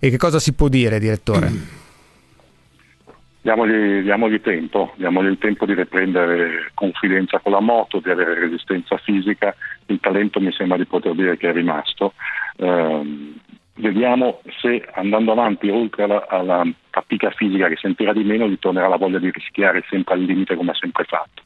[0.00, 1.82] E che cosa si può dire, direttore?
[3.40, 8.96] Diamogli, diamogli tempo, diamogli il tempo di riprendere confidenza con la moto, di avere resistenza
[8.96, 9.54] fisica,
[9.86, 12.14] il talento mi sembra di poter dire che è rimasto.
[12.56, 13.34] Ehm,
[13.76, 18.88] vediamo se andando avanti oltre alla, alla fatica fisica che sentirà di meno gli tornerà
[18.88, 21.42] la voglia di rischiare sempre al limite come ha sempre fatto.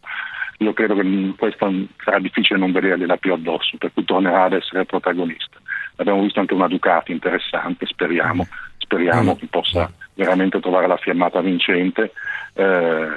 [0.59, 1.73] Io credo che questo
[2.03, 5.59] sarà difficile non vedergliela più addosso, per cui tornerà ad essere protagonista.
[5.97, 8.47] Abbiamo visto anche una Ducati interessante, speriamo,
[8.79, 12.13] speriamo che possa veramente trovare la fiammata vincente.
[12.55, 13.09] Eh,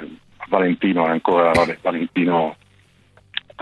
[0.50, 2.58] Valentino è ancora, vabbè, Valentino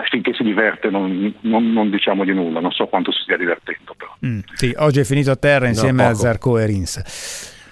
[0.10, 3.94] finché si diverte non, non- non diciamo di nulla, non so quanto si stia divertendo
[3.98, 4.16] però.
[4.26, 6.20] Mm, sì, oggi è finito a terra insieme a poco.
[6.22, 7.02] Zarco e Rins.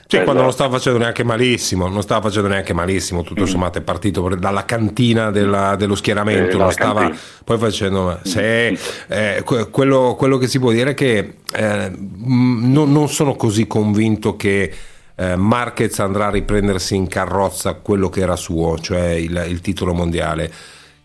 [0.09, 3.81] Sì, quando non stava facendo neanche malissimo, non stava facendo neanche malissimo, tutto sommato è
[3.81, 7.19] partito dalla cantina della- dello schieramento, Eh, stava cantina.
[7.43, 8.17] poi facendo...
[8.23, 8.67] Se,
[9.09, 13.35] eh, que- quello, quello che si può dire è che eh, mh, non, non sono
[13.35, 14.73] così convinto che
[15.13, 19.93] eh, Marquez andrà a riprendersi in carrozza quello che era suo, cioè il, il titolo
[19.93, 20.49] mondiale.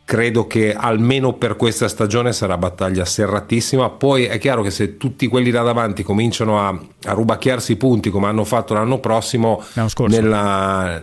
[0.04, 3.88] Credo che almeno per questa stagione sarà battaglia serratissima.
[3.88, 6.68] Poi è chiaro che se tutti quelli là davanti cominciano a,
[7.04, 10.20] a rubacchiarsi i punti come hanno fatto l'anno prossimo, L'anno scorso.
[10.20, 11.02] nella-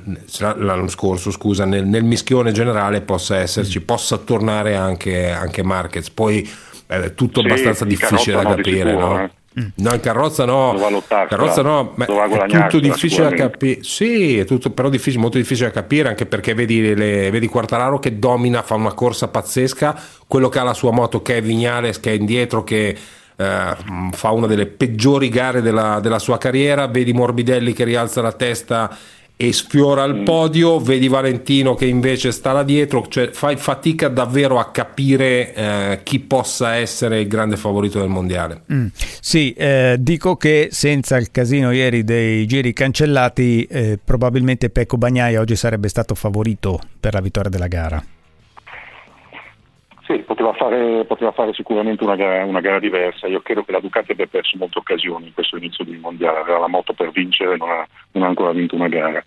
[0.57, 3.39] l'anno scorso, scusa, nel, nel mischione generale possa Mm.
[3.41, 6.09] esserci, possa tornare anche, anche Marquez.
[6.11, 6.47] Poi
[6.85, 9.23] è tutto Sì, abbastanza difficile da carrozza no, di capire, sicuro, no?
[9.23, 9.31] eh.
[9.75, 13.83] No, in carrozza no, Doveva lottarsela, carrozza no, ma è tutto difficile da capire.
[13.83, 17.99] Sì, è tutto però difficile, molto difficile da capire anche perché vedi, le, vedi Quartararo
[17.99, 21.99] che domina, fa una corsa pazzesca, quello che ha la sua moto che è Vignales
[21.99, 22.97] che è indietro che
[23.35, 23.75] eh,
[24.11, 28.95] fa una delle peggiori gare della, della sua carriera, vedi Morbidelli che rialza la testa
[29.41, 30.15] e sfiora Mm.
[30.17, 35.53] il podio, vedi Valentino che invece sta là dietro, cioè fai fatica davvero a capire
[35.53, 38.63] eh, chi possa essere il grande favorito del mondiale.
[38.73, 38.87] Mm.
[39.21, 45.39] Sì, eh, dico che senza il casino ieri dei giri cancellati, eh, probabilmente Pecco Bagnaia
[45.39, 48.03] oggi sarebbe stato favorito per la vittoria della gara.
[50.09, 53.27] Sì, poteva fare, poteva fare sicuramente una gara, una gara diversa.
[53.27, 56.39] Io credo che la Ducati abbia perso molte occasioni in questo inizio di mondiale.
[56.39, 59.23] Aveva la moto per vincere, non ha, non ha ancora vinto una gara.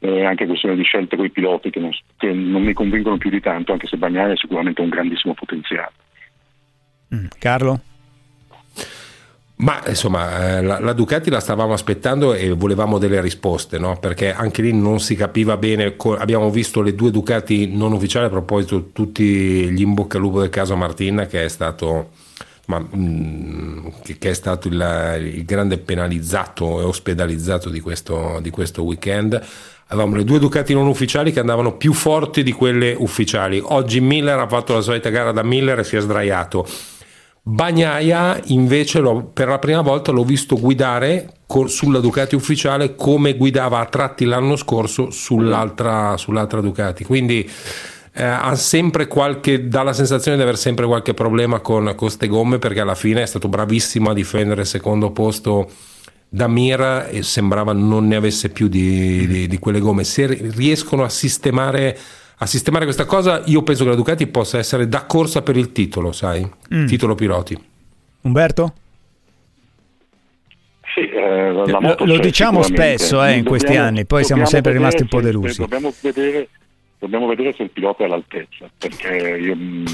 [0.00, 3.30] Eh, anche questione di scelte con i piloti che non, che non mi convincono più
[3.30, 5.92] di tanto, anche se Bagnaia ha sicuramente un grandissimo potenziale.
[7.14, 7.26] Mm.
[7.38, 7.80] Carlo?
[9.56, 13.96] Ma insomma, eh, la, la Ducati la stavamo aspettando e volevamo delle risposte, no?
[13.98, 15.94] perché anche lì non si capiva bene.
[16.18, 20.40] abbiamo visto le due Ducati non ufficiali, a proposito, tutti gli in bocca al lupo
[20.40, 22.10] del caso Martin, che è stato
[22.66, 28.50] ma, mh, che, che, è stato il, il, grande penalizzato e ospedalizzato di questo, di
[28.50, 29.40] questo weekend.
[29.88, 33.60] Avevamo le due Ducati non ufficiali che andavano più forti di quelle ufficiali.
[33.62, 36.66] Oggi Miller ha fatto la solita gara da Miller e si è sdraiato.
[37.46, 39.02] Bagnaia invece
[39.34, 41.28] per la prima volta l'ho visto guidare
[41.66, 47.04] sulla Ducati ufficiale come guidava a tratti l'anno scorso sull'altra, sull'altra Ducati.
[47.04, 47.48] Quindi
[48.14, 52.58] eh, ha sempre qualche, dà la sensazione di avere sempre qualche problema con queste gomme
[52.58, 55.70] perché alla fine è stato bravissimo a difendere il secondo posto
[56.26, 60.04] da Mir e sembrava non ne avesse più di, di, di quelle gomme.
[60.04, 61.98] Se riescono a sistemare,
[62.36, 65.72] a sistemare, questa cosa, io penso che la Ducati possa essere da corsa per il
[65.72, 66.48] titolo, sai?
[66.74, 66.86] Mm.
[66.86, 67.56] Titolo piloti.
[68.22, 68.74] Umberto?
[70.94, 75.02] Sì, eh, lo, lo diciamo spesso eh, in dobbiamo, questi anni, poi siamo sempre rimasti
[75.02, 75.60] un po' delusi.
[75.60, 76.48] Dobbiamo vedere
[77.04, 79.84] dobbiamo vedere se il pilota è all'altezza, perché io, mm,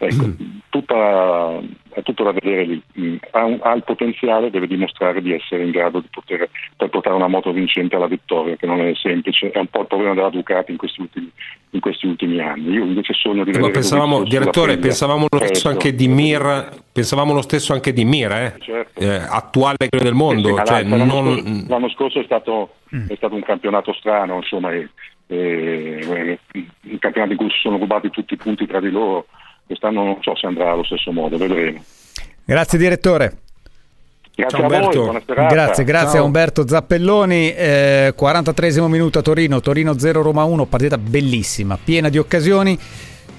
[0.00, 0.58] ecco, mm.
[0.70, 1.58] tutta,
[1.90, 2.82] è tutto da vedere lì.
[2.98, 6.88] Mm, ha, un, ha, il potenziale, deve dimostrare di essere in grado di poter per
[6.88, 10.14] portare una moto vincente alla vittoria, che non è semplice, è un po' il problema
[10.14, 11.30] della Ducati in questi ultimi,
[11.70, 12.72] in questi ultimi anni.
[12.72, 13.72] Io invece sogno di eh, vedere.
[13.72, 18.54] pensavamo, direttore, pensavamo lo stesso anche di Mir, pensavamo lo stesso anche di Mir, eh?
[18.58, 19.00] Certo.
[19.00, 20.56] Eh, attuale del mondo.
[20.56, 21.36] Sì, cioè, l'anno, non...
[21.36, 24.72] scorso, l'anno, scorso, è stato, è stato un campionato strano, insomma.
[24.72, 24.88] E,
[25.30, 26.38] eh,
[26.82, 29.26] i campionati in cui si sono rubati tutti i punti tra di loro,
[29.70, 31.82] quest'anno non so se andrà allo stesso modo, vedremo.
[32.44, 33.36] Grazie direttore.
[34.34, 37.54] Grazie Ciao, a voi, Grazie, grazie a Umberto Zappelloni.
[37.54, 42.76] Eh, 43 minuto a Torino, Torino 0 Roma 1, partita bellissima, piena di occasioni.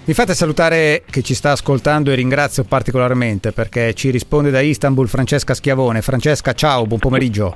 [0.03, 5.07] Mi fate salutare che ci sta ascoltando e ringrazio particolarmente perché ci risponde da Istanbul
[5.07, 6.01] Francesca Schiavone.
[6.01, 7.55] Francesca, ciao, buon pomeriggio.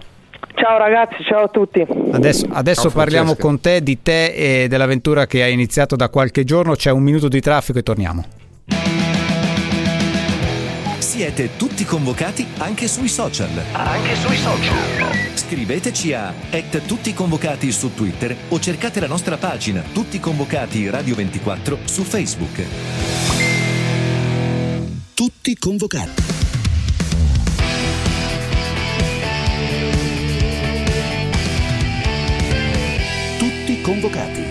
[0.56, 1.86] Ciao ragazzi, ciao a tutti.
[2.12, 6.44] Adesso, adesso ciao, parliamo con te di te e dell'avventura che hai iniziato da qualche
[6.44, 6.74] giorno.
[6.76, 8.26] C'è un minuto di traffico e torniamo.
[11.16, 13.48] Siete tutti convocati anche sui social.
[13.72, 15.16] Anche sui social.
[15.34, 21.16] Scriveteci a et tutti convocati su Twitter o cercate la nostra pagina Tutti convocati Radio
[21.16, 22.66] 24 su Facebook.
[25.14, 26.24] Tutti convocati.
[33.86, 34.45] convocati.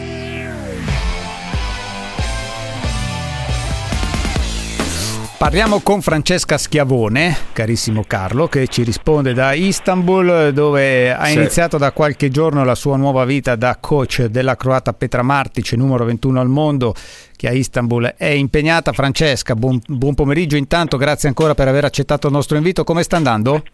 [5.44, 11.36] Parliamo con Francesca Schiavone, carissimo Carlo, che ci risponde da Istanbul, dove ha sì.
[11.36, 16.06] iniziato da qualche giorno la sua nuova vita da coach della croata Petra Martic, numero
[16.06, 16.94] 21 al mondo,
[17.36, 18.92] che a Istanbul è impegnata.
[18.92, 22.82] Francesca, buon, buon pomeriggio intanto, grazie ancora per aver accettato il nostro invito.
[22.82, 23.64] Come sta andando?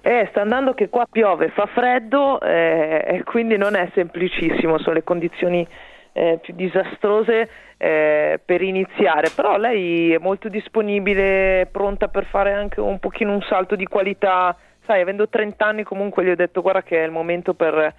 [0.00, 4.94] Eh, sta andando che qua piove, fa freddo eh, e quindi non è semplicissimo, sono
[4.94, 5.68] le condizioni
[6.12, 12.80] eh, più disastrose eh, per iniziare, però lei è molto disponibile, pronta per fare anche
[12.80, 14.56] un pochino un salto di qualità,
[14.86, 17.94] sai, avendo 30 anni comunque gli ho detto guarda che è il momento per,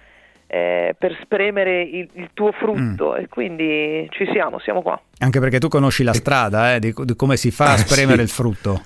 [0.46, 3.22] eh, per spremere il, il, tuo frutto mm.
[3.22, 5.00] e quindi ci siamo, siamo qua.
[5.18, 8.22] Anche perché tu conosci la strada eh, di, di, come si fa a spremere sì.
[8.22, 8.82] il frutto.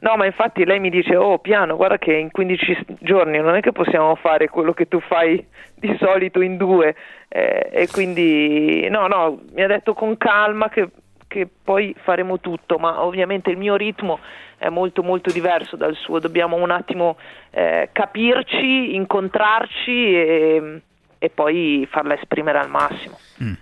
[0.00, 3.60] No, ma infatti lei mi dice, oh piano, guarda che in 15 giorni non è
[3.60, 5.44] che possiamo fare quello che tu fai
[5.74, 6.94] di solito in due.
[7.28, 10.88] Eh, e quindi, no, no, mi ha detto con calma che,
[11.26, 14.20] che, poi faremo tutto, ma ovviamente il mio ritmo
[14.56, 17.16] è molto molto diverso dal suo, dobbiamo un attimo
[17.50, 20.80] eh, capirci, incontrarci e,
[21.18, 23.18] e, poi farla esprimere al massimo.
[23.42, 23.52] Mm.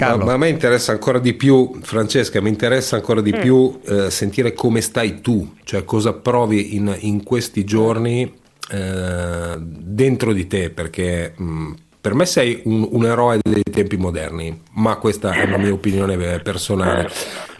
[0.00, 0.24] Carlo.
[0.24, 3.40] Ma, a me interessa ancora di più, Francesca, mi interessa ancora di mm.
[3.40, 8.32] più eh, sentire come stai tu, cioè cosa provi in, in questi giorni
[8.70, 13.98] eh, dentro di te, perché mh, mm, per me sei un, un, eroe dei tempi
[13.98, 17.10] moderni, ma questa è una mia opinione personale.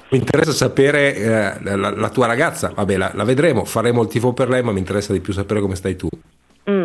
[0.09, 4.33] Mi interessa sapere eh, la, la, tua ragazza, vabbè la, la, vedremo, faremo il tifo
[4.33, 6.09] per lei, ma mi interessa di più sapere come stai tu.
[6.71, 6.85] Mm.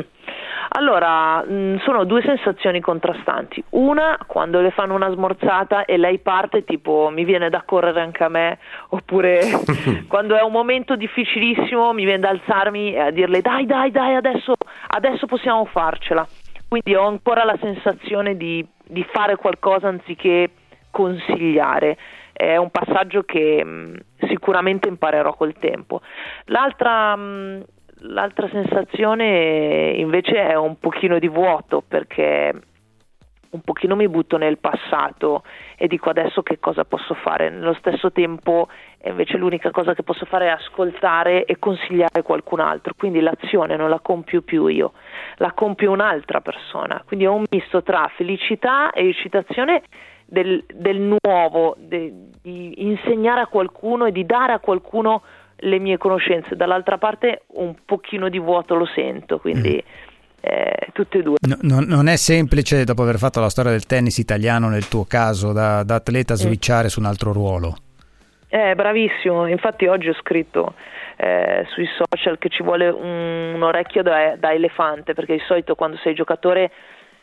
[0.78, 3.64] Allora, mh, mm, sono due sensazioni contrastanti.
[3.72, 8.24] Una, quando le fanno una smorzata e lei parte tipo mi viene da correre anche
[8.26, 9.40] a me, oppure
[10.10, 14.16] quando è un momento difficilissimo mi viene da alzarmi e a dirle dai, dai, dai,
[14.16, 14.56] adesso,
[14.88, 16.28] adesso possiamo farcela.
[16.68, 20.50] Quindi ho ancora la sensazione di, di fare qualcosa anziché
[20.92, 21.98] consigliare
[22.34, 23.96] è un passaggio che mh, mm,
[24.28, 26.02] sicuramente imparerò col tempo.
[26.48, 27.62] L'altra mh, mm,
[28.00, 32.54] l'altra sensazione invece è un pochino di vuoto perché
[33.56, 35.44] un pochino mi butto nel passato
[35.78, 37.50] e dico adesso che cosa posso fare.
[37.50, 38.68] Nello stesso tempo
[39.06, 43.90] invece l'unica cosa che posso fare è ascoltare e consigliare qualcun altro, quindi l'azione non
[43.90, 44.92] la compio più io,
[45.38, 47.02] la compie un'altra persona.
[47.06, 49.84] Quindi è un misto tra felicità e eccitazione
[50.26, 52.12] del, del nuovo, de,
[52.42, 55.22] di insegnare a qualcuno e di dare a qualcuno
[55.58, 59.82] le mie conoscenze, dall'altra parte un pochino di vuoto lo sento, quindi
[60.42, 61.36] eh, tutte e due.
[61.48, 65.06] No- non- non è semplice, dopo aver fatto la storia del tennis italiano nel tuo
[65.06, 67.76] caso, da, da atleta, switchare su un altro ruolo.
[68.48, 70.76] Eh, bravissimo, infatti oggi ho scritto
[71.18, 75.76] eh, sui social che ci vuole un, un orecchio da, da elefante, perché di solito
[75.76, 76.72] quando sei giocatore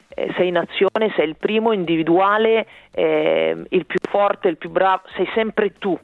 [0.09, 5.03] eh, sei in azione, sei il primo individuale, eh, il più forte, il più bravo,
[5.17, 5.99] sei sempre tu,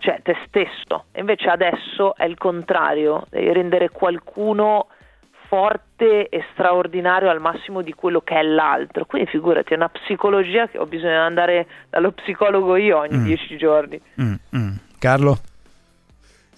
[0.00, 1.04] cioè te stesso.
[1.14, 4.88] Invece adesso è il contrario, devi rendere qualcuno
[5.48, 9.04] forte e straordinario al massimo di quello che è l'altro.
[9.04, 13.24] Quindi figurati, è una psicologia che ho bisogno di andare dallo psicologo io ogni Mm.
[13.24, 14.00] dieci giorni.
[14.20, 14.70] Mm, mm.
[14.98, 15.38] Carlo?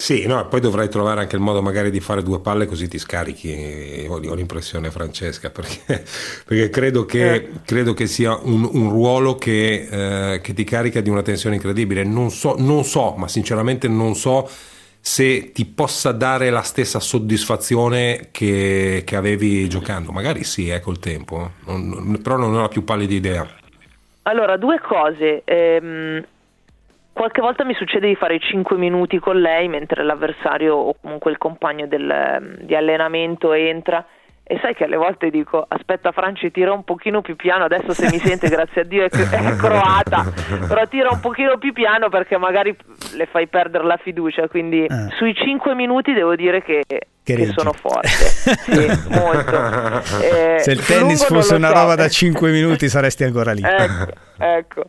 [0.03, 2.99] Sì, no, poi dovrai trovare anche il modo magari di fare due palle così ti
[2.99, 6.03] scarichi, ho, ho l'impressione Francesca, perché,
[6.45, 11.09] perché credo, che, credo che sia un, un ruolo che, eh, che ti carica di
[11.09, 12.03] una tensione incredibile.
[12.03, 14.51] Non so, non so, ma sinceramente non so
[14.99, 20.11] se ti possa dare la stessa soddisfazione che, che avevi giocando.
[20.11, 23.49] Magari sì, eh, col tempo, Non- non- però non ho la più pallida idea.
[24.23, 25.43] Allora, due cose.
[25.45, 26.27] Ehm,
[27.13, 31.39] qualche volta mi succede di fare 5 minuti con lei mentre l'avversario o comunque il
[31.39, 34.05] compagno del- di allenamento entra.
[34.45, 38.09] E sai che alle volte dico, aspetta Franci, tira un pochino più piano, adesso se
[38.11, 40.31] mi sente, grazie a Dio, è, è croata,
[40.67, 42.77] però tira un pochino più piano perché magari
[43.15, 44.85] le fai perdere la fiducia, quindi
[45.17, 48.09] sui 5 minuti devo dire che, Che che sono forte,
[48.67, 49.57] sì, molto.
[50.21, 51.75] Eh, Se il tennis fosse una so.
[51.75, 53.63] roba da 5 minuti saresti ancora lì.
[53.63, 54.85] Ecco, ecco.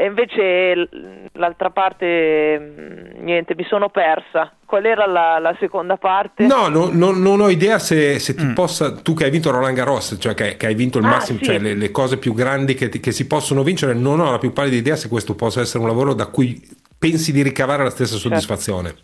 [0.00, 0.88] E invece
[1.32, 4.50] l'altra parte, mh, niente, mi sono persa.
[4.64, 6.46] Qual era la, la seconda parte?
[6.46, 9.76] No, no- no- non ho idea se, se ti possa, tu che hai vinto Roland
[9.76, 11.44] Garros, cioè che, che hai vinto il Ah, massimo, sì.
[11.44, 14.38] cioè le, le cose più grandi che, ti- che si possono vincere, non ho la
[14.38, 16.58] più pallida idea se questo possa essere un lavoro da cui
[16.98, 18.94] pensi di ricavare la stessa soddisfazione.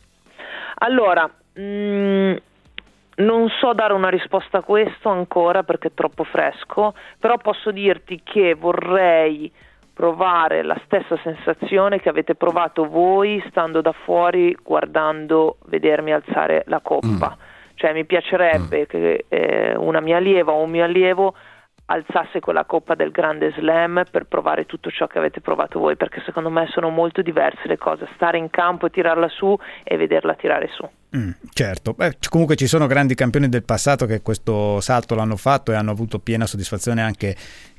[0.77, 2.37] Allora, mh,
[3.17, 8.21] non so dare una risposta a questo ancora perché è troppo fresco, però posso dirti
[8.25, 9.51] che vorrei
[9.97, 16.81] provare la stessa sensazione che avete provato voi stando da fuori guardando vedermi alzare la
[16.81, 17.35] coppa.
[17.73, 21.35] Cioè mi piacerebbe che eh, una mia allieva o un mio allievo
[21.87, 26.21] alzasse quella coppa del grande slam per provare tutto ciò che avete provato voi, perché
[26.27, 30.35] secondo me sono molto diverse le cose, stare in campo e tirarla su e vederla
[30.35, 30.87] tirare su.
[31.17, 35.73] Mm, certo, Beh, comunque ci sono grandi campioni del passato che questo salto l'hanno fatto
[35.73, 37.35] e hanno avuto piena soddisfazione anche,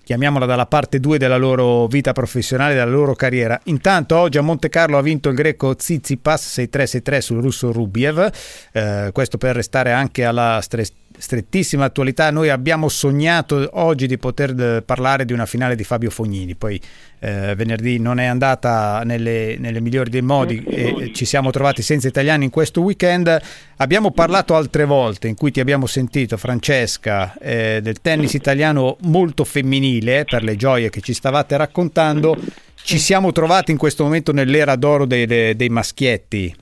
[0.07, 3.59] chiamiamola dalla parte 2 della loro vita professionale, della loro carriera.
[3.65, 8.31] Intanto oggi a Monte Carlo ha vinto il greco Tsitsipas 6-3-6-3 sul russo Rubiev,
[8.71, 10.85] Eh, questo per restare anche alla stre-
[11.17, 12.31] strettissima attualità.
[12.31, 16.79] Noi abbiamo sognato oggi di poter eh, parlare di una finale di Fabio Fognini, poi
[17.19, 22.07] eh, venerdì non è andata nelle, nelle migliori dei modi e ci siamo trovati senza
[22.07, 23.41] italiani in questo weekend.
[23.77, 29.43] Abbiamo parlato altre volte in cui ti abbiamo sentito, Francesca, eh, del tennis italiano molto
[29.43, 32.37] femminile per le gioie che ci stavate raccontando.
[32.75, 36.55] Ci siamo trovati in questo momento nell'era d'oro dei- dei maschietti.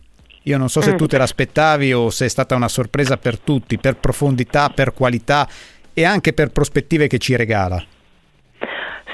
[0.48, 0.98] Io non so se Mm.
[0.98, 5.48] tu te l'aspettavi o se è stata una sorpresa per tutti, per profondità, per qualità
[5.94, 7.84] e anche per prospettive che ci regala.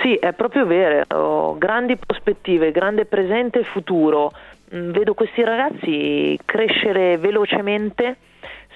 [0.01, 4.31] Sì, è proprio vero, ho grandi prospettive, grande presente e futuro.
[4.73, 8.17] Mm, Vedo questi ragazzi crescere velocemente.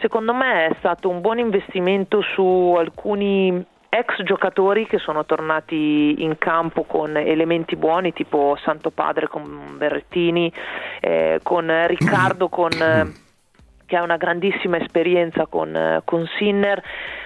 [0.02, 6.38] Secondo me è stato un buon investimento su alcuni ex giocatori che sono tornati in
[6.38, 10.52] campo con elementi buoni, tipo Santo Padre con Berrettini,
[11.00, 13.14] eh, con Riccardo con, eh,
[13.86, 16.84] che ha una grandissima esperienza con, eh, con Sinner.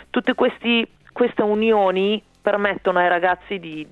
[0.10, 3.86] Tutte questi- queste unioni permettono ai ragazzi di,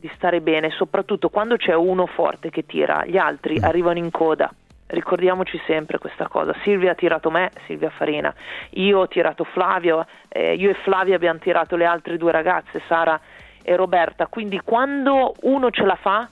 [0.00, 4.50] di stare bene, soprattutto quando c'è uno forte che tira, gli altri arrivano in coda.
[4.92, 6.52] Ricordiamoci sempre questa cosa.
[6.62, 8.34] Silvia ha tirato me, Silvia Farina.
[8.70, 13.20] Io ho tirato Flavio, eh, io e Flavia abbiamo tirato le altre due ragazze, Sara
[13.62, 14.26] e Roberta.
[14.26, 16.28] Quindi quando uno ce la fa,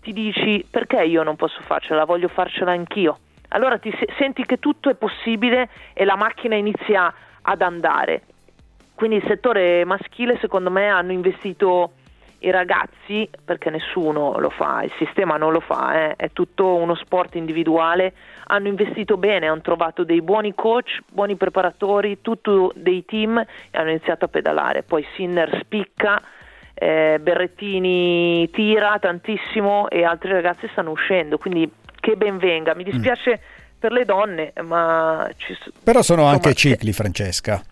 [0.00, 3.18] ti dici perché io non posso farcela, voglio farcela anch'io.
[3.48, 7.12] Allora ti se- senti che tutto è possibile e la macchina inizia
[7.42, 8.22] ad andare.
[8.94, 11.92] Quindi il settore maschile secondo me hanno investito
[12.42, 16.94] i ragazzi, perché nessuno lo fa, il sistema non lo fa, eh, è tutto uno
[16.94, 18.12] sport individuale,
[18.46, 23.90] hanno investito bene, hanno trovato dei buoni coach, buoni preparatori, tutto dei team e hanno
[23.90, 24.82] iniziato a pedalare.
[24.82, 26.20] Poi Sinner spicca,
[26.74, 31.70] eh, Berrettini tira tantissimo e altri ragazzi stanno uscendo, quindi
[32.00, 32.74] che ben venga.
[32.74, 33.40] Mi dispiace
[33.78, 37.62] per le donne, ma ci Però sono anche insomma, cicli, Francesca.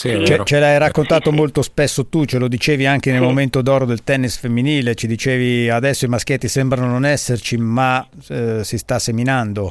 [0.00, 3.26] Sì, è Ce, l'hai raccontato molto spesso tu, ce lo dicevi anche nel Sì.
[3.26, 8.64] momento d'oro del tennis femminile, ci dicevi adesso i maschietti sembrano non esserci, ma eh,
[8.64, 9.70] si sta seminando.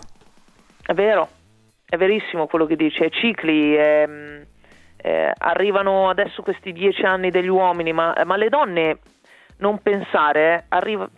[0.85, 1.29] È vero,
[1.83, 4.45] è verissimo quello che dice, è cicli, ehm,
[4.97, 8.99] eh, arrivano adesso questi dieci anni degli uomini, ma, ma le donne,
[9.57, 11.09] non pensare, eh, arriva,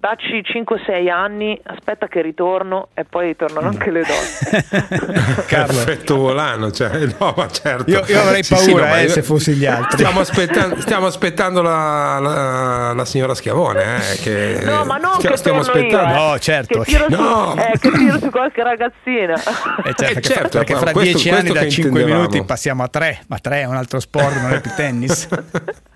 [0.00, 5.44] dacci 5-6 anni, aspetta che ritorno e poi tornano anche le donne.
[5.46, 7.90] Perfetto volano, cioè, no, ma certo.
[7.90, 9.98] Io, io avrei Sì, sì, paura no, eh, io- se fossi gli altri.
[9.98, 13.82] Stiamo aspettando, stiamo aspettando la, la- la signora Schiavone,
[14.12, 16.14] eh, che, No, ma non che stiamo torno io, aspettando.
[16.14, 16.28] eh.
[16.30, 16.80] No, certo.
[16.80, 17.50] Che tiro, No.
[17.52, 19.34] su, eh, che tiro su qualche ragazzina.
[19.34, 22.26] Eh, certo, Eh, certo, perché fra questo- dieci anni questo da che 5 intendevamo.
[22.28, 25.28] minuti passiamo a 3, ma 3 è un altro sport, non è più tennis.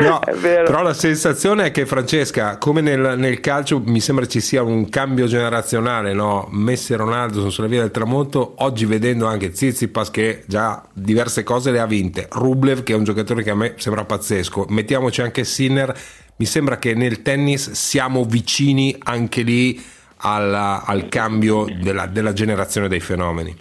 [0.00, 4.62] No, però la sensazione è che Francesca, come nel, nel calcio, mi sembra ci sia
[4.62, 6.48] un cambio generazionale, no?
[6.50, 11.42] Messi e Ronaldo sono sulla via del tramonto, oggi vedendo anche Zizipas che già diverse
[11.42, 15.22] cose le ha vinte, Rublev che è un giocatore che a me sembra pazzesco, mettiamoci
[15.22, 15.96] anche Sinner,
[16.36, 19.82] mi sembra che nel tennis siamo vicini anche lì
[20.18, 23.56] alla- al cambio della, della generazione dei fenomeni.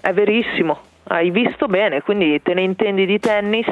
[0.00, 3.66] È verissimo, hai visto bene, quindi te ne intendi di tennis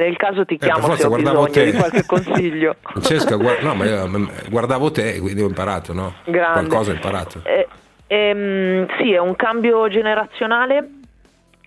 [0.00, 1.70] nel caso ti per chiamo forza, se ho bisogno te.
[1.70, 2.76] di qualche consiglio.
[2.82, 4.08] Francesca, guarda- no, ma io,
[4.48, 6.14] guardavo te, quindi ho imparato, no?
[6.24, 6.66] Grande.
[6.66, 7.40] Qualcosa ho imparato.
[7.44, 7.68] Eh,
[8.06, 10.88] ehm, sì, è un cambio generazionale,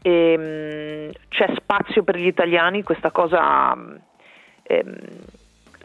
[0.01, 3.75] ehm, c'è spazio per gli italiani, questa cosa
[4.63, 4.95] ehm,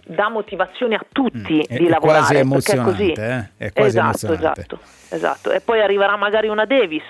[0.06, 1.98] dà motivazione a tutti Mm, di è lavorare.
[1.98, 3.12] quasi perché è emozionante, così.
[3.12, 3.48] eh?
[3.66, 4.60] È quasi esatto, emozionante.
[4.60, 4.78] esatto,
[5.10, 5.52] esatto.
[5.52, 7.04] E poi arriverà magari una Davis,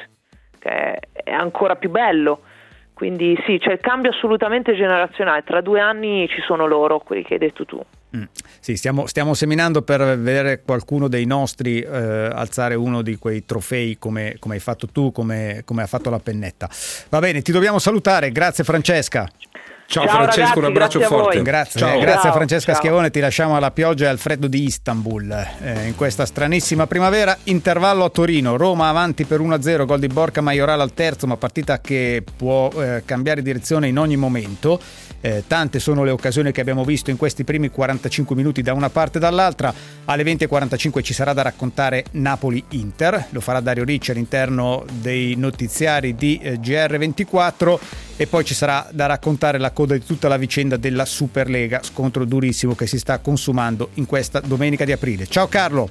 [0.59, 2.43] che è ancora più bello.
[3.01, 5.43] Quindi sì, c'è il cambio assolutamente generazionale.
[5.43, 7.83] Tra due anni ci sono loro, quelli che hai detto tu.
[8.15, 8.25] Mm.
[8.61, 13.97] Sì, stiamo, stiamo seminando per vedere qualcuno dei nostri eh, alzare uno di quei trofei
[13.99, 16.69] come, come hai fatto tu, come, come ha fatto la pennetta.
[17.09, 18.33] Va bene, ti dobbiamo salutare.
[18.33, 19.27] Grazie Francesca.
[19.91, 21.43] Ciao, Ciao, Francesco, ragazzi, un abbraccio a forte.
[21.43, 21.97] Grazie, Ciao.
[21.97, 22.81] eh, grazie Ciao, Francesca ciao.
[22.81, 25.47] Schiavone, ti lasciamo alla pioggia e al freddo di Istanbul.
[25.62, 30.41] Eh, in questa stranissima primavera, intervallo a Torino, Roma avanti per 1-0, gol di Borca
[30.43, 34.81] Maioral al terzo, ma partita che può eh, cambiare direzione in ogni momento.
[35.23, 38.91] Eh, tante sono le occasioni che abbiamo visto in questi primi 45 minuti da una
[38.91, 39.75] parte e dall'altra.
[40.05, 46.39] Alle 20.45 ci sarà da raccontare Napoli-Inter, lo farà Dario Ricci all'interno dei notiziari di
[46.41, 47.79] eh, GR24
[48.17, 52.27] e poi ci sarà da raccontare la coda di tutta la vicenda della Superlega, scontro
[52.27, 55.27] durissimo che si sta consumando in questa domenica di aprile.
[55.27, 55.89] Ciao Carlo!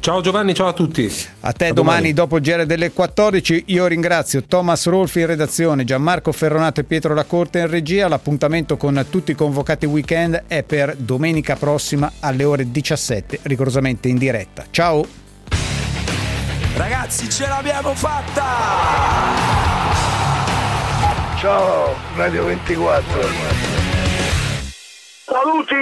[0.00, 1.04] Ciao Giovanni, ciao a tutti.
[1.40, 2.12] A te A domani, domani.
[2.14, 7.14] dopo il GR delle 14 io ringrazio Thomas Rolfi in redazione, Gianmarco Ferronato e Pietro
[7.14, 8.08] Lacorte in regia.
[8.08, 14.16] L'appuntamento con tutti i convocati weekend è per domenica prossima alle ore 17, rigorosamente in
[14.16, 14.64] diretta.
[14.70, 15.06] Ciao!
[16.76, 19.79] Ragazzi, ce l'abbiamo fatta!
[21.40, 23.02] Ciao, Radio 24.
[25.24, 25.74] Saluti!